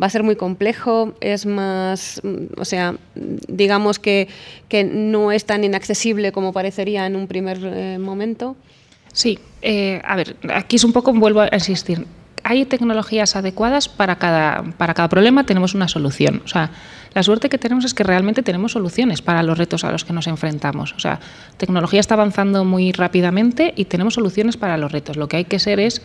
va 0.00 0.08
a 0.08 0.10
ser 0.10 0.24
muy 0.24 0.34
complejo, 0.34 1.14
es 1.20 1.46
más, 1.46 2.20
o 2.56 2.64
sea, 2.64 2.96
digamos 3.14 4.00
que, 4.00 4.26
que 4.68 4.82
no 4.82 5.30
es 5.30 5.44
tan 5.44 5.62
inaccesible 5.62 6.32
como 6.32 6.52
parecería 6.52 7.06
en 7.06 7.14
un 7.14 7.28
primer 7.28 7.60
eh, 7.62 7.98
momento. 8.00 8.56
Sí, 9.12 9.38
a 10.04 10.16
ver, 10.16 10.36
aquí 10.52 10.76
es 10.76 10.84
un 10.84 10.92
poco, 10.92 11.12
vuelvo 11.12 11.40
a 11.40 11.50
insistir, 11.52 12.04
hay 12.48 12.64
tecnologías 12.64 13.36
adecuadas 13.36 13.90
para 13.90 14.16
cada, 14.16 14.62
para 14.78 14.94
cada 14.94 15.10
problema, 15.10 15.44
tenemos 15.44 15.74
una 15.74 15.86
solución. 15.86 16.40
O 16.46 16.48
sea, 16.48 16.70
la 17.12 17.22
suerte 17.22 17.50
que 17.50 17.58
tenemos 17.58 17.84
es 17.84 17.92
que 17.92 18.04
realmente 18.04 18.42
tenemos 18.42 18.72
soluciones 18.72 19.20
para 19.20 19.42
los 19.42 19.58
retos 19.58 19.84
a 19.84 19.92
los 19.92 20.06
que 20.06 20.14
nos 20.14 20.26
enfrentamos. 20.26 20.94
O 20.94 20.98
sea, 20.98 21.20
tecnología 21.58 22.00
está 22.00 22.14
avanzando 22.14 22.64
muy 22.64 22.92
rápidamente 22.92 23.74
y 23.76 23.84
tenemos 23.84 24.14
soluciones 24.14 24.56
para 24.56 24.78
los 24.78 24.90
retos. 24.90 25.18
Lo 25.18 25.28
que 25.28 25.36
hay 25.36 25.44
que 25.44 25.58
ser 25.58 25.78
es 25.78 26.00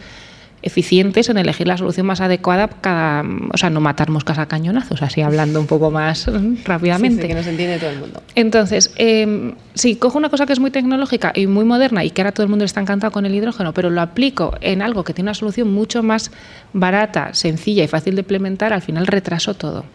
eficientes 0.64 1.30
en 1.30 1.38
elegir 1.38 1.68
la 1.68 1.78
solución 1.78 2.08
más 2.08 2.22
adecuada, 2.22 2.68
cada, 2.68 3.24
o 3.52 3.58
sea, 3.58 3.70
no 3.70 3.82
matar 3.82 4.10
moscas 4.10 4.40
a 4.40 4.48
cañonazos, 4.48 5.02
así 5.02 5.22
hablando 5.22 5.60
un 5.60 5.68
poco 5.68 5.92
más 5.92 6.30
rápidamente. 6.66 7.22
Sí, 7.22 7.28
que 7.28 7.36
nos 7.36 7.48
entiende 7.48 7.78
todo 7.78 7.92
el 7.92 8.00
mundo. 8.00 8.24
Entonces, 8.36 8.92
eh, 8.96 9.54
sí, 9.74 9.96
cojo 9.96 10.18
una 10.18 10.30
cosa 10.30 10.46
que 10.46 10.54
es 10.54 10.60
muy 10.60 10.72
tecnológica 10.72 11.34
y 11.36 11.48
muy 11.48 11.66
moderna 11.66 12.04
y 12.04 12.10
que 12.10 12.22
ahora 12.22 12.32
todo 12.32 12.44
el 12.44 12.50
mundo 12.50 12.66
está 12.66 12.82
encantado 12.82 13.12
con 13.12 13.26
el 13.26 13.36
hidrógeno, 13.36 13.74
pero 13.74 13.90
lo 13.90 14.02
aplico 14.02 14.56
en 14.62 14.82
algo 14.82 15.04
que 15.04 15.14
tiene 15.14 15.28
una 15.30 15.36
solución 15.36 15.72
mucho 15.72 16.02
más 16.02 16.32
barata, 16.72 17.34
sencilla 17.34 17.84
y 17.84 17.88
fácil 17.88 18.16
de 18.16 18.22
implementar, 18.22 18.74
al 18.74 18.82
final 18.82 19.06
retraso 19.06 19.54
todo. 19.54 19.86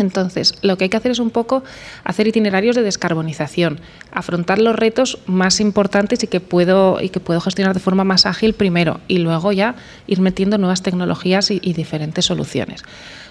Entonces, 0.00 0.54
lo 0.62 0.76
que 0.76 0.84
hay 0.84 0.90
que 0.90 0.96
hacer 0.96 1.12
es 1.12 1.18
un 1.18 1.30
poco 1.30 1.62
hacer 2.04 2.26
itinerarios 2.26 2.74
de 2.74 2.82
descarbonización, 2.82 3.80
afrontar 4.10 4.58
los 4.58 4.74
retos 4.74 5.18
más 5.26 5.60
importantes 5.60 6.22
y 6.24 6.26
que 6.26 6.40
puedo, 6.40 7.00
y 7.00 7.10
que 7.10 7.20
puedo 7.20 7.40
gestionar 7.40 7.74
de 7.74 7.80
forma 7.80 8.04
más 8.04 8.26
ágil 8.26 8.54
primero 8.54 9.00
y 9.08 9.18
luego 9.18 9.52
ya 9.52 9.74
ir 10.06 10.20
metiendo 10.20 10.58
nuevas 10.58 10.82
tecnologías 10.82 11.50
y, 11.50 11.60
y 11.62 11.74
diferentes 11.74 12.24
soluciones. 12.24 12.82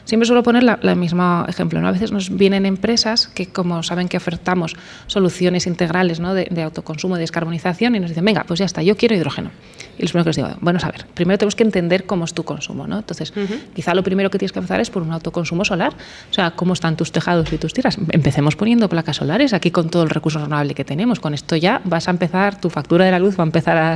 Siempre 0.09 0.25
suelo 0.25 0.41
poner 0.41 0.63
la, 0.63 0.79
la 0.81 0.95
misma 0.95 1.45
ejemplo. 1.47 1.79
¿no? 1.79 1.87
A 1.87 1.91
veces 1.91 2.11
nos 2.11 2.35
vienen 2.35 2.65
empresas 2.65 3.27
que, 3.27 3.45
como 3.45 3.83
saben 3.83 4.07
que 4.09 4.17
ofertamos 4.17 4.75
soluciones 5.05 5.67
integrales 5.67 6.19
¿no? 6.19 6.33
de, 6.33 6.47
de 6.49 6.63
autoconsumo, 6.63 7.13
de 7.13 7.21
descarbonización, 7.21 7.95
y 7.95 7.99
nos 7.99 8.09
dicen, 8.09 8.25
venga, 8.25 8.43
pues 8.47 8.57
ya 8.57 8.65
está, 8.65 8.81
yo 8.81 8.97
quiero 8.97 9.13
hidrógeno. 9.15 9.51
Y 9.99 10.01
los 10.01 10.11
primero 10.11 10.23
que 10.23 10.29
les 10.29 10.35
digo, 10.37 10.49
bueno, 10.61 10.79
a 10.81 10.87
ver, 10.87 11.05
primero 11.13 11.37
tenemos 11.37 11.55
que 11.55 11.61
entender 11.61 12.05
cómo 12.05 12.25
es 12.25 12.33
tu 12.33 12.43
consumo. 12.43 12.87
¿no? 12.87 12.97
Entonces, 12.97 13.31
uh 13.35 13.41
-huh. 13.41 13.59
quizá 13.75 13.93
lo 13.93 14.01
primero 14.03 14.31
que 14.31 14.39
tienes 14.39 14.51
que 14.51 14.57
empezar 14.57 14.79
es 14.79 14.89
por 14.89 15.03
un 15.03 15.11
autoconsumo 15.11 15.63
solar. 15.63 15.93
O 16.31 16.33
sea, 16.33 16.51
cómo 16.51 16.73
están 16.73 16.97
tus 16.97 17.11
tejados 17.11 17.53
y 17.53 17.59
tus 17.59 17.73
tiras. 17.75 17.99
Empecemos 18.11 18.55
poniendo 18.55 18.89
placas 18.89 19.17
solares 19.17 19.53
aquí 19.53 19.69
con 19.69 19.89
todo 19.89 20.01
el 20.01 20.09
recurso 20.09 20.39
renovable 20.39 20.73
que 20.73 20.85
tenemos. 20.85 21.19
Con 21.19 21.35
esto 21.35 21.55
ya 21.55 21.81
vas 21.83 22.07
a 22.07 22.11
empezar, 22.11 22.59
tu 22.59 22.71
factura 22.71 23.05
de 23.05 23.11
la 23.11 23.19
luz 23.19 23.37
va 23.37 23.43
a 23.43 23.45
empezar 23.45 23.77
a, 23.77 23.93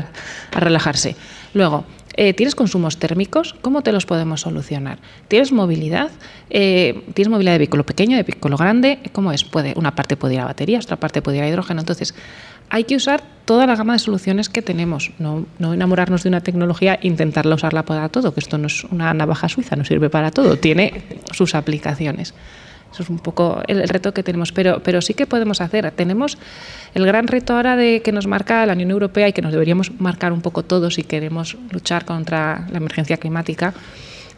a 0.51 0.59
relajarse. 0.59 1.15
Luego, 1.55 1.85
eh, 2.15 2.33
¿Tienes 2.33 2.55
consumos 2.55 2.97
térmicos? 2.97 3.55
¿Cómo 3.61 3.81
te 3.81 3.91
los 3.91 4.05
podemos 4.05 4.41
solucionar? 4.41 4.99
¿Tienes 5.27 5.51
movilidad? 5.51 6.11
Eh, 6.49 7.03
¿Tienes 7.13 7.29
movilidad 7.29 7.53
de 7.53 7.57
vehículo 7.59 7.85
pequeño, 7.85 8.17
de 8.17 8.23
vehículo 8.23 8.57
grande? 8.57 8.99
¿Cómo 9.11 9.31
es? 9.31 9.43
Puede, 9.43 9.73
una 9.75 9.95
parte 9.95 10.15
puede 10.15 10.35
ir 10.35 10.39
a 10.41 10.45
baterías, 10.45 10.85
otra 10.85 10.97
parte 10.97 11.21
puede 11.21 11.37
ir 11.37 11.43
a 11.43 11.49
hidrógeno. 11.49 11.79
Entonces, 11.79 12.13
hay 12.69 12.83
que 12.83 12.95
usar 12.95 13.23
toda 13.45 13.65
la 13.65 13.75
gama 13.75 13.93
de 13.93 13.99
soluciones 13.99 14.49
que 14.49 14.61
tenemos, 14.61 15.11
no, 15.19 15.45
no 15.59 15.73
enamorarnos 15.73 16.23
de 16.23 16.29
una 16.29 16.41
tecnología 16.41 16.95
e 17.01 17.07
intentarla 17.07 17.55
usarla 17.55 17.83
para 17.83 18.09
todo, 18.09 18.33
que 18.33 18.39
esto 18.39 18.57
no 18.57 18.67
es 18.67 18.83
una 18.85 19.13
navaja 19.13 19.49
suiza, 19.49 19.75
no 19.75 19.85
sirve 19.85 20.09
para 20.09 20.31
todo, 20.31 20.57
tiene 20.57 21.03
sus 21.31 21.55
aplicaciones. 21.55 22.33
Eso 22.93 23.03
es 23.03 23.09
un 23.09 23.17
poco 23.17 23.61
el, 23.67 23.87
reto 23.89 24.13
que 24.13 24.21
tenemos, 24.21 24.51
pero, 24.51 24.81
pero 24.83 25.01
sí 25.01 25.15
que 25.15 25.25
podemos 25.25 25.61
hacer. 25.61 25.89
Tenemos 25.91 26.37
el 26.93 27.05
gran 27.05 27.27
reto 27.27 27.55
ahora 27.55 27.75
de 27.75 28.01
que 28.03 28.11
nos 28.11 28.27
marca 28.27 28.65
la 28.67 28.73
Unión 28.73 28.91
Europea 28.91 29.27
y 29.27 29.33
que 29.33 29.41
nos 29.41 29.51
deberíamos 29.51 29.99
marcar 29.99 30.31
un 30.31 30.41
poco 30.41 30.63
todos 30.63 30.93
si 30.93 31.03
queremos 31.03 31.57
luchar 31.71 32.05
contra 32.05 32.67
la 32.71 32.77
emergencia 32.77 33.17
climática. 33.17 33.73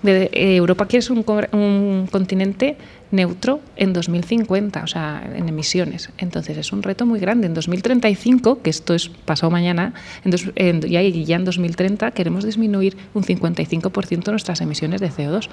Eh, 0.08 0.56
Europa 0.56 0.86
quiere 0.86 1.02
ser 1.02 1.14
un, 1.14 1.26
un, 1.52 2.08
continente 2.12 2.78
neutro 3.12 3.62
en 3.76 3.94
2050, 3.94 4.84
o 4.84 4.88
sea, 4.88 5.24
en 5.36 5.50
emisiones. 5.50 6.10
Entonces 6.18 6.58
es 6.58 6.72
un 6.72 6.84
reto 6.84 7.06
muy 7.06 7.20
grande. 7.20 7.48
En 7.48 7.54
2035, 7.54 8.62
que 8.62 8.70
esto 8.70 8.94
es 8.94 9.10
pasado 9.10 9.52
mañana, 9.52 9.94
en 10.24 10.32
dos, 10.32 10.52
en, 10.56 10.82
ya, 10.82 11.02
ya 11.02 11.36
en 11.36 11.46
2030 11.46 12.12
queremos 12.12 12.44
disminuir 12.44 12.98
un 13.14 13.24
55% 13.24 14.32
nuestras 14.32 14.62
emisiones 14.62 15.02
de 15.02 15.10
CO2. 15.10 15.50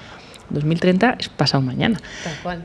2030 0.53 1.17
es 1.19 1.29
pasado 1.29 1.63
mañana. 1.63 2.01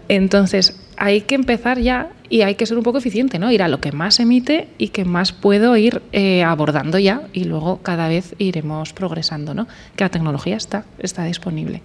Entonces, 0.08 0.80
hay 0.98 1.22
que 1.22 1.36
empezar 1.36 1.80
ya 1.80 2.10
y 2.30 2.42
hay 2.42 2.56
que 2.56 2.66
ser 2.66 2.78
un 2.78 2.84
poco 2.84 2.98
eficiente, 2.98 3.40
¿no? 3.40 3.52
Ir 3.52 3.64
a 3.64 3.68
lo 3.68 3.80
que 3.80 3.92
más 3.92 4.20
emite 4.20 4.68
y 4.78 4.90
que 4.90 5.06
más 5.06 5.32
puedo 5.32 5.78
ir 5.78 6.02
eh, 6.12 6.44
abordando 6.44 7.00
ya 7.00 7.22
y 7.34 7.46
luego 7.46 7.82
cada 7.82 8.08
vez 8.08 8.36
iremos 8.38 8.94
progresando, 8.94 9.54
¿no? 9.54 9.68
Que 9.96 10.04
la 10.04 10.10
tecnología 10.10 10.58
está, 10.58 10.86
está 11.00 11.24
disponible. 11.24 11.82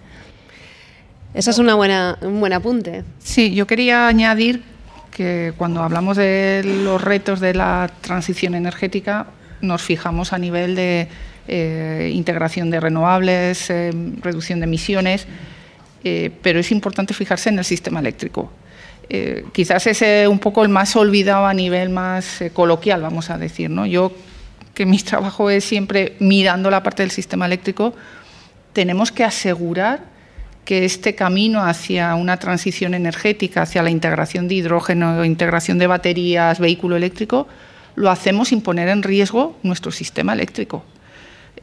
Esa 1.33 1.51
es 1.51 1.57
una 1.57 1.75
buena, 1.75 2.17
un 2.21 2.39
buen 2.39 2.53
apunte. 2.53 3.03
Sí, 3.19 3.53
yo 3.55 3.65
quería 3.65 4.07
añadir 4.07 4.63
que 5.11 5.53
cuando 5.57 5.83
hablamos 5.83 6.17
de 6.17 6.61
los 6.83 7.01
retos 7.01 7.39
de 7.39 7.53
la 7.53 7.89
transición 8.01 8.55
energética, 8.55 9.27
nos 9.61 9.81
fijamos 9.81 10.33
a 10.33 10.37
nivel 10.37 10.75
de 10.75 11.07
eh, 11.47 12.11
integración 12.13 12.69
de 12.69 12.79
renovables, 12.79 13.69
eh, 13.69 13.91
reducción 14.21 14.59
de 14.59 14.65
emisiones, 14.65 15.27
eh, 16.03 16.31
pero 16.41 16.59
es 16.59 16.71
importante 16.71 17.13
fijarse 17.13 17.49
en 17.49 17.59
el 17.59 17.65
sistema 17.65 17.99
eléctrico. 17.99 18.51
Eh, 19.09 19.45
quizás 19.51 19.85
es 19.87 20.01
eh, 20.01 20.27
un 20.27 20.39
poco 20.39 20.63
el 20.63 20.69
más 20.69 20.95
olvidado 20.95 21.45
a 21.45 21.53
nivel 21.53 21.89
más 21.89 22.41
eh, 22.41 22.51
coloquial, 22.51 23.01
vamos 23.01 23.29
a 23.29 23.37
decir. 23.37 23.69
¿no? 23.69 23.85
Yo, 23.85 24.11
que 24.73 24.85
mi 24.85 24.97
trabajo 24.99 25.49
es 25.49 25.63
siempre 25.63 26.15
mirando 26.19 26.69
la 26.69 26.83
parte 26.83 27.03
del 27.03 27.11
sistema 27.11 27.45
eléctrico, 27.45 27.93
tenemos 28.71 29.11
que 29.11 29.23
asegurar 29.23 30.11
que 30.65 30.85
este 30.85 31.13
camino 31.13 31.61
hacia 31.63 32.15
una 32.15 32.37
transición 32.37 32.93
energética, 32.93 33.63
hacia 33.63 33.83
la 33.83 33.89
integración 33.89 34.47
de 34.47 34.55
hidrógeno, 34.55 35.25
integración 35.25 35.77
de 35.77 35.87
baterías, 35.87 36.59
vehículo 36.59 36.95
eléctrico, 36.95 37.47
lo 37.95 38.09
hacemos 38.09 38.47
sin 38.47 38.61
poner 38.61 38.87
en 38.87 39.03
riesgo 39.03 39.57
nuestro 39.61 39.91
sistema 39.91 40.31
eléctrico. 40.33 40.85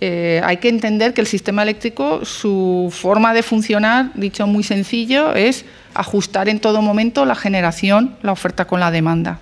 Eh, 0.03 0.40
hay 0.42 0.57
que 0.57 0.70
entender 0.70 1.12
que 1.12 1.20
el 1.20 1.26
sistema 1.26 1.62
eléctrico, 1.62 2.24
su 2.24 2.90
forma 2.90 3.34
de 3.34 3.42
funcionar, 3.42 4.11
dicho 4.14 4.46
muy 4.46 4.62
sencillo, 4.62 5.34
es 5.34 5.66
ajustar 5.92 6.48
en 6.48 6.59
todo 6.59 6.80
momento 6.80 7.26
la 7.26 7.34
generación, 7.34 8.16
la 8.22 8.32
oferta 8.32 8.66
con 8.66 8.80
la 8.80 8.90
demanda. 8.90 9.40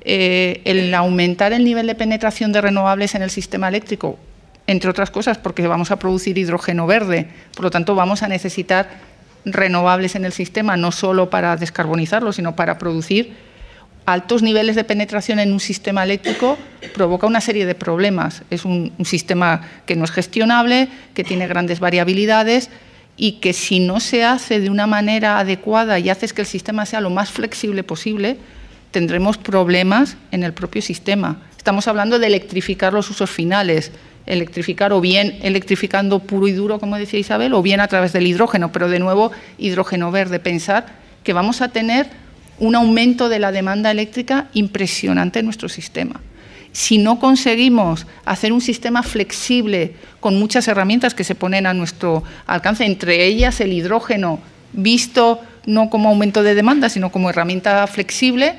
Eh, 0.00 0.60
el 0.64 0.92
aumentar 0.92 1.52
el 1.52 1.64
nivel 1.64 1.86
de 1.86 1.94
penetración 1.94 2.50
de 2.52 2.62
renovables 2.62 3.14
en 3.14 3.22
el 3.22 3.30
sistema 3.30 3.68
eléctrico, 3.68 4.18
entre 4.66 4.90
otras 4.90 5.12
cosas 5.12 5.38
porque 5.38 5.66
vamos 5.68 5.92
a 5.92 6.00
producir 6.00 6.36
hidrógeno 6.36 6.88
verde, 6.88 7.28
por 7.54 7.64
lo 7.64 7.70
tanto 7.70 7.94
vamos 7.94 8.24
a 8.24 8.28
necesitar 8.28 8.88
renovables 9.44 10.16
en 10.16 10.24
el 10.24 10.32
sistema, 10.32 10.76
no 10.76 10.90
solo 10.90 11.30
para 11.30 11.56
descarbonizarlo, 11.56 12.32
sino 12.32 12.56
para 12.56 12.78
producir 12.78 13.36
altos 14.06 14.42
niveles 14.42 14.76
de 14.76 14.84
penetración 14.84 15.40
en 15.40 15.52
un 15.52 15.60
sistema 15.60 16.04
eléctrico 16.04 16.56
provoca 16.94 17.26
una 17.26 17.40
serie 17.40 17.66
de 17.66 17.74
problemas. 17.74 18.42
Es 18.50 18.64
un, 18.64 18.92
sistema 19.04 19.62
que 19.84 19.96
no 19.96 20.04
es 20.04 20.12
gestionable, 20.12 20.88
que 21.12 21.24
tiene 21.24 21.48
grandes 21.48 21.80
variabilidades 21.80 22.70
y 23.16 23.32
que 23.32 23.52
si 23.52 23.80
no 23.80 23.98
se 24.00 24.24
hace 24.24 24.60
de 24.60 24.70
una 24.70 24.86
manera 24.86 25.38
adecuada 25.38 25.98
y 25.98 26.08
haces 26.08 26.32
que 26.32 26.42
el 26.42 26.46
sistema 26.46 26.86
sea 26.86 27.00
lo 27.00 27.10
más 27.10 27.30
flexible 27.30 27.82
posible, 27.82 28.38
tendremos 28.92 29.38
problemas 29.38 30.16
en 30.30 30.44
el 30.44 30.52
propio 30.52 30.80
sistema. 30.82 31.42
Estamos 31.56 31.88
hablando 31.88 32.18
de 32.18 32.28
electrificar 32.28 32.92
los 32.92 33.10
usos 33.10 33.28
finales, 33.28 33.90
electrificar 34.26 34.92
o 34.92 35.00
bien 35.00 35.38
electrificando 35.42 36.20
puro 36.20 36.46
y 36.46 36.52
duro, 36.52 36.78
como 36.78 36.96
decía 36.96 37.18
Isabel, 37.18 37.54
o 37.54 37.62
bien 37.62 37.80
a 37.80 37.88
través 37.88 38.12
del 38.12 38.26
hidrógeno, 38.26 38.70
pero 38.70 38.88
de 38.88 39.00
nuevo 39.00 39.32
hidrógeno 39.58 40.12
verde. 40.12 40.38
Pensar 40.38 40.86
que 41.24 41.32
vamos 41.32 41.60
a 41.60 41.68
tener 41.70 42.08
un 42.58 42.74
aumento 42.74 43.28
de 43.28 43.38
la 43.38 43.52
demanda 43.52 43.90
eléctrica 43.90 44.48
impresionante 44.54 45.40
en 45.40 45.44
nuestro 45.44 45.68
sistema. 45.68 46.20
Si 46.72 46.98
no 46.98 47.18
conseguimos 47.18 48.06
hacer 48.24 48.52
un 48.52 48.60
sistema 48.60 49.02
flexible 49.02 49.94
con 50.20 50.38
muchas 50.38 50.68
herramientas 50.68 51.14
que 51.14 51.24
se 51.24 51.34
ponen 51.34 51.66
a 51.66 51.74
nuestro 51.74 52.22
alcance, 52.46 52.84
entre 52.84 53.24
ellas 53.24 53.60
el 53.60 53.72
hidrógeno, 53.72 54.40
visto 54.72 55.40
no 55.64 55.88
como 55.90 56.10
aumento 56.10 56.42
de 56.42 56.54
demanda, 56.54 56.88
sino 56.88 57.10
como 57.10 57.30
herramienta 57.30 57.86
flexible, 57.86 58.54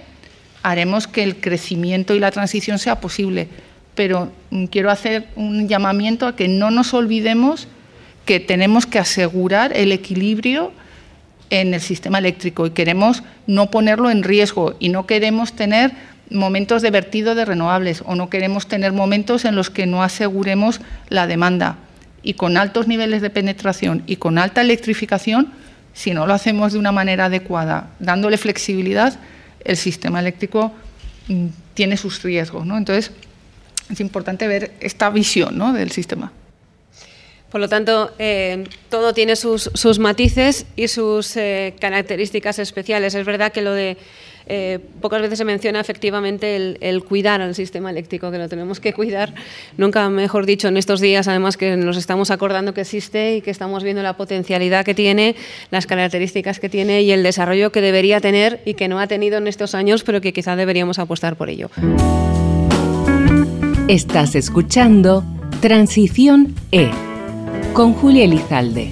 haremos 0.64 1.08
que 1.08 1.24
el 1.24 1.38
crecimiento 1.38 2.16
y 2.16 2.20
la 2.20 2.32
transición 2.32 2.80
sea 2.80 3.00
posible. 3.00 3.48
Pero 3.96 4.32
quiero 4.72 4.92
hacer 4.92 5.28
un 5.36 5.68
llamamiento 5.68 6.28
a 6.28 6.36
que 6.36 6.48
no 6.48 6.72
nos 6.72 6.94
olvidemos 6.94 7.68
que 8.26 8.40
tenemos 8.40 8.86
que 8.86 9.00
asegurar 9.00 9.76
el 9.76 9.92
equilibrio 9.92 10.72
en 11.50 11.74
el 11.74 11.82
sistema 11.82 12.20
eléctrico 12.20 12.66
y 12.66 12.72
queremos 12.72 13.24
no 13.46 13.72
ponerlo 13.72 14.10
en 14.10 14.24
riesgo 14.24 14.76
y 14.80 14.90
no 14.90 15.06
queremos 15.06 15.54
tener 15.54 15.92
momentos 16.30 16.82
de 16.82 16.92
vertido 16.92 17.36
de 17.36 17.46
renovables 17.46 18.04
o 18.06 18.16
no 18.16 18.30
queremos 18.30 18.68
tener 18.68 18.92
momentos 18.92 19.46
en 19.46 19.56
los 19.56 19.70
que 19.70 19.86
no 19.86 20.04
aseguremos 20.04 20.82
la 21.10 21.28
demanda. 21.28 21.78
Y 22.24 22.34
con 22.34 22.58
altos 22.58 22.88
niveles 22.88 23.22
de 23.22 23.30
penetración 23.30 24.04
y 24.08 24.18
con 24.18 24.38
alta 24.38 24.62
electrificación, 24.62 25.54
si 25.94 26.14
no 26.14 26.28
lo 26.28 26.34
hacemos 26.34 26.74
de 26.74 26.80
una 26.80 26.92
manera 26.92 27.26
adecuada, 27.26 27.90
dándole 28.00 28.38
flexibilidad, 28.38 29.18
el 29.64 29.78
sistema 29.78 30.20
eléctrico 30.20 30.74
mm, 31.28 31.48
tiene 31.74 31.96
sus 31.96 32.22
riesgos. 32.24 32.66
¿no? 32.66 32.78
Entonces, 32.78 33.12
es 33.90 34.00
importante 34.02 34.48
ver 34.48 34.74
esta 34.82 35.10
visión 35.10 35.58
¿no? 35.58 35.72
del 35.72 35.92
sistema. 35.92 36.32
Por 37.52 37.62
lo 37.62 37.70
tanto, 37.70 38.12
eh, 38.20 38.66
todo 38.90 39.14
tiene 39.14 39.36
sus, 39.38 39.72
sus, 39.74 40.00
matices 40.00 40.66
y 40.76 40.90
sus 40.90 41.38
eh, 41.38 41.76
características 41.80 42.60
especiales. 42.60 43.16
Es 43.16 43.26
verdad 43.26 43.54
que 43.54 43.62
lo 43.62 43.72
de 43.72 43.96
eh, 44.48 44.80
pocas 45.02 45.22
veces 45.22 45.38
se 45.38 45.46
menciona 45.46 45.80
efectivamente 45.80 46.58
el, 46.58 46.78
el, 46.82 47.04
cuidar 47.04 47.42
al 47.42 47.56
sistema 47.56 47.90
eléctrico, 47.90 48.32
que 48.32 48.38
lo 48.38 48.50
tenemos 48.50 48.82
que 48.82 48.92
cuidar. 48.92 49.34
Nunca 49.78 50.10
mejor 50.10 50.46
dicho 50.46 50.68
en 50.68 50.76
estos 50.76 51.00
días, 51.00 51.30
además 51.30 51.56
que 51.56 51.78
nos 51.78 51.96
estamos 51.96 52.32
acordando 52.32 52.74
que 52.74 52.82
existe 52.82 53.38
y 53.38 53.42
que 53.42 53.52
estamos 53.52 53.82
viendo 53.82 54.04
la 54.04 54.18
potencialidad 54.18 54.84
que 54.84 54.94
tiene, 54.94 55.36
las 55.72 55.88
características 55.88 56.60
que 56.60 56.68
tiene 56.68 57.02
y 57.04 57.12
el 57.12 57.24
desarrollo 57.24 57.72
que 57.72 57.80
debería 57.80 58.20
tener 58.20 58.62
y 58.66 58.74
que 58.74 58.90
no 58.90 59.00
ha 59.00 59.08
tenido 59.08 59.38
en 59.38 59.48
estos 59.48 59.74
años, 59.74 60.04
pero 60.04 60.20
que 60.20 60.34
quizá 60.34 60.58
deberíamos 60.58 61.00
apostar 61.00 61.38
por 61.38 61.50
ello. 61.50 61.70
Estás 63.88 64.36
escuchando 64.36 65.24
Transición 65.62 66.54
E 66.72 67.07
con 67.74 67.94
Julia 67.94 68.26
Elizalde. 68.26 68.92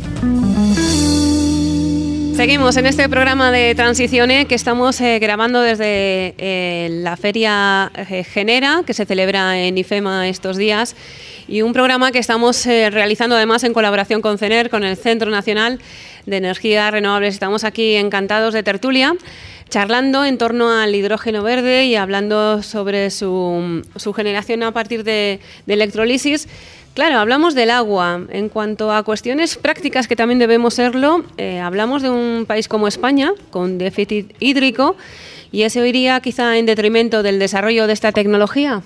Seguimos 2.36 2.76
en 2.76 2.86
este 2.86 3.08
programa 3.08 3.50
de 3.50 3.74
Transiciones 3.76 4.46
que 4.46 4.56
estamos 4.56 5.00
eh, 5.00 5.20
grabando 5.20 5.62
desde 5.62 6.36
eh, 6.38 6.90
la 6.92 7.16
Feria 7.16 7.90
eh, 7.96 8.26
Genera, 8.26 8.84
que 8.86 8.94
se 8.94 9.06
celebra 9.06 9.58
en 9.58 9.78
IFEMA 9.78 10.28
estos 10.28 10.58
días, 10.58 10.98
y 11.48 11.62
un 11.62 11.72
programa 11.72 12.12
que 12.12 12.20
estamos 12.20 12.66
realizando 12.66 13.38
además 13.38 13.64
en 13.64 13.74
colaboración 13.74 14.22
con 14.22 14.38
CENER, 14.38 14.70
con 14.70 14.84
el 14.84 14.98
Centro 14.98 15.32
Nacional 15.32 15.80
de 16.26 16.38
Energías 16.38 16.92
Renovables. 16.92 17.36
Estamos 17.36 17.64
aquí 17.64 17.96
encantados 17.96 18.54
de 18.54 18.64
tertulia, 18.64 19.16
charlando 19.70 20.26
en 20.26 20.38
torno 20.38 20.72
al 20.72 20.94
hidrógeno 20.94 21.42
verde 21.42 21.86
y 21.86 21.96
hablando 21.96 22.62
sobre 22.64 23.12
su, 23.12 23.82
generación 24.14 24.62
a 24.64 24.72
partir 24.72 25.06
de, 25.06 25.40
de 25.66 25.74
electrolisis. 25.74 26.50
Claro, 26.96 27.20
hablamos 27.20 27.56
del 27.56 27.72
agua. 27.72 28.22
En 28.30 28.48
cuanto 28.48 28.94
a 28.94 29.04
cuestiones 29.04 29.58
prácticas 29.58 30.08
que 30.08 30.16
también 30.16 30.40
debemos 30.40 30.76
serlo, 30.76 31.26
eh, 31.36 31.60
hablamos 31.60 32.02
de 32.02 32.10
un 32.10 32.46
país 32.48 32.70
como 32.70 32.88
España, 32.88 33.34
con 33.50 33.78
déficit 33.78 34.34
hídrico, 34.40 34.96
y 35.52 35.64
ese 35.64 35.86
iría 35.86 36.18
quizá 36.22 36.58
en 36.58 36.66
detrimento 36.66 37.22
del 37.22 37.38
desarrollo 37.38 37.86
de 37.88 37.92
esta 37.92 38.14
tecnología. 38.14 38.82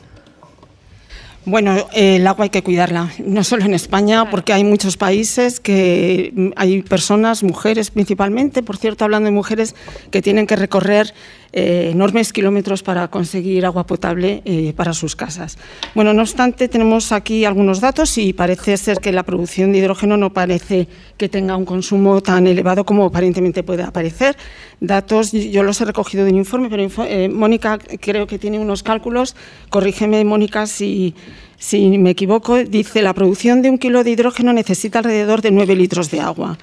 Bueno, 1.49 1.87
el 1.93 2.27
agua 2.27 2.43
hay 2.43 2.51
que 2.51 2.61
cuidarla, 2.61 3.11
no 3.25 3.43
solo 3.43 3.65
en 3.65 3.73
España, 3.73 4.29
porque 4.29 4.53
hay 4.53 4.63
muchos 4.63 4.97
países 4.97 5.59
que 5.59 6.31
mm, 6.35 6.49
hay 6.55 6.83
personas, 6.83 7.41
mujeres 7.41 7.89
principalmente, 7.89 8.61
por 8.61 8.77
cierto, 8.77 9.03
hablando 9.03 9.25
de 9.25 9.31
mujeres, 9.31 9.73
que 10.11 10.21
tienen 10.21 10.45
que 10.45 10.55
recorrer 10.55 11.11
eh, 11.51 11.89
enormes 11.91 12.31
kilómetros 12.31 12.83
para 12.83 13.07
conseguir 13.07 13.65
agua 13.65 13.87
potable 13.87 14.43
eh, 14.45 14.73
para 14.75 14.93
sus 14.93 15.15
casas. 15.15 15.57
Bueno, 15.95 16.13
no 16.13 16.21
obstante, 16.21 16.67
tenemos 16.67 17.11
aquí 17.11 17.43
algunos 17.43 17.81
datos 17.81 18.19
y 18.19 18.33
parece 18.33 18.77
ser 18.77 18.99
que 18.99 19.11
la 19.11 19.23
producción 19.23 19.71
de 19.71 19.79
hidrógeno 19.79 20.15
no 20.15 20.31
parece 20.31 20.87
que 21.17 21.27
tenga 21.27 21.57
un 21.57 21.65
consumo 21.65 22.21
tan 22.21 22.45
elevado 22.45 22.85
como 22.85 23.05
aparentemente 23.05 23.63
puede 23.63 23.89
parecer. 23.91 24.37
Datos, 24.79 25.31
yo 25.31 25.63
los 25.63 25.81
he 25.81 25.85
recogido 25.85 26.23
de 26.23 26.31
un 26.31 26.37
informe, 26.37 26.69
pero 26.69 26.87
eh, 27.05 27.27
Mónica 27.29 27.79
creo 27.99 28.27
que 28.27 28.37
tiene 28.37 28.59
unos 28.59 28.83
cálculos, 28.83 29.35
corrígeme 29.69 30.23
Mónica 30.23 30.67
si, 30.67 31.15
si 31.57 31.97
me 31.97 32.11
equivoco, 32.11 32.63
dice 32.63 33.01
la 33.01 33.13
producción 33.13 33.61
de 33.61 33.69
un 33.69 33.77
kilo 33.77 34.03
de 34.03 34.11
hidrógeno 34.11 34.53
necesita 34.53 34.99
alrededor 34.99 35.41
de 35.41 35.51
9 35.51 35.75
litros 35.75 36.09
de 36.09 36.21
agua. 36.21 36.57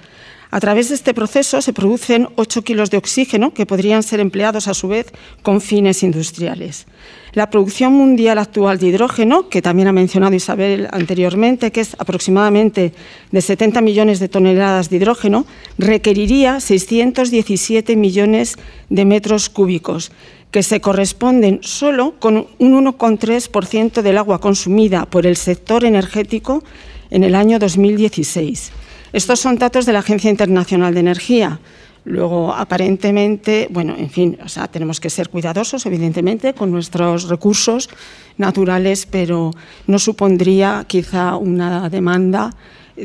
A 0.51 0.61
través 0.61 0.89
de 0.89 0.95
este 0.95 1.13
proceso 1.13 1.61
se 1.61 1.73
producen 1.73 2.29
8 2.37 2.63
kilos 2.63 2.91
de 2.91 2.97
oxígeno 2.97 3.53
que 3.53 3.67
podrían 3.67 4.03
ser 4.03 4.21
empleados 4.21 4.69
a 4.69 4.75
su 4.75 4.89
vez 4.89 5.13
con 5.43 5.61
fines 5.61 6.03
industriales. 6.03 6.87
La 7.33 7.51
producción 7.51 7.93
mundial 7.93 8.39
actual 8.39 8.79
de 8.79 8.87
hidrógeno, 8.87 9.51
que 9.51 9.61
también 9.61 9.89
ha 9.89 9.93
mencionado 9.93 10.35
Isabel 10.35 10.89
anteriormente, 10.93 11.73
que 11.73 11.83
es 11.83 11.95
aproximadamente 11.99 12.95
de 13.31 13.41
70 13.43 13.83
millones 13.83 14.21
de 14.21 14.29
toneladas 14.29 14.89
de 14.89 14.97
hidrógeno, 14.97 15.45
requeriría 15.77 16.61
617 16.61 17.97
millones 17.97 18.57
de 18.89 19.05
metros 19.05 19.51
cúbicos, 19.51 20.13
que 20.51 20.63
se 20.63 20.81
corresponden 20.81 21.61
solo 21.63 22.15
con 22.19 22.47
un 22.59 22.85
1,3% 22.85 24.03
del 24.03 24.19
agua 24.19 24.41
consumida 24.41 25.07
por 25.07 25.27
el 25.27 25.37
sector 25.37 25.85
energético 25.85 26.63
en 27.11 27.25
el 27.25 27.35
año 27.35 27.59
2016. 27.59 28.73
Estos 29.13 29.41
son 29.41 29.59
datos 29.59 29.87
de 29.87 29.93
la 29.93 30.01
Agencia 30.01 30.31
Internacional 30.31 30.95
de 30.95 31.01
Energía. 31.01 31.61
Luego, 32.05 32.55
aparentemente, 32.55 33.67
bueno, 33.71 33.97
en 33.99 34.11
fin, 34.11 34.39
o 34.45 34.49
sea, 34.49 34.69
tenemos 34.69 35.01
que 35.01 35.11
ser 35.11 35.29
cuidadosos, 35.29 35.87
evidentemente, 35.87 36.55
con 36.55 36.71
nuestros 36.71 37.29
recursos 37.29 37.89
naturales, 38.37 39.07
pero 39.07 39.51
no 39.87 39.99
supondría 39.99 40.85
quizá 40.87 41.37
una 41.37 41.89
demanda 41.91 42.55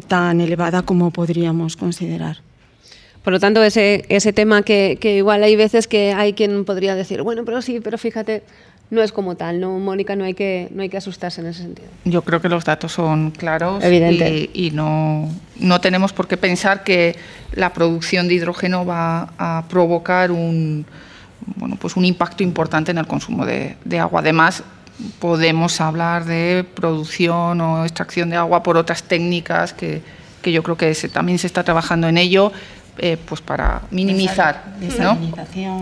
tan 0.07 0.39
elevada 0.39 0.83
como 0.83 1.11
podríamos 1.11 1.75
considerar. 1.75 2.41
Por 3.24 3.34
lo 3.34 3.39
tanto, 3.39 3.63
ese, 3.63 4.05
ese 4.09 4.34
tema 4.34 4.63
que, 4.63 4.97
que 4.99 5.17
igual 5.17 5.43
hay 5.43 5.55
veces 5.55 5.88
que 5.88 6.13
hay 6.13 6.34
quien 6.34 6.65
podría 6.65 6.95
decir, 6.95 7.22
bueno, 7.22 7.45
pero 7.45 7.61
sí, 7.61 7.80
pero 7.80 7.97
fíjate, 7.97 8.43
no 8.91 9.01
es 9.01 9.13
como 9.13 9.36
tal, 9.36 9.59
¿no, 9.59 9.80
Mónica? 9.80 10.17
No 10.17 10.26
hay 10.26 10.34
que, 10.34 10.67
no 10.72 10.84
hay 10.84 10.89
que 10.89 10.97
asustarse 10.97 11.39
en 11.39 11.47
ese 11.47 11.63
sentido. 11.63 11.88
Yo 12.03 12.22
creo 12.24 12.41
que 12.41 12.49
los 12.49 12.65
datos 12.65 12.91
son 12.91 13.32
claros 13.32 13.82
y, 13.84 14.72
no, 14.72 15.30
no, 15.55 15.82
tenemos 15.82 16.11
por 16.11 16.28
qué 16.28 16.36
pensar 16.36 16.84
que 16.84 17.15
la 17.53 17.72
producción 17.72 18.28
de 18.28 18.34
hidrógeno 18.34 18.86
va 18.86 19.34
a 19.38 19.63
provocar 19.69 20.30
un, 20.32 20.86
bueno, 21.55 21.78
pues 21.80 21.95
un 21.95 22.03
impacto 22.03 22.43
importante 22.43 22.91
en 22.91 22.97
el 22.97 23.07
consumo 23.07 23.45
de, 23.45 23.78
agua. 23.97 24.19
Además, 24.19 24.61
podemos 25.19 25.80
hablar 25.80 26.26
de 26.26 26.65
producción 26.76 27.61
o 27.61 27.86
extracción 27.86 28.30
de 28.30 28.36
agua 28.36 28.61
por 28.61 28.76
otras 28.76 29.03
técnicas 29.03 29.72
que, 29.72 30.01
que 30.41 30.51
yo 30.51 30.63
creo 30.63 30.76
que 30.76 30.93
también 31.13 31.39
se 31.39 31.47
está 31.47 31.63
trabajando 31.63 32.09
en 32.09 32.17
ello 32.17 32.51
eh, 33.03 33.17
pues 33.25 33.41
para 33.41 33.81
minimizar, 33.89 34.63
¿no? 34.99 35.17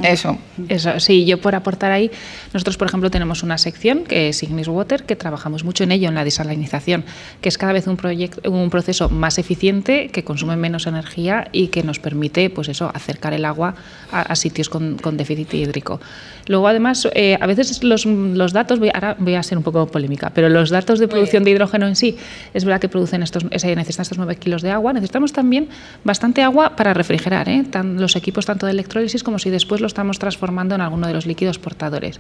Eso. 0.04 0.38
Eso, 0.70 1.00
sí, 1.02 1.26
yo 1.26 1.42
por 1.42 1.54
aportar 1.54 1.92
ahí, 1.92 2.10
nosotros 2.54 2.78
por 2.78 2.88
ejemplo 2.88 3.12
tenemos 3.12 3.44
una 3.44 3.58
sección 3.58 4.06
que 4.06 4.30
es 4.30 4.42
Ignis 4.42 4.70
Water, 4.70 5.04
que 5.04 5.18
trabajamos 5.18 5.66
mucho 5.66 5.84
en 5.84 5.92
ello, 5.92 6.08
en 6.08 6.16
la 6.16 6.24
desalinización, 6.24 7.04
que 7.42 7.50
es 7.50 7.58
cada 7.58 7.74
vez 7.74 7.88
un, 7.88 7.98
proyecto, 7.98 8.50
un 8.50 8.70
proceso 8.70 9.10
más 9.10 9.38
eficiente, 9.38 10.08
que 10.08 10.24
consume 10.24 10.56
menos 10.56 10.88
energía 10.88 11.50
y 11.52 11.68
que 11.68 11.84
nos 11.84 12.00
permite, 12.00 12.50
pues 12.50 12.70
eso, 12.70 12.90
acercar 12.94 13.34
el 13.34 13.44
agua 13.44 13.76
a, 14.14 14.36
sitios 14.38 14.70
con, 14.70 14.98
déficit 15.18 15.54
hídrico. 15.54 16.00
Luego 16.48 16.70
además, 16.70 17.08
eh, 17.14 17.38
a 17.40 17.46
veces 17.48 17.84
los, 17.84 18.06
datos, 18.54 18.80
voy, 18.80 18.92
ahora 18.94 19.18
voy 19.20 19.36
a 19.36 19.44
ser 19.44 19.58
un 19.58 19.64
poco 19.66 19.88
polémica, 19.88 20.32
pero 20.34 20.48
los 20.48 20.70
datos 20.70 21.00
de 21.00 21.10
producción 21.10 21.44
de 21.44 21.52
hidrógeno 21.52 21.86
en 21.86 21.98
sí, 21.98 22.18
es 22.54 22.64
verdad 22.64 22.80
que 22.80 22.88
producen 22.88 23.24
estos, 23.24 23.44
necesitan 23.44 24.04
estos 24.04 24.18
9 24.18 24.38
kilos 24.38 24.62
de 24.62 24.72
agua, 24.72 24.94
necesitamos 24.94 25.34
también 25.34 25.68
bastante 26.06 26.44
agua 26.44 26.76
para 26.78 26.94
refrigerar 27.10 27.50
¿eh? 27.50 27.64
los 27.96 28.16
equipos 28.16 28.46
tanto 28.46 28.68
de 28.68 28.72
electrólisis 28.72 29.24
como 29.24 29.40
si 29.40 29.50
después 29.50 29.82
lo 29.82 29.88
estamos 29.88 30.20
transformando 30.20 30.76
en 30.76 30.82
alguno 30.82 31.08
de 31.08 31.14
los 31.14 31.26
líquidos 31.26 31.58
portadores. 31.58 32.20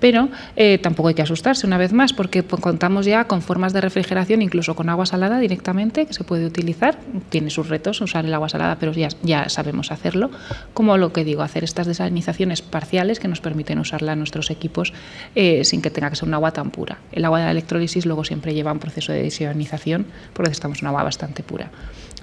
Pero 0.00 0.28
eh, 0.56 0.78
tampoco 0.78 1.08
hay 1.08 1.14
que 1.14 1.22
asustarse 1.22 1.66
una 1.66 1.78
vez 1.78 1.92
más 1.92 2.12
porque 2.12 2.42
contamos 2.42 3.06
ya 3.06 3.24
con 3.24 3.42
formas 3.42 3.72
de 3.72 3.80
refrigeración, 3.80 4.42
incluso 4.42 4.74
con 4.74 4.88
agua 4.88 5.06
salada 5.06 5.38
directamente, 5.38 6.04
que 6.06 6.12
se 6.12 6.24
puede 6.24 6.46
utilizar. 6.46 6.98
Tiene 7.28 7.48
sus 7.48 7.68
retos 7.68 8.00
usar 8.00 8.24
el 8.24 8.34
agua 8.34 8.48
salada, 8.48 8.76
pero 8.78 8.92
ya, 8.92 9.48
sabemos 9.48 9.92
hacerlo. 9.92 10.30
Como 10.74 10.98
lo 10.98 11.12
que 11.12 11.24
digo, 11.24 11.42
hacer 11.42 11.62
estas 11.62 11.86
desalinizaciones 11.86 12.60
parciales 12.60 13.20
que 13.20 13.28
nos 13.28 13.40
permiten 13.40 13.78
usarla 13.78 14.14
en 14.14 14.18
nuestros 14.18 14.50
equipos 14.50 14.92
eh, 15.36 15.64
sin 15.64 15.80
que 15.80 15.90
tenga 15.90 16.10
que 16.10 16.16
ser 16.16 16.28
un 16.28 16.34
agua 16.34 16.50
tan 16.50 16.70
pura. 16.70 16.98
El 17.12 17.24
agua 17.24 17.38
de 17.38 17.44
la 17.44 17.52
electrólisis 17.52 18.04
luego 18.04 18.24
siempre 18.24 18.52
lleva 18.52 18.72
un 18.72 18.80
proceso 18.80 19.12
de 19.12 19.22
desionización 19.22 20.06
porque 20.32 20.48
necesitamos 20.48 20.82
un 20.82 20.88
agua 20.88 21.04
bastante 21.04 21.44
pura. 21.44 21.70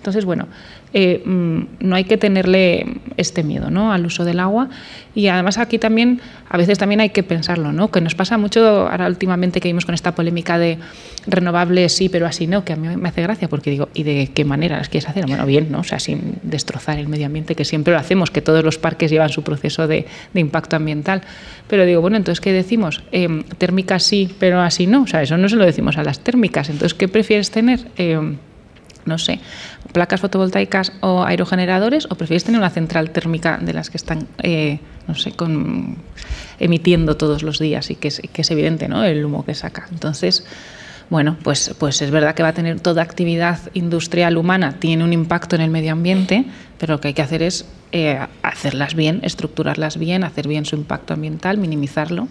Entonces, 0.02 0.26
bueno, 0.26 0.48
eh, 0.94 1.22
mm, 1.26 1.62
no 1.80 1.96
hay 1.96 2.04
que 2.04 2.18
tenerle 2.18 2.86
este 3.16 3.44
miedo 3.44 3.72
¿no? 3.72 3.94
al 3.94 4.06
uso 4.06 4.26
del 4.26 4.42
agua 4.42 4.70
y 5.16 5.28
además 5.28 5.58
aquí 5.58 5.80
también, 5.80 6.20
a 6.50 6.58
veces 6.58 6.78
también 6.78 7.00
hay 7.00 7.12
que 7.12 7.24
pensarlo, 7.24 7.72
¿no? 7.72 7.92
que 7.92 8.02
nos 8.02 8.14
pasa 8.14 8.38
mucho 8.38 8.90
ahora 8.90 9.08
últimamente 9.08 9.62
que 9.62 9.70
vimos 9.70 9.86
con 9.86 9.96
esta 9.96 10.14
polémica 10.16 10.58
de 10.58 10.80
renovables 11.28 11.94
sí, 11.94 12.10
pero 12.10 12.26
así 12.26 12.46
no, 12.46 12.66
que 12.66 12.74
a 12.74 12.76
mí 12.76 12.96
me 12.98 13.10
hace 13.10 13.22
gracia 13.22 13.48
porque 13.48 13.72
digo, 13.72 13.90
¿y 13.94 14.04
de 14.04 14.32
qué 14.34 14.44
manera 14.44 14.78
las 14.78 14.90
quieres 14.90 15.10
hacer? 15.10 15.26
Bueno, 15.28 15.46
bien, 15.46 15.72
¿no? 15.72 15.80
o 15.80 15.84
sea, 15.84 16.00
sin 16.00 16.36
destrozar 16.44 16.98
el 16.98 17.08
medio 17.08 17.26
ambiente, 17.26 17.56
que 17.56 17.64
siempre 17.64 17.94
lo 17.94 18.00
hacemos, 18.00 18.30
que 18.30 18.42
todos 18.42 18.64
los 18.64 18.78
parques 18.78 19.12
llevan 19.12 19.30
su 19.30 19.44
proceso 19.44 19.88
de, 19.88 20.06
impacto 20.34 20.76
ambiental, 20.76 21.22
pero 21.68 21.86
digo, 21.86 22.02
bueno, 22.02 22.18
entonces, 22.18 22.42
¿qué 22.42 22.52
decimos? 22.52 23.04
Eh, 23.12 23.44
térmicas 23.58 24.04
sí, 24.04 24.34
pero 24.40 24.60
así 24.60 24.88
no, 24.88 25.04
o 25.04 25.08
sea, 25.08 25.22
eso 25.22 25.38
no 25.38 25.48
se 25.48 25.56
lo 25.56 25.66
decimos 25.66 25.98
a 25.98 26.04
las 26.04 26.20
térmicas, 26.20 26.70
entonces, 26.70 26.94
¿qué 26.94 27.08
prefieres 27.08 27.52
tener? 27.52 27.88
Eh, 27.98 28.20
no 29.06 29.18
sé, 29.18 29.40
placas 29.94 30.22
fotovoltaicas 30.22 30.94
o 31.02 31.24
aerogeneradores 31.24 32.08
o 32.10 32.16
prefieres 32.16 32.44
tener 32.44 32.60
una 32.60 32.70
central 32.70 33.12
térmica 33.12 33.58
de 33.62 33.74
las 33.74 33.90
que 33.90 33.98
están, 33.98 34.28
eh, 34.42 34.80
no 35.08 35.16
sé, 35.16 35.32
con, 35.34 35.98
emitiendo 36.60 37.18
todos 37.18 37.44
los 37.44 37.60
días 37.60 37.90
y 37.90 37.96
que 37.96 38.10
es, 38.10 38.22
que 38.32 38.42
es 38.42 38.52
evidente 38.52 38.88
¿no? 38.88 39.04
el 39.04 39.26
humo 39.26 39.44
que 39.46 39.56
saca. 39.56 39.88
Entonces, 39.92 40.46
bueno, 41.10 41.36
pues, 41.44 41.76
pues 41.78 42.02
es 42.02 42.10
verdad 42.10 42.36
que 42.36 42.42
va 42.42 42.50
a 42.50 42.54
tener 42.54 42.80
toda 42.80 43.04
actividad 43.04 43.60
industrial 43.74 44.38
humana, 44.38 44.78
tiene 44.80 45.04
un 45.04 45.12
impacto 45.12 45.58
en 45.58 45.62
el 45.62 45.70
medio 45.70 45.92
ambiente, 45.92 46.46
pero 46.78 46.94
lo 46.94 47.02
que 47.02 47.10
hay 47.10 47.14
que 47.14 47.22
hacer 47.22 47.44
es 47.44 47.66
eh, 47.92 48.18
hacerlas 48.44 48.96
bien, 48.96 49.20
estructurarlas 49.24 49.98
bien, 49.98 50.24
hacer 50.24 50.48
bien 50.48 50.64
su 50.64 50.78
impacto 50.78 51.14
ambiental, 51.14 51.58
minimizarlo. 51.58 52.30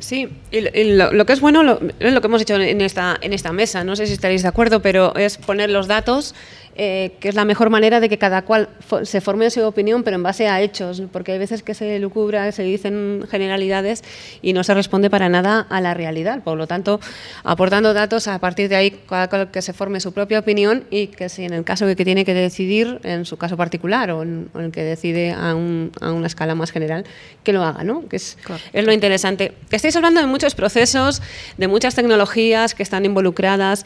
Sí, 0.00 0.28
y 0.52 0.60
lo, 0.94 1.26
que 1.26 1.32
es 1.32 1.40
bueno 1.40 1.62
lo, 1.62 1.80
lo 1.80 2.20
que 2.20 2.26
hemos 2.26 2.42
hecho 2.42 2.56
en 2.56 2.80
esta, 2.82 3.18
en 3.20 3.32
esta 3.32 3.52
mesa, 3.52 3.82
no 3.82 3.96
sé 3.96 4.06
si 4.06 4.12
estaréis 4.12 4.42
de 4.42 4.48
acuerdo, 4.48 4.82
pero 4.82 5.14
es 5.16 5.38
poner 5.38 5.70
los 5.70 5.88
datos 5.88 6.34
eh, 6.80 7.16
que 7.18 7.28
es 7.28 7.34
la 7.34 7.44
mejor 7.44 7.70
manera 7.70 7.98
de 7.98 8.08
que 8.08 8.18
cada 8.18 8.42
cual 8.42 8.68
se 9.02 9.20
forme 9.20 9.50
su 9.50 9.64
opinión, 9.64 10.04
pero 10.04 10.14
en 10.14 10.22
base 10.22 10.46
a 10.46 10.60
hechos, 10.62 11.02
porque 11.10 11.32
hay 11.32 11.38
veces 11.38 11.64
que 11.64 11.74
se 11.74 11.98
lucubra, 11.98 12.52
se 12.52 12.62
dicen 12.62 13.24
generalidades 13.28 14.04
y 14.42 14.52
no 14.52 14.62
se 14.62 14.74
responde 14.74 15.10
para 15.10 15.28
nada 15.28 15.66
a 15.70 15.80
la 15.80 15.94
realidad. 15.94 16.44
Por 16.44 16.56
lo 16.56 16.68
tanto, 16.68 17.00
aportando 17.42 17.94
datos, 17.94 18.28
a 18.28 18.38
partir 18.38 18.68
de 18.68 18.76
ahí 18.76 18.90
cada 19.08 19.28
cual 19.28 19.50
que 19.50 19.60
se 19.60 19.72
forme 19.72 19.98
su 19.98 20.12
propia 20.12 20.38
opinión 20.38 20.84
y 20.88 21.08
que 21.08 21.28
si 21.28 21.44
en 21.44 21.52
el 21.52 21.64
caso 21.64 21.84
de 21.84 21.96
que 21.96 22.04
tiene 22.04 22.24
que 22.24 22.32
decidir, 22.32 23.00
en 23.02 23.24
su 23.24 23.36
caso 23.36 23.56
particular 23.56 24.12
o 24.12 24.22
en, 24.22 24.48
el 24.54 24.70
que 24.70 24.84
decide 24.84 25.32
a, 25.32 25.56
una 25.56 26.26
escala 26.28 26.54
más 26.54 26.70
general, 26.70 27.04
que 27.42 27.52
lo 27.52 27.64
haga, 27.64 27.82
¿no? 27.82 28.08
que 28.08 28.14
es, 28.14 28.38
es 28.72 28.84
lo 28.84 28.92
interesante. 28.92 29.52
Estáis 29.72 29.96
hablando 29.96 30.20
de 30.20 30.28
muchos 30.28 30.54
procesos, 30.54 31.22
de 31.56 31.66
muchas 31.66 31.96
tecnologías 31.96 32.76
que 32.76 32.84
están 32.84 33.04
involucradas. 33.04 33.84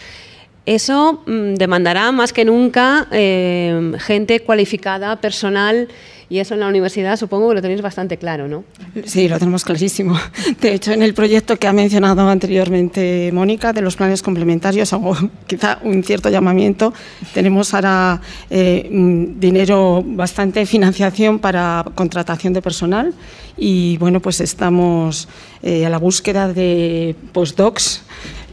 Eso 0.65 1.23
mm, 1.27 1.55
demandará 1.55 2.13
más 2.13 2.33
que 2.33 2.45
nunca 2.45 3.09
eh, 3.11 3.93
gente 3.99 4.41
cualificada, 4.41 5.17
personal 5.17 5.89
Y 6.33 6.39
eso 6.39 6.55
en 6.55 6.61
la 6.61 6.69
universidad 6.69 7.19
supongo 7.19 7.51
que 7.51 7.57
lo 7.57 7.61
tenéis 7.61 7.83
bastante 7.83 8.17
claro, 8.17 8.49
¿no? 8.49 8.65
Sí, 9.05 9.29
lo 9.29 9.39
tenemos 9.39 9.65
clarísimo. 9.65 10.19
De 10.63 10.73
hecho, 10.73 10.93
en 10.93 11.03
el 11.03 11.13
proyecto 11.13 11.59
que 11.59 11.67
ha 11.67 11.75
mencionado 11.75 12.27
anteriormente 12.27 13.31
Mónica, 13.35 13.75
de 13.75 13.83
los 13.83 13.97
planes 13.97 14.23
complementarios, 14.23 14.95
hago 14.95 15.15
quizá 15.47 15.79
un 15.83 16.03
cierto 16.03 16.31
llamamiento. 16.31 16.95
Tenemos 17.35 17.75
ahora 17.75 18.23
eh, 18.49 18.89
dinero, 19.37 20.03
bastante 20.07 20.65
financiación 20.65 21.39
para 21.39 21.85
contratación 21.95 22.55
de 22.55 22.63
personal 22.63 23.13
y 23.59 23.99
bueno, 23.99 24.21
pues 24.21 24.41
estamos 24.41 25.29
eh, 25.63 25.85
a 25.85 25.91
la 25.91 25.99
búsqueda 25.99 26.51
de 26.51 27.15
postdocs 27.33 28.05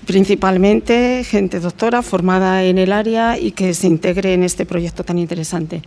principalmente 0.10 1.24
gente 1.24 1.60
doctora 1.60 2.02
formada 2.02 2.64
en 2.64 2.80
el 2.80 2.92
área 2.94 3.38
y 3.38 3.52
que 3.52 3.76
se 3.76 3.86
integre 3.86 4.34
en 4.34 4.42
este 4.42 4.66
proyecto 4.66 5.04
tan 5.04 5.20
interesante. 5.20 5.84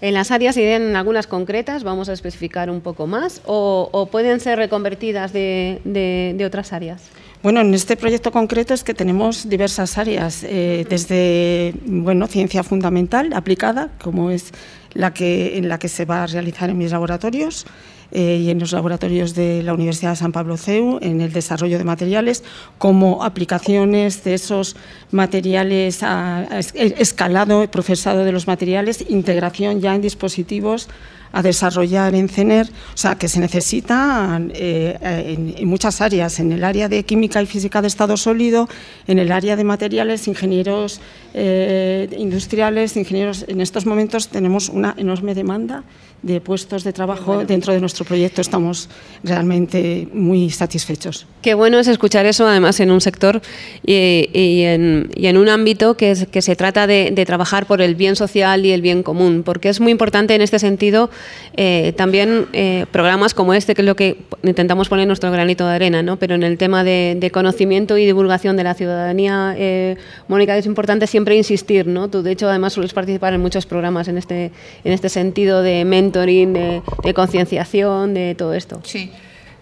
En 0.00 0.14
las 0.14 0.30
áreas 0.30 0.56
irían 0.56 0.94
algunas 0.94 1.26
concretas, 1.26 1.82
vamos 1.82 2.08
a 2.08 2.12
especificar 2.12 2.70
un 2.70 2.80
poco 2.80 3.08
más, 3.08 3.42
o, 3.44 4.08
pueden 4.12 4.38
ser 4.38 4.58
reconvertidas 4.58 5.32
de, 5.32 6.44
otras 6.46 6.72
áreas. 6.72 7.02
Bueno, 7.42 7.60
en 7.60 7.74
este 7.74 7.96
proyecto 7.96 8.30
concreto 8.30 8.72
es 8.72 8.84
que 8.84 8.94
tenemos 8.94 9.48
diversas 9.48 9.98
áreas, 9.98 10.44
eh, 10.44 10.86
desde 10.88 11.74
bueno, 11.86 12.28
ciencia 12.28 12.62
fundamental 12.62 13.32
aplicada, 13.32 13.90
como 14.00 14.30
es 14.30 14.52
la 14.92 15.12
que, 15.12 15.58
en 15.58 15.68
la 15.68 15.80
que 15.80 15.88
se 15.88 16.04
va 16.04 16.22
a 16.22 16.26
realizar 16.28 16.70
en 16.70 16.78
mis 16.78 16.92
laboratorios, 16.92 17.66
eh, 18.12 18.40
y 18.42 18.50
en 18.50 18.58
los 18.58 18.72
laboratorios 18.72 19.34
de 19.34 19.62
la 19.62 19.74
Universidad 19.74 20.10
de 20.10 20.16
San 20.16 20.32
Pablo 20.32 20.56
CEU 20.56 20.98
en 21.02 21.20
el 21.20 21.32
desarrollo 21.32 21.78
de 21.78 21.84
materiales 21.84 22.44
como 22.78 23.24
aplicaciones 23.24 24.24
de 24.24 24.34
esos 24.34 24.76
materiales, 25.10 26.02
a, 26.02 26.46
escalado, 26.74 27.70
procesado 27.70 28.24
de 28.24 28.32
los 28.32 28.46
materiales, 28.46 29.04
integración 29.08 29.80
ya 29.80 29.94
en 29.94 30.02
dispositivos 30.02 30.88
a 31.34 31.42
desarrollar 31.42 32.14
en 32.14 32.28
CENER, 32.28 32.68
o 32.68 32.96
sea, 32.96 33.16
que 33.16 33.26
se 33.26 33.40
necesita 33.40 34.40
eh, 34.54 34.96
en, 35.36 35.68
muchas 35.68 36.00
áreas, 36.00 36.38
en 36.38 36.52
el 36.52 36.62
área 36.62 36.88
de 36.88 37.02
química 37.02 37.42
y 37.42 37.46
física 37.46 37.82
de 37.82 37.88
estado 37.88 38.16
sólido, 38.16 38.68
en 39.08 39.18
el 39.18 39.32
área 39.32 39.56
de 39.56 39.64
materiales, 39.64 40.28
ingenieros 40.28 41.00
eh, 41.34 42.08
industriales, 42.16 42.96
ingenieros. 42.96 43.44
En 43.48 43.60
estos 43.60 43.84
momentos 43.84 44.28
tenemos 44.28 44.68
una 44.68 44.94
enorme 44.96 45.34
demanda 45.34 45.82
de 46.24 46.40
puestos 46.40 46.84
de 46.84 46.92
trabajo 46.92 47.44
dentro 47.44 47.72
de 47.72 47.80
nuestro 47.80 48.04
proyecto. 48.04 48.40
Estamos 48.40 48.88
realmente 49.22 50.08
muy 50.12 50.50
satisfechos. 50.50 51.26
Qué 51.42 51.52
bueno 51.52 51.78
es 51.78 51.86
escuchar 51.86 52.24
eso, 52.24 52.46
además, 52.46 52.80
en 52.80 52.90
un 52.90 53.02
sector 53.02 53.42
y, 53.84 54.62
en, 54.64 55.36
un 55.36 55.48
ámbito 55.48 55.96
que, 55.96 56.26
que 56.30 56.40
se 56.40 56.56
trata 56.56 56.86
de, 56.86 57.24
trabajar 57.26 57.66
por 57.66 57.80
el 57.80 57.94
bien 57.94 58.16
social 58.16 58.64
y 58.64 58.72
el 58.72 58.80
bien 58.80 59.02
común, 59.02 59.42
porque 59.44 59.68
es 59.68 59.80
muy 59.80 59.92
importante 59.92 60.34
en 60.34 60.40
este 60.40 60.58
sentido 60.58 61.10
eh, 61.56 61.92
también 61.96 62.46
eh, 62.52 62.86
programas 62.90 63.34
como 63.34 63.54
este, 63.54 63.74
que 63.74 63.82
es 63.82 63.86
lo 63.86 63.96
que 63.96 64.18
intentamos 64.42 64.88
poner 64.88 65.06
nuestro 65.06 65.30
granito 65.30 65.66
de 65.66 65.74
arena, 65.74 66.02
¿no? 66.02 66.18
pero 66.18 66.34
en 66.34 66.42
el 66.42 66.58
tema 66.58 66.84
de, 66.84 67.30
conocimiento 67.32 67.98
y 67.98 68.04
divulgación 68.04 68.56
de 68.56 68.64
la 68.64 68.74
ciudadanía, 68.74 69.54
eh, 69.58 69.96
Mónica, 70.28 70.56
es 70.56 70.66
importante 70.66 71.06
siempre 71.06 71.36
insistir. 71.36 71.86
¿no? 71.86 72.08
Tú, 72.08 72.22
de 72.22 72.32
hecho, 72.32 72.48
además 72.48 72.74
sueles 72.74 72.92
participar 72.92 73.34
en 73.34 73.40
muchos 73.40 73.66
programas 73.66 74.08
en 74.08 74.18
este, 74.18 74.52
en 74.84 74.92
este 74.92 75.08
sentido 75.08 75.62
de 75.62 75.84
mente 75.84 76.13
de, 76.20 76.82
concienciación, 77.14 78.14
de 78.14 78.34
todo 78.34 78.54
esto. 78.54 78.80
Sí. 78.84 79.10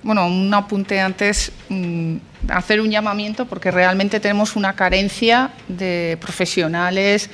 Bueno, 0.03 0.27
un 0.27 0.53
apunte 0.53 1.01
antes, 1.01 1.53
mm, 1.69 2.17
hacer 2.49 2.81
un 2.81 2.91
llamamiento 2.91 3.47
porque 3.47 3.71
realmente 3.71 4.21
tenemos 4.21 4.57
una 4.57 4.75
carencia 4.75 5.53
de 5.69 6.19
profesionales 6.21 7.31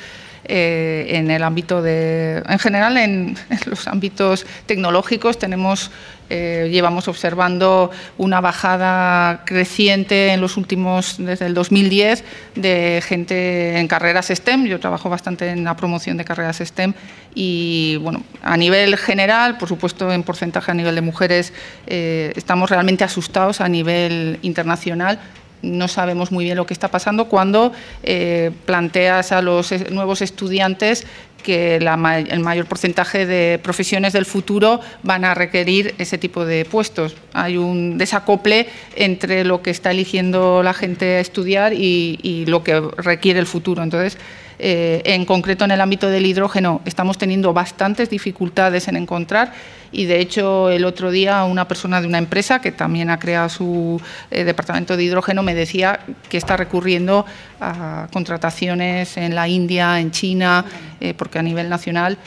eh, 0.48 1.06
en 1.10 1.30
el 1.30 1.42
ámbito 1.42 1.82
de, 1.82 2.42
en 2.48 2.58
general 2.58 2.96
en, 2.96 3.36
los 3.66 3.86
ámbitos 3.86 4.46
tecnológicos 4.66 5.38
tenemos 5.38 5.90
eh, 6.30 6.68
llevamos 6.70 7.08
observando 7.08 7.90
una 8.18 8.40
bajada 8.40 9.44
creciente 9.46 10.28
en 10.28 10.42
los 10.42 10.58
últimos, 10.58 11.16
desde 11.18 11.46
el 11.46 11.54
2010, 11.54 12.22
de 12.54 13.02
gente 13.04 13.78
en 13.78 13.88
carreras 13.88 14.28
STEM. 14.28 14.66
Yo 14.66 14.78
trabajo 14.78 15.08
bastante 15.08 15.48
en 15.48 15.64
la 15.64 15.74
promoción 15.74 16.18
de 16.18 16.26
carreras 16.26 16.58
STEM 16.58 16.92
y, 17.34 17.96
bueno, 18.02 18.22
a 18.42 18.56
nivel 18.58 18.96
general, 18.98 19.56
por 19.56 19.68
supuesto, 19.68 20.12
en 20.12 20.22
porcentaje 20.22 20.70
a 20.70 20.74
nivel 20.74 20.94
de 20.94 21.00
mujeres, 21.00 21.52
eh, 21.86 22.32
estamos 22.36 22.68
realmente 22.68 23.04
asustados 23.04 23.62
a 23.62 23.68
nivel 23.68 24.38
internacional 24.42 25.18
no 25.62 25.88
sabemos 25.88 26.32
muy 26.32 26.44
bien 26.44 26.56
lo 26.56 26.66
que 26.66 26.74
está 26.74 26.88
pasando 26.88 27.26
cuando 27.26 27.72
eh, 28.02 28.50
planteas 28.66 29.32
a 29.32 29.42
los 29.42 29.72
nuevos 29.90 30.22
estudiantes 30.22 31.06
que 31.42 31.76
el 31.76 32.40
mayor 32.40 32.66
porcentaje 32.66 33.24
de 33.24 33.58
profesiones 33.62 34.12
del 34.12 34.26
futuro 34.26 34.80
van 35.02 35.24
a 35.24 35.34
requerir 35.34 35.94
ese 35.98 36.18
tipo 36.18 36.44
de 36.44 36.64
puestos. 36.64 37.16
Hay 37.32 37.56
un 37.56 37.96
desacople 37.96 38.66
entre 38.96 39.44
lo 39.44 39.62
que 39.62 39.70
está 39.70 39.92
eligiendo 39.92 40.62
la 40.62 40.74
gente 40.74 41.16
a 41.16 41.20
estudiar 41.20 41.72
y, 41.72 42.44
lo 42.48 42.62
que 42.64 42.80
requiere 42.98 43.38
el 43.38 43.46
futuro. 43.46 43.82
Entonces, 43.82 44.18
eh, 44.58 45.02
en 45.04 45.24
concreto, 45.24 45.64
en 45.64 45.70
el 45.70 45.80
ámbito 45.80 46.10
del 46.10 46.26
hidrógeno, 46.26 46.82
estamos 46.84 47.18
teniendo 47.18 47.52
bastantes 47.52 48.10
dificultades 48.10 48.88
en 48.88 48.96
encontrar 48.96 49.52
y, 49.92 50.06
de 50.06 50.20
hecho, 50.20 50.70
el 50.70 50.84
otro 50.84 51.10
día 51.10 51.44
una 51.44 51.66
persona 51.68 52.00
de 52.00 52.06
una 52.06 52.18
empresa 52.18 52.60
que 52.60 52.72
también 52.72 53.10
ha 53.10 53.18
creado 53.18 53.48
su 53.48 54.00
eh, 54.30 54.44
departamento 54.44 54.96
de 54.96 55.04
hidrógeno 55.04 55.42
me 55.42 55.54
decía 55.54 56.00
que 56.28 56.36
está 56.36 56.56
recurriendo 56.56 57.24
a 57.60 58.08
contrataciones 58.12 59.16
en 59.16 59.34
la 59.34 59.48
India, 59.48 59.98
en 60.00 60.10
China, 60.10 60.64
eh, 61.00 61.14
porque 61.14 61.38
a 61.38 61.42
nivel 61.42 61.68
nacional 61.68 62.18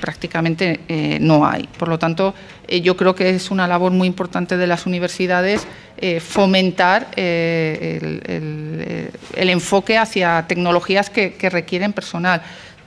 prácticamente 0.00 0.80
no 1.20 1.46
hay. 1.46 1.68
Por 1.78 1.86
lo 1.86 1.96
tanto, 1.96 2.34
yo 2.82 2.96
creo 2.96 3.14
que 3.14 3.30
es 3.30 3.52
una 3.52 3.68
labor 3.68 3.92
muy 3.92 4.08
importante 4.08 4.56
de 4.56 4.66
las 4.66 4.84
universidades 4.84 5.64
eh, 6.02 6.18
fomentar 6.18 7.08
eh, 7.14 9.10
el, 9.34 9.50
enfoque 9.50 9.98
hacia 9.98 10.46
tecnologías 10.48 11.10
que, 11.10 11.36
requieren 11.50 11.92
personal. 11.92 12.40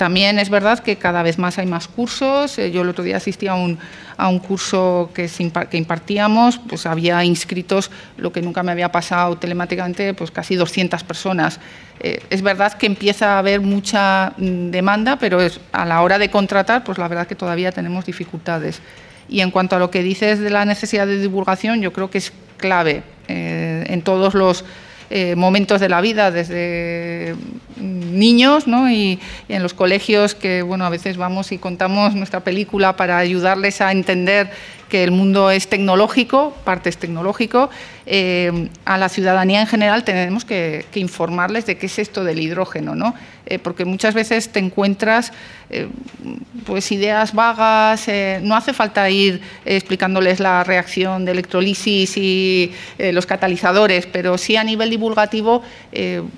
También 0.03 0.37
es 0.37 0.49
verdad 0.49 0.79
que 0.79 0.97
cada 0.97 1.23
vez 1.23 1.39
más 1.39 1.57
hay 1.59 1.65
más 1.65 1.87
cursos. 1.87 2.59
Eh, 2.59 2.71
yo 2.71 2.81
el 2.81 2.89
otro 2.89 3.05
día 3.05 3.15
asistí 3.15 3.47
a 3.47 3.55
un, 3.55 3.79
a 4.17 4.27
un 4.27 4.39
curso 4.39 5.11
que, 5.13 5.29
impartíamos, 5.71 6.59
pues 6.67 6.85
había 6.85 7.23
inscritos, 7.23 7.89
lo 8.17 8.33
que 8.33 8.41
nunca 8.41 8.63
me 8.63 8.73
había 8.73 8.91
pasado 8.91 9.37
telemáticamente, 9.37 10.13
pues 10.13 10.29
casi 10.29 10.55
200 10.55 11.05
personas. 11.05 11.61
es 12.01 12.41
verdad 12.41 12.73
que 12.73 12.85
empieza 12.85 13.35
a 13.35 13.39
haber 13.39 13.61
mucha 13.61 14.33
mm, 14.35 14.71
demanda, 14.71 15.15
pero 15.17 15.39
es, 15.39 15.61
a 15.71 15.85
la 15.85 16.01
hora 16.01 16.19
de 16.19 16.29
contratar, 16.29 16.83
pues 16.83 16.97
la 16.97 17.07
verdad 17.07 17.25
que 17.25 17.35
todavía 17.35 17.71
tenemos 17.71 18.05
dificultades. 18.05 18.81
Y 19.29 19.39
en 19.39 19.51
cuanto 19.51 19.77
a 19.77 19.79
lo 19.79 19.89
que 19.89 20.03
dices 20.03 20.39
de 20.39 20.49
la 20.49 20.65
necesidad 20.65 21.07
de 21.07 21.17
divulgación, 21.17 21.79
yo 21.81 21.93
creo 21.93 22.09
que 22.09 22.17
es 22.17 22.33
clave 22.57 23.03
eh, 23.29 23.85
en 23.87 24.01
todos 24.01 24.33
los 24.33 24.65
eh, 25.15 25.35
momentos 25.35 25.79
de 25.79 25.89
la 25.89 26.01
vida, 26.01 26.31
desde 26.31 27.35
niños 27.77 28.65
¿no? 28.65 28.89
y, 28.89 29.19
en 29.47 29.61
los 29.61 29.75
colegios 29.75 30.33
que 30.33 30.63
bueno, 30.63 30.87
a 30.87 30.89
veces 30.89 31.17
vamos 31.17 31.51
y 31.51 31.59
contamos 31.59 32.15
nuestra 32.15 32.39
película 32.39 32.95
para 32.95 33.19
ayudarles 33.19 33.79
a 33.81 33.91
entender 33.91 34.49
que 34.89 35.03
el 35.03 35.11
mundo 35.11 35.51
es 35.51 35.67
tecnológico, 35.67 36.55
parte 36.63 36.89
es 36.89 36.97
tecnológico, 36.97 37.69
eh, 38.07 38.69
a 38.85 38.97
la 38.97 39.07
ciudadanía 39.07 39.61
en 39.61 39.67
general 39.67 40.03
tenemos 40.03 40.45
que, 40.45 40.87
informarles 40.95 41.67
de 41.67 41.77
qué 41.77 41.85
es 41.85 41.99
esto 41.99 42.23
del 42.23 42.39
hidrógeno, 42.39 42.95
¿no? 42.95 43.13
Eh, 43.45 43.59
porque 43.59 43.83
muchas 43.83 44.13
veces 44.13 44.49
te 44.49 44.59
encuentras 44.59 45.33
eh, 45.69 45.89
pues 46.65 46.91
ideas 46.93 47.33
vagas, 47.33 48.07
no 48.41 48.55
hace 48.55 48.73
falta 48.73 49.09
ir 49.09 49.41
explicándoles 49.65 50.39
la 50.39 50.63
reacción 50.63 51.25
de 51.25 51.33
electrolisis 51.33 52.15
y 52.15 52.71
los 52.97 53.25
catalizadores, 53.25 54.05
pero 54.05 54.37
sí 54.37 54.55
a 54.55 54.63
nivel 54.63 54.89
divulgativo, 54.89 55.61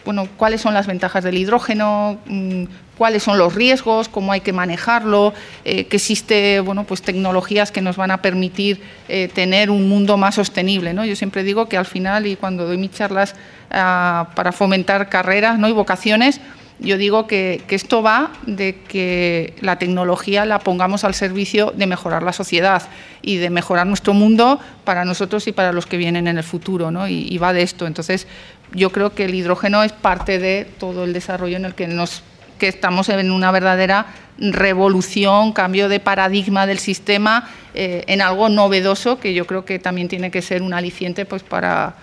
bueno, 0.04 0.28
cuáles 0.38 0.62
son 0.62 0.74
las 0.74 0.88
ventajas 0.88 1.24
del 1.24 1.38
hidrógeno, 1.38 2.18
mm, 2.26 2.64
cuáles 2.98 3.24
son 3.24 3.38
los 3.38 3.54
riesgos, 3.54 4.10
cómo 4.10 4.32
hay 4.32 4.42
que 4.42 4.54
manejarlo, 4.54 5.34
eh, 5.64 5.86
que 5.86 5.98
existe 5.98 6.60
bueno, 6.60 6.86
pues 6.86 7.02
tecnologías 7.02 7.72
que 7.72 7.82
nos 7.82 7.98
van 7.98 8.12
a 8.12 8.22
permitir 8.22 8.82
eh, 9.08 9.30
tener 9.34 9.70
un 9.70 9.88
mundo 9.88 10.18
más 10.18 10.36
sostenible. 10.36 10.94
¿no? 10.94 11.06
Yo 11.06 11.16
siempre 11.16 11.44
digo 11.44 11.68
que 11.68 11.78
al 11.78 11.86
final, 11.86 12.26
y 12.26 12.36
cuando 12.36 12.66
doy 12.66 12.78
mis 12.78 12.92
charlas 12.92 13.36
ah, 13.72 14.30
para 14.36 14.52
fomentar 14.52 15.10
carreras 15.10 15.60
¿no? 15.60 15.68
y 15.68 15.74
vocaciones, 15.74 16.40
yo 16.80 16.98
digo 16.98 17.26
que, 17.28 17.64
esto 17.70 18.04
va 18.04 18.32
de 18.46 18.76
que 18.88 19.54
la 19.62 19.78
tecnología 19.80 20.46
la 20.46 20.60
pongamos 20.60 21.04
al 21.04 21.14
servicio 21.14 21.74
de 21.76 21.88
mejorar 21.88 22.24
la 22.24 22.34
sociedad 22.34 22.84
y 23.22 23.38
de 23.38 23.50
mejorar 23.50 23.88
nuestro 23.88 24.14
mundo 24.14 24.60
para 24.84 25.06
nosotros 25.06 25.48
y 25.48 25.52
para 25.52 25.72
los 25.72 25.86
que 25.86 25.98
vienen 25.98 26.28
en 26.28 26.38
el 26.38 26.44
futuro, 26.44 26.92
¿no? 26.92 27.08
y, 27.08 27.38
va 27.38 27.54
de 27.54 27.62
esto. 27.62 27.88
Entonces, 27.88 28.28
yo 28.74 28.92
creo 28.92 29.14
que 29.14 29.26
el 29.26 29.36
hidrógeno 29.36 29.84
es 29.84 29.94
parte 29.94 30.40
de 30.40 30.68
todo 30.80 31.06
el 31.06 31.14
desarrollo 31.14 31.58
en 31.58 31.66
el 31.66 31.76
que 31.76 31.88
nos 31.88 32.24
que 32.58 32.68
estamos 32.68 33.10
en 33.10 33.32
una 33.32 33.52
verdadera 33.52 34.06
revolución, 34.38 35.54
cambio 35.54 35.90
de 35.90 36.00
paradigma 36.00 36.66
del 36.66 36.80
sistema 36.80 37.50
eh, 37.74 38.04
en 38.08 38.22
algo 38.22 38.50
novedoso 38.50 39.20
que 39.20 39.34
yo 39.34 39.46
creo 39.46 39.66
que 39.66 39.80
también 39.80 40.08
tiene 40.08 40.32
que 40.32 40.42
ser 40.42 40.62
un 40.62 40.74
aliciente 40.74 41.26
pues, 41.26 41.44
para 41.44 41.96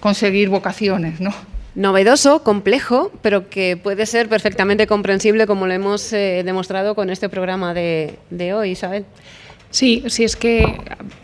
conseguir 0.00 0.48
vocaciones. 0.48 1.20
¿no? 1.20 1.34
Novedoso, 1.80 2.42
complejo, 2.42 3.10
pero 3.22 3.48
que 3.48 3.78
puede 3.78 4.04
ser 4.04 4.28
perfectamente 4.28 4.86
comprensible 4.86 5.46
como 5.46 5.66
lo 5.66 5.72
hemos 5.72 6.12
eh, 6.12 6.42
demostrado 6.44 6.94
con 6.94 7.08
este 7.08 7.30
programa 7.30 7.72
de, 7.72 8.18
hoy, 8.54 8.72
Isabel. 8.72 9.06
Sí, 9.70 10.02
sí, 10.08 10.24
es 10.24 10.36
que, 10.36 10.78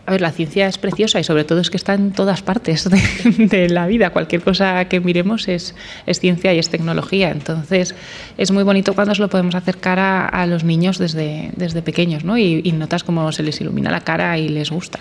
a 0.05 0.11
ver, 0.11 0.21
la 0.21 0.31
ciencia 0.31 0.67
es 0.67 0.77
preciosa 0.77 1.19
y 1.19 1.23
sobre 1.23 1.43
todo 1.43 1.59
es 1.59 1.69
que 1.69 1.77
está 1.77 1.93
en 1.93 2.11
todas 2.11 2.41
partes 2.41 2.89
de, 2.89 3.69
la 3.69 3.85
vida. 3.85 4.09
Cualquier 4.09 4.41
cosa 4.41 4.85
que 4.85 4.99
miremos 4.99 5.47
es, 5.47 5.75
ciencia 6.11 6.53
y 6.53 6.59
es 6.59 6.69
tecnología. 6.69 7.29
Entonces, 7.29 7.93
es 8.37 8.51
muy 8.51 8.63
bonito 8.63 8.95
cuando 8.95 9.13
se 9.13 9.21
lo 9.21 9.27
podemos 9.27 9.53
acercar 9.53 9.99
a, 9.99 10.25
a 10.25 10.47
los 10.47 10.63
niños 10.63 10.97
desde, 10.97 11.51
desde 11.55 11.83
pequeños, 11.83 12.23
¿no? 12.23 12.37
Y, 12.37 12.61
y 12.63 12.71
notas 12.71 13.03
cómo 13.03 13.31
se 13.31 13.43
les 13.43 13.61
ilumina 13.61 13.91
la 13.91 14.01
cara 14.01 14.37
y 14.39 14.49
les 14.49 14.71
gusta 14.71 14.99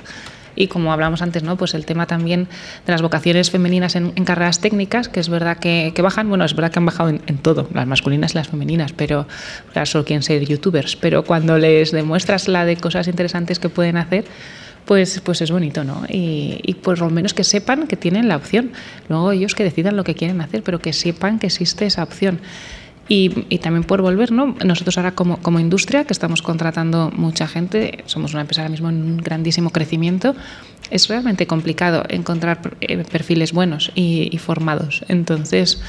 y 0.56 0.66
como 0.68 0.92
hablamos 0.92 1.22
antes, 1.22 1.42
¿no? 1.42 1.56
pues 1.56 1.74
el 1.74 1.86
tema 1.86 2.06
también 2.06 2.48
de 2.86 2.92
las 2.92 3.02
vocaciones 3.02 3.50
femeninas 3.50 3.94
en, 3.94 4.10
carreras 4.24 4.60
técnicas, 4.60 5.08
que 5.08 5.20
es 5.20 5.28
verdad 5.28 5.58
que, 5.58 5.92
bajan, 6.02 6.28
bueno, 6.28 6.44
es 6.44 6.54
verdad 6.54 6.72
que 6.72 6.78
han 6.78 6.86
bajado 6.86 7.10
en, 7.10 7.38
todo, 7.38 7.68
las 7.72 7.86
masculinas 7.86 8.32
y 8.32 8.38
las 8.38 8.48
femeninas, 8.48 8.92
pero 8.92 9.28
claro, 9.72 9.86
solo 9.86 10.04
quieren 10.04 10.22
ser 10.22 10.44
youtubers, 10.44 10.96
pero 10.96 11.24
cuando 11.24 11.58
les 11.58 11.92
demuestras 11.92 12.48
la 12.48 12.64
de 12.64 12.76
cosas 12.76 13.06
interesantes 13.06 13.58
que 13.58 13.68
pueden 13.68 13.96
hacer, 13.96 14.24
pues, 14.86 15.20
pues 15.24 15.42
es 15.42 15.50
bonito, 15.50 15.84
¿no? 15.84 16.04
Y, 16.08 16.60
y 16.62 16.74
por 16.74 16.98
lo 17.00 17.10
menos 17.10 17.34
que 17.34 17.42
sepan 17.44 17.88
que 17.88 17.96
tienen 17.96 18.28
la 18.28 18.36
opción. 18.36 18.70
Luego 19.08 19.32
ellos 19.32 19.56
que 19.56 19.64
decidan 19.64 19.96
lo 19.96 20.04
que 20.04 20.14
quieren 20.14 20.40
hacer, 20.40 20.62
pero 20.62 20.78
que 20.78 20.92
sepan 20.92 21.40
que 21.40 21.48
existe 21.48 21.86
esa 21.86 22.04
opción. 22.04 22.40
Y, 23.08 23.28
también 23.58 23.84
por 23.84 24.02
volver, 24.02 24.32
¿no? 24.32 24.56
Nosotros 24.64 24.98
ahora 24.98 25.12
como, 25.12 25.36
como, 25.38 25.60
industria, 25.60 26.04
que 26.04 26.12
estamos 26.12 26.42
contratando 26.42 27.12
mucha 27.14 27.46
gente, 27.46 28.02
somos 28.06 28.32
una 28.32 28.40
empresa 28.40 28.62
ahora 28.62 28.70
mismo 28.70 28.88
en 28.88 28.96
un 28.96 29.16
grandísimo 29.18 29.70
crecimiento, 29.70 30.34
es 30.90 31.08
realmente 31.08 31.46
complicado 31.46 32.04
encontrar 32.08 32.76
eh, 32.80 33.04
perfiles 33.04 33.52
buenos 33.52 33.92
y, 33.94 34.36
formados. 34.38 35.04
Entonces, 35.08 35.80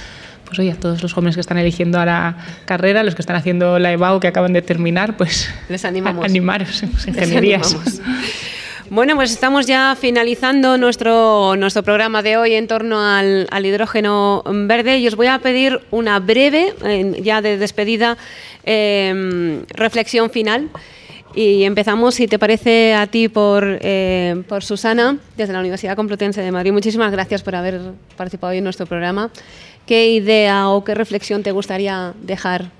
pues 0.46 0.60
oye, 0.60 0.72
a 0.72 0.76
todos 0.76 1.02
los 1.02 1.14
jóvenes 1.14 1.36
que 1.36 1.42
están 1.42 1.58
eligiendo 1.58 2.00
ahora 2.00 2.38
carrera, 2.66 3.04
los 3.04 3.16
que 3.16 3.22
están 3.22 3.36
haciendo 3.36 3.80
la 3.80 3.92
EBAU 3.92 4.20
que 4.20 4.28
acaban 4.28 4.54
de 4.54 4.62
terminar, 4.62 5.18
pues 5.18 5.50
les 5.70 5.86
animamos. 5.86 6.24
A 6.24 6.26
animaros 6.28 6.84
en 6.84 6.92
ingenierías. 7.08 7.76
Bueno, 8.90 9.16
pues 9.16 9.32
estamos 9.32 9.68
ya 9.68 9.98
finalizando 10.00 10.78
nuestro, 10.78 11.58
nuestro 11.58 11.84
programa 11.84 12.22
de 12.22 12.38
hoy 12.38 12.54
en 12.54 12.68
torno 12.68 13.04
al, 13.04 13.48
hidrógeno 13.66 14.44
verde 14.46 15.00
y 15.00 15.08
os 15.08 15.16
voy 15.16 15.28
a 15.28 15.40
pedir 15.40 15.82
una 15.92 16.20
breve, 16.20 16.74
ya 17.22 17.42
de 17.42 17.58
despedida, 17.58 18.18
em, 18.64 19.66
reflexión 19.68 20.30
final. 20.30 20.70
Y 21.36 21.66
empezamos, 21.66 22.16
si 22.16 22.28
te 22.28 22.40
parece, 22.40 22.96
a 22.96 23.08
ti 23.08 23.28
por, 23.28 23.78
eh, 23.82 24.42
por 24.48 24.64
Susana, 24.64 25.18
desde 25.36 25.52
la 25.52 25.60
Universidad 25.60 25.96
Complutense 25.98 26.42
de 26.42 26.52
Madrid. 26.52 26.72
Muchísimas 26.72 27.12
gracias 27.12 27.44
por 27.44 27.56
haber 27.56 27.80
participado 28.16 28.52
hoy 28.52 28.60
en 28.60 28.64
nuestro 28.64 28.86
programa. 28.86 29.30
¿Qué 29.86 30.12
idea 30.12 30.70
o 30.70 30.84
qué 30.86 30.96
reflexión 30.96 31.44
te 31.44 31.52
gustaría 31.52 32.14
dejar 32.22 32.72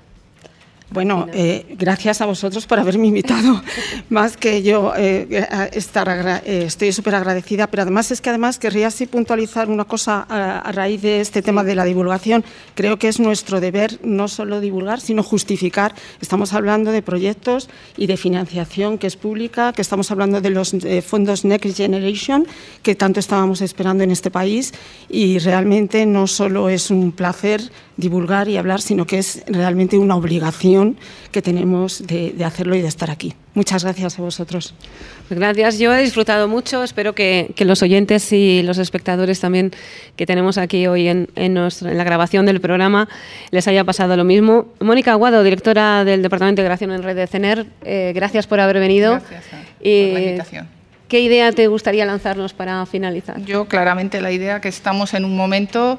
bueno, 0.90 1.26
eh, 1.34 1.66
gracias 1.78 2.22
a 2.22 2.26
vosotros 2.26 2.66
por 2.66 2.78
haberme 2.78 3.08
invitado. 3.08 3.62
Más 4.08 4.38
que 4.38 4.62
yo 4.62 4.94
eh, 4.96 5.46
estar 5.72 6.08
eh, 6.46 6.64
estoy 6.66 6.92
súper 6.92 7.14
agradecida, 7.14 7.66
pero 7.66 7.82
además 7.82 8.10
es 8.10 8.22
que 8.22 8.30
además 8.30 8.58
querría 8.58 8.86
así 8.86 9.06
puntualizar 9.06 9.68
una 9.68 9.84
cosa 9.84 10.26
a, 10.28 10.72
raíz 10.72 11.02
de 11.02 11.20
este 11.20 11.42
tema 11.42 11.62
de 11.62 11.74
la 11.74 11.84
divulgación. 11.84 12.42
Creo 12.74 12.98
que 12.98 13.08
es 13.08 13.20
nuestro 13.20 13.60
deber 13.60 13.98
no 14.02 14.28
solo 14.28 14.60
divulgar, 14.60 15.00
sino 15.00 15.22
justificar. 15.22 15.94
Estamos 16.22 16.54
hablando 16.54 16.90
de 16.90 17.02
proyectos 17.02 17.68
y 17.98 18.06
de 18.06 18.16
financiación 18.16 18.96
que 18.96 19.08
es 19.08 19.16
pública, 19.16 19.74
que 19.74 19.82
estamos 19.82 20.10
hablando 20.10 20.40
de 20.40 20.50
los 20.50 20.74
fondos 21.06 21.44
Next 21.44 21.76
Generation, 21.76 22.46
que 22.82 22.94
tanto 22.94 23.20
estábamos 23.20 23.60
esperando 23.60 24.04
en 24.04 24.10
este 24.10 24.30
país, 24.30 24.72
y 25.10 25.38
realmente 25.38 26.06
no 26.06 26.26
solo 26.26 26.70
es 26.70 26.90
un 26.90 27.12
placer 27.12 27.60
divulgar 27.98 28.48
y 28.48 28.56
hablar, 28.56 28.80
sino 28.80 29.06
que 29.06 29.18
es 29.18 29.42
realmente 29.48 29.98
una 29.98 30.14
obligación 30.16 30.77
que 31.32 31.42
tenemos 31.42 32.06
de, 32.06 32.34
hacerlo 32.44 32.74
y 32.76 32.80
de 32.80 32.88
estar 32.88 33.10
aquí. 33.10 33.34
Muchas 33.54 33.84
gracias 33.84 34.18
a 34.18 34.22
vosotros. 34.22 34.74
Gracias, 35.30 35.78
yo 35.78 35.92
he 35.94 36.02
disfrutado 36.02 36.48
mucho, 36.48 36.82
espero 36.82 37.14
que, 37.14 37.54
los 37.58 37.82
oyentes 37.82 38.32
y 38.32 38.62
los 38.62 38.78
espectadores 38.78 39.40
también 39.40 39.72
que 40.16 40.26
tenemos 40.26 40.58
aquí 40.58 40.86
hoy 40.86 41.08
en, 41.08 41.28
en, 41.34 41.54
la 41.54 42.04
grabación 42.04 42.46
del 42.46 42.60
programa 42.60 43.08
les 43.50 43.66
haya 43.68 43.84
pasado 43.84 44.16
lo 44.16 44.24
mismo. 44.24 44.68
Mónica 44.80 45.12
Aguado, 45.12 45.42
directora 45.42 46.04
del 46.04 46.22
Departamento 46.22 46.62
de 46.62 46.66
Integración 46.66 46.92
en 46.92 47.02
Red 47.02 47.16
de 47.16 47.26
CENER, 47.26 47.66
eh, 47.84 48.12
gracias 48.14 48.46
por 48.46 48.60
haber 48.60 48.78
venido. 48.78 49.12
Gracias 49.12 49.44
y, 49.80 50.04
por 50.04 50.12
la 50.12 50.20
invitación. 50.20 50.78
¿Qué 51.08 51.20
idea 51.20 51.52
te 51.52 51.66
gustaría 51.68 52.04
lanzarnos 52.04 52.52
para 52.52 52.84
finalizar? 52.84 53.40
Yo 53.40 53.66
claramente 53.66 54.20
la 54.20 54.30
idea 54.30 54.60
que 54.60 54.68
estamos 54.68 55.14
en 55.14 55.24
un 55.24 55.36
momento 55.36 55.98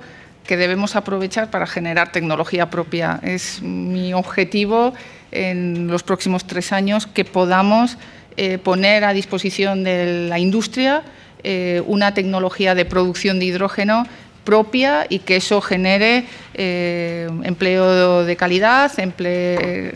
que 0.49 0.57
debemos 0.57 0.95
aprovechar 0.95 1.51
para 1.51 1.67
generar 1.67 2.11
tecnología 2.11 2.71
propia. 2.71 3.19
Es 3.21 3.61
mi 3.61 4.15
objetivo 4.15 4.95
en 5.31 5.85
los 5.85 6.01
próximos 6.01 6.47
tres 6.47 6.73
años 6.73 7.05
que 7.05 7.23
podamos 7.23 7.99
eh, 8.35 8.57
poner 8.57 9.03
a 9.03 9.13
disposición 9.13 9.83
de 9.83 10.27
la 10.27 10.39
industria 10.39 11.03
eh, 11.43 11.83
una 11.85 12.15
tecnología 12.15 12.73
de 12.73 12.83
producción 12.83 13.37
de 13.37 13.45
hidrógeno 13.45 14.07
propia 14.43 15.05
y 15.07 15.19
que 15.19 15.35
eso 15.35 15.61
genere 15.61 16.25
eh, 16.55 17.29
empleo 17.43 18.25
de 18.25 18.35
calidad, 18.35 18.91
genere 18.91 19.93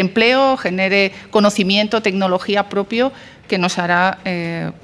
empleo, 0.00 0.58
genere 0.58 1.12
conocimiento, 1.30 2.02
tecnología 2.02 2.68
propio 2.68 3.10
que 3.48 3.56
nos 3.56 3.78
hará 3.78 4.18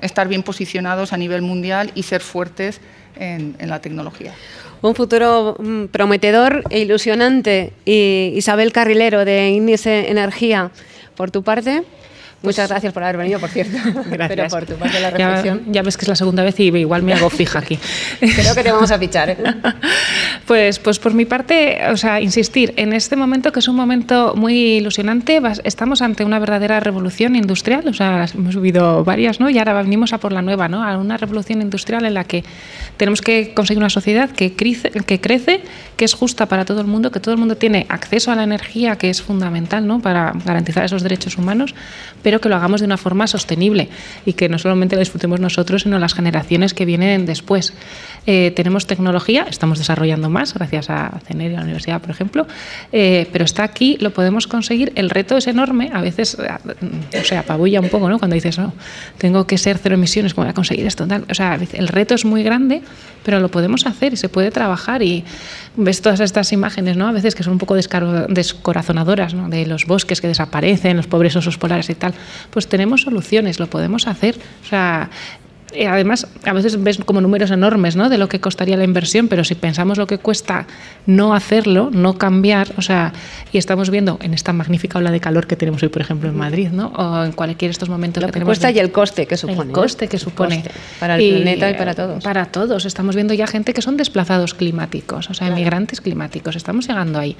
estar 0.00 0.28
bien 0.28 0.42
posicionados 0.42 1.12
a 1.12 1.18
nivel 1.18 1.42
mundial 1.42 1.90
y 1.94 2.04
ser 2.04 2.22
fuertes 2.22 2.80
en, 3.16 3.68
la 3.68 3.80
tecnología. 3.80 4.32
Un 4.82 4.94
futuro 4.96 5.56
mm, 5.58 5.86
prometedor 5.86 6.64
e 6.70 6.80
ilusionante. 6.80 7.72
Y 7.84 8.32
Isabel 8.34 8.72
Carrilero 8.72 9.24
de 9.24 9.50
Índice 9.50 10.10
Energía, 10.10 10.70
por 11.16 11.30
tu 11.30 11.42
parte. 11.42 11.84
Muchas 12.42 12.68
gracias 12.68 12.92
por 12.92 13.04
haber 13.04 13.16
venido, 13.16 13.38
por 13.38 13.50
cierto. 13.50 13.76
Gracias. 14.10 14.28
Pero 14.28 14.48
por 14.48 14.66
tu 14.66 14.74
parte 14.74 15.00
la 15.00 15.10
reflexión. 15.10 15.62
Ya, 15.68 15.82
ves 15.82 15.96
que 15.96 16.04
es 16.04 16.08
la 16.08 16.16
segunda 16.16 16.42
vez 16.42 16.58
y 16.58 16.64
igual 16.64 17.02
me 17.02 17.14
hago 17.14 17.30
fija 17.30 17.60
aquí. 17.60 17.78
Creo 18.20 18.54
que 18.54 18.62
te 18.62 18.72
vamos 18.72 18.90
a 18.90 18.98
fichar. 18.98 19.30
¿eh? 19.30 19.36
Pues, 20.46 20.80
pues 20.80 20.98
por 20.98 21.14
mi 21.14 21.24
parte, 21.24 21.78
o 21.90 21.96
sea, 21.96 22.20
insistir 22.20 22.74
en 22.76 22.92
este 22.92 23.14
momento 23.16 23.52
que 23.52 23.60
es 23.60 23.68
un 23.68 23.76
momento 23.76 24.34
muy 24.36 24.54
ilusionante. 24.54 25.40
Estamos 25.62 26.02
ante 26.02 26.24
una 26.24 26.40
verdadera 26.40 26.80
revolución 26.80 27.36
industrial. 27.36 27.86
O 27.86 27.94
sea, 27.94 28.26
hemos 28.34 28.56
vivido 28.56 29.04
varias, 29.04 29.38
¿no? 29.38 29.48
Y 29.48 29.58
ahora 29.58 29.80
venimos 29.80 30.12
a 30.12 30.18
por 30.18 30.32
la 30.32 30.42
nueva, 30.42 30.68
¿no? 30.68 30.82
A 30.82 30.98
una 30.98 31.16
revolución 31.16 31.62
industrial 31.62 32.04
en 32.04 32.14
la 32.14 32.24
que 32.24 32.44
tenemos 32.96 33.22
que 33.22 33.54
conseguir 33.54 33.78
una 33.78 33.88
sociedad 33.88 34.30
que 34.30 34.54
crece, 34.54 34.90
que 34.90 35.20
crece, 35.20 35.60
que 35.96 36.04
es 36.04 36.12
justa 36.12 36.46
para 36.46 36.64
todo 36.64 36.80
el 36.80 36.86
mundo, 36.88 37.12
que 37.12 37.20
todo 37.20 37.32
el 37.32 37.38
mundo 37.38 37.56
tiene 37.56 37.86
acceso 37.88 38.32
a 38.32 38.34
la 38.34 38.42
energía, 38.42 38.96
que 38.96 39.10
es 39.10 39.22
fundamental, 39.22 39.86
¿no? 39.86 40.00
Para 40.00 40.32
garantizar 40.44 40.84
esos 40.84 41.02
derechos 41.02 41.38
humanos 41.38 41.74
pero 42.22 42.31
que 42.40 42.48
lo 42.48 42.56
hagamos 42.56 42.80
de 42.80 42.86
una 42.86 42.96
forma 42.96 43.26
sostenible 43.26 43.88
y 44.26 44.34
que 44.34 44.48
no 44.48 44.58
solamente 44.58 44.96
lo 44.96 45.00
disfrutemos 45.00 45.40
nosotros, 45.40 45.82
sino 45.82 45.98
las 45.98 46.14
generaciones 46.14 46.74
que 46.74 46.84
vienen 46.84 47.26
después. 47.26 47.72
Eh, 48.26 48.52
tenemos 48.54 48.86
tecnología, 48.86 49.46
estamos 49.48 49.78
desarrollando 49.78 50.30
más, 50.30 50.54
gracias 50.54 50.90
a 50.90 51.20
CENER 51.26 51.50
y 51.50 51.54
a 51.54 51.58
la 51.58 51.64
universidad, 51.64 52.00
por 52.00 52.10
ejemplo, 52.10 52.46
eh, 52.92 53.28
pero 53.32 53.44
está 53.44 53.64
aquí, 53.64 53.96
lo 54.00 54.12
podemos 54.12 54.46
conseguir. 54.46 54.92
El 54.94 55.10
reto 55.10 55.36
es 55.36 55.46
enorme, 55.46 55.90
a 55.92 56.00
veces, 56.00 56.36
eh, 56.38 57.18
o 57.20 57.24
sea, 57.24 57.40
apabulla 57.40 57.80
un 57.80 57.88
poco, 57.88 58.08
¿no? 58.08 58.18
Cuando 58.18 58.34
dices, 58.34 58.58
no, 58.58 58.72
tengo 59.18 59.46
que 59.46 59.58
ser 59.58 59.78
cero 59.78 59.94
emisiones, 59.96 60.34
¿cómo 60.34 60.44
voy 60.44 60.50
a 60.50 60.54
conseguir 60.54 60.86
esto? 60.86 61.06
O 61.28 61.34
sea, 61.34 61.58
el 61.72 61.88
reto 61.88 62.14
es 62.14 62.24
muy 62.24 62.42
grande, 62.42 62.82
pero 63.24 63.40
lo 63.40 63.50
podemos 63.50 63.86
hacer 63.86 64.12
y 64.12 64.16
se 64.16 64.28
puede 64.28 64.50
trabajar. 64.50 65.02
Y 65.02 65.24
ves 65.76 66.02
todas 66.02 66.20
estas 66.20 66.52
imágenes, 66.52 66.96
¿no? 66.96 67.08
A 67.08 67.12
veces 67.12 67.34
que 67.34 67.42
son 67.42 67.54
un 67.54 67.58
poco 67.58 67.74
descorazonadoras, 67.74 69.34
¿no? 69.34 69.48
De 69.48 69.66
los 69.66 69.86
bosques 69.86 70.20
que 70.20 70.28
desaparecen, 70.28 70.96
los 70.96 71.06
pobres 71.06 71.34
osos 71.36 71.58
polares 71.58 71.88
y 71.90 71.94
tal. 71.94 72.14
Pues 72.50 72.68
tenemos 72.68 73.02
soluciones, 73.02 73.58
lo 73.58 73.68
podemos 73.68 74.06
hacer. 74.06 74.36
Además, 75.88 76.26
a 76.44 76.52
veces 76.52 76.82
ves 76.82 76.98
como 76.98 77.20
números 77.20 77.50
enormes 77.50 77.96
¿no? 77.96 78.08
de 78.08 78.18
lo 78.18 78.28
que 78.28 78.40
costaría 78.40 78.76
la 78.76 78.84
inversión, 78.84 79.28
pero 79.28 79.44
si 79.44 79.54
pensamos 79.54 79.98
lo 79.98 80.06
que 80.06 80.18
cuesta 80.18 80.66
no 81.06 81.34
hacerlo, 81.34 81.90
no 81.92 82.18
cambiar, 82.18 82.72
o 82.76 82.82
sea, 82.82 83.12
y 83.52 83.58
estamos 83.58 83.90
viendo 83.90 84.18
en 84.22 84.34
esta 84.34 84.52
magnífica 84.52 84.98
ola 84.98 85.10
de 85.10 85.20
calor 85.20 85.46
que 85.46 85.56
tenemos 85.56 85.82
hoy, 85.82 85.88
por 85.88 86.02
ejemplo, 86.02 86.28
en 86.28 86.36
Madrid, 86.36 86.68
¿no? 86.70 86.92
o 86.96 87.24
en 87.24 87.32
cualquier 87.32 87.70
de 87.70 87.72
estos 87.72 87.88
momentos 87.88 88.22
lo 88.22 88.30
que, 88.30 88.40
cuesta 88.40 88.70
y 88.70 88.78
el 88.78 88.92
coste 88.92 89.26
que 89.26 89.36
supone. 89.36 89.70
El 89.70 89.72
coste 89.72 90.08
que 90.08 90.18
supone. 90.18 90.64
para 90.98 91.16
el 91.16 91.34
planeta 91.34 91.70
y 91.70 91.74
para 91.74 91.94
todos. 91.94 92.24
Para 92.24 92.46
todos. 92.46 92.84
Estamos 92.84 93.14
viendo 93.14 93.34
ya 93.34 93.46
gente 93.46 93.72
que 93.72 93.82
son 93.82 93.96
desplazados 93.96 94.54
climáticos, 94.54 95.30
o 95.30 95.34
sea, 95.34 95.48
emigrantes 95.48 96.00
climáticos. 96.00 96.56
Estamos 96.56 96.86
llegando 96.88 97.18
ahí 97.18 97.36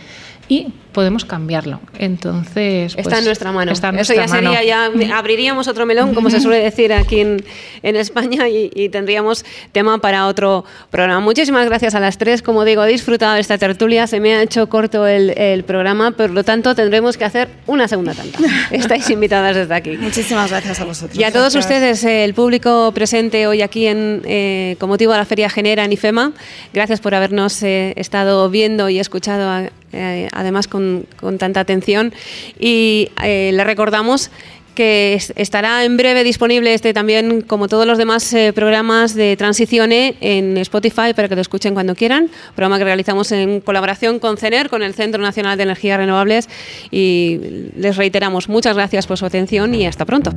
y 0.48 0.68
podemos 0.92 1.24
cambiarlo. 1.24 1.80
Entonces, 1.98 2.94
está 2.96 3.00
en 3.00 3.04
pues, 3.04 3.24
nuestra 3.24 3.52
mano. 3.52 3.72
Está 3.72 3.90
Eso 3.90 4.14
ya 4.14 4.28
sería, 4.28 4.62
ya 4.62 4.90
abriríamos 5.16 5.68
otro 5.68 5.86
melón, 5.86 6.14
como 6.14 6.30
se 6.30 6.40
suele 6.40 6.62
decir 6.62 6.92
aquí 6.92 7.20
en, 7.20 7.44
en 7.82 7.96
España 7.96 8.21
España 8.22 8.48
y, 8.48 8.88
tendríamos 8.88 9.44
tema 9.72 9.98
para 9.98 10.26
otro 10.26 10.64
programa. 10.90 11.20
Muchísimas 11.20 11.66
gracias 11.66 11.94
a 11.94 12.00
las 12.00 12.18
tres. 12.18 12.42
Como 12.42 12.64
digo, 12.64 12.84
he 12.84 12.88
disfrutado 12.88 13.34
de 13.34 13.40
esta 13.40 13.58
tertulia. 13.58 14.06
Se 14.06 14.20
me 14.20 14.34
ha 14.34 14.42
hecho 14.42 14.68
corto 14.68 15.06
el, 15.06 15.64
programa, 15.64 16.10
por 16.12 16.30
lo 16.30 16.44
tanto 16.44 16.74
tendremos 16.74 17.16
que 17.16 17.24
hacer 17.24 17.48
una 17.66 17.88
segunda 17.88 18.14
tanda. 18.14 18.38
Estáis 18.70 19.08
invitadas 19.10 19.56
desde 19.56 19.74
aquí. 19.74 19.96
Muchísimas 19.96 20.50
gracias 20.50 20.80
a 20.80 20.84
vosotros. 20.84 21.18
Y 21.18 21.24
a 21.24 21.32
todos 21.32 21.54
ustedes, 21.54 22.04
el 22.04 22.34
público 22.34 22.92
presente 22.94 23.46
hoy 23.46 23.62
aquí 23.62 23.86
en, 23.86 24.22
eh, 24.24 24.76
con 24.78 24.88
motivo 24.88 25.12
de 25.12 25.18
la 25.18 25.24
Feria 25.24 25.48
Genera 25.48 25.84
en 25.84 25.92
IFEMA, 25.92 26.32
gracias 26.72 27.00
por 27.00 27.14
habernos 27.14 27.62
eh, 27.62 27.94
estado 27.96 28.48
viendo 28.50 28.88
y 28.88 28.98
escuchado 28.98 29.68
eh, 29.92 30.28
además 30.32 30.68
con, 30.68 31.06
con, 31.20 31.38
tanta 31.38 31.60
atención. 31.60 32.12
Y 32.58 33.10
le 33.22 33.64
recordamos 33.64 34.30
que 34.74 35.20
estará 35.36 35.84
en 35.84 35.96
breve 35.96 36.24
disponible 36.24 36.74
este 36.74 36.92
también, 36.92 37.42
como 37.42 37.68
todos 37.68 37.86
los 37.86 37.98
demás 37.98 38.32
eh, 38.32 38.52
programas 38.52 39.14
de 39.14 39.36
Transicione, 39.36 40.16
en 40.20 40.56
Spotify 40.58 41.14
para 41.14 41.28
que 41.28 41.34
lo 41.34 41.40
escuchen 41.40 41.74
cuando 41.74 41.94
quieran. 41.94 42.30
Programa 42.54 42.78
que 42.78 42.84
realizamos 42.84 43.32
en 43.32 43.60
colaboración 43.60 44.18
con 44.18 44.36
CENER, 44.36 44.68
con 44.68 44.82
el 44.82 44.94
Centro 44.94 45.20
Nacional 45.20 45.56
de 45.56 45.64
Energías 45.64 45.98
Renovables. 45.98 46.48
Y 46.90 47.38
les 47.76 47.96
reiteramos 47.96 48.48
muchas 48.48 48.76
gracias 48.76 49.06
por 49.06 49.18
su 49.18 49.26
atención 49.26 49.74
y 49.74 49.86
hasta 49.86 50.04
pronto. 50.04 50.32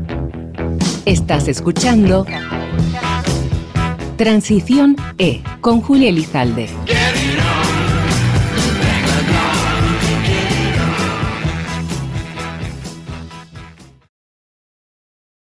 Estás 1.06 1.48
escuchando 1.48 2.26
Transición 4.18 4.96
E 5.18 5.42
con 5.62 5.82
Julia 5.82 6.10
Elizalde. 6.10 6.70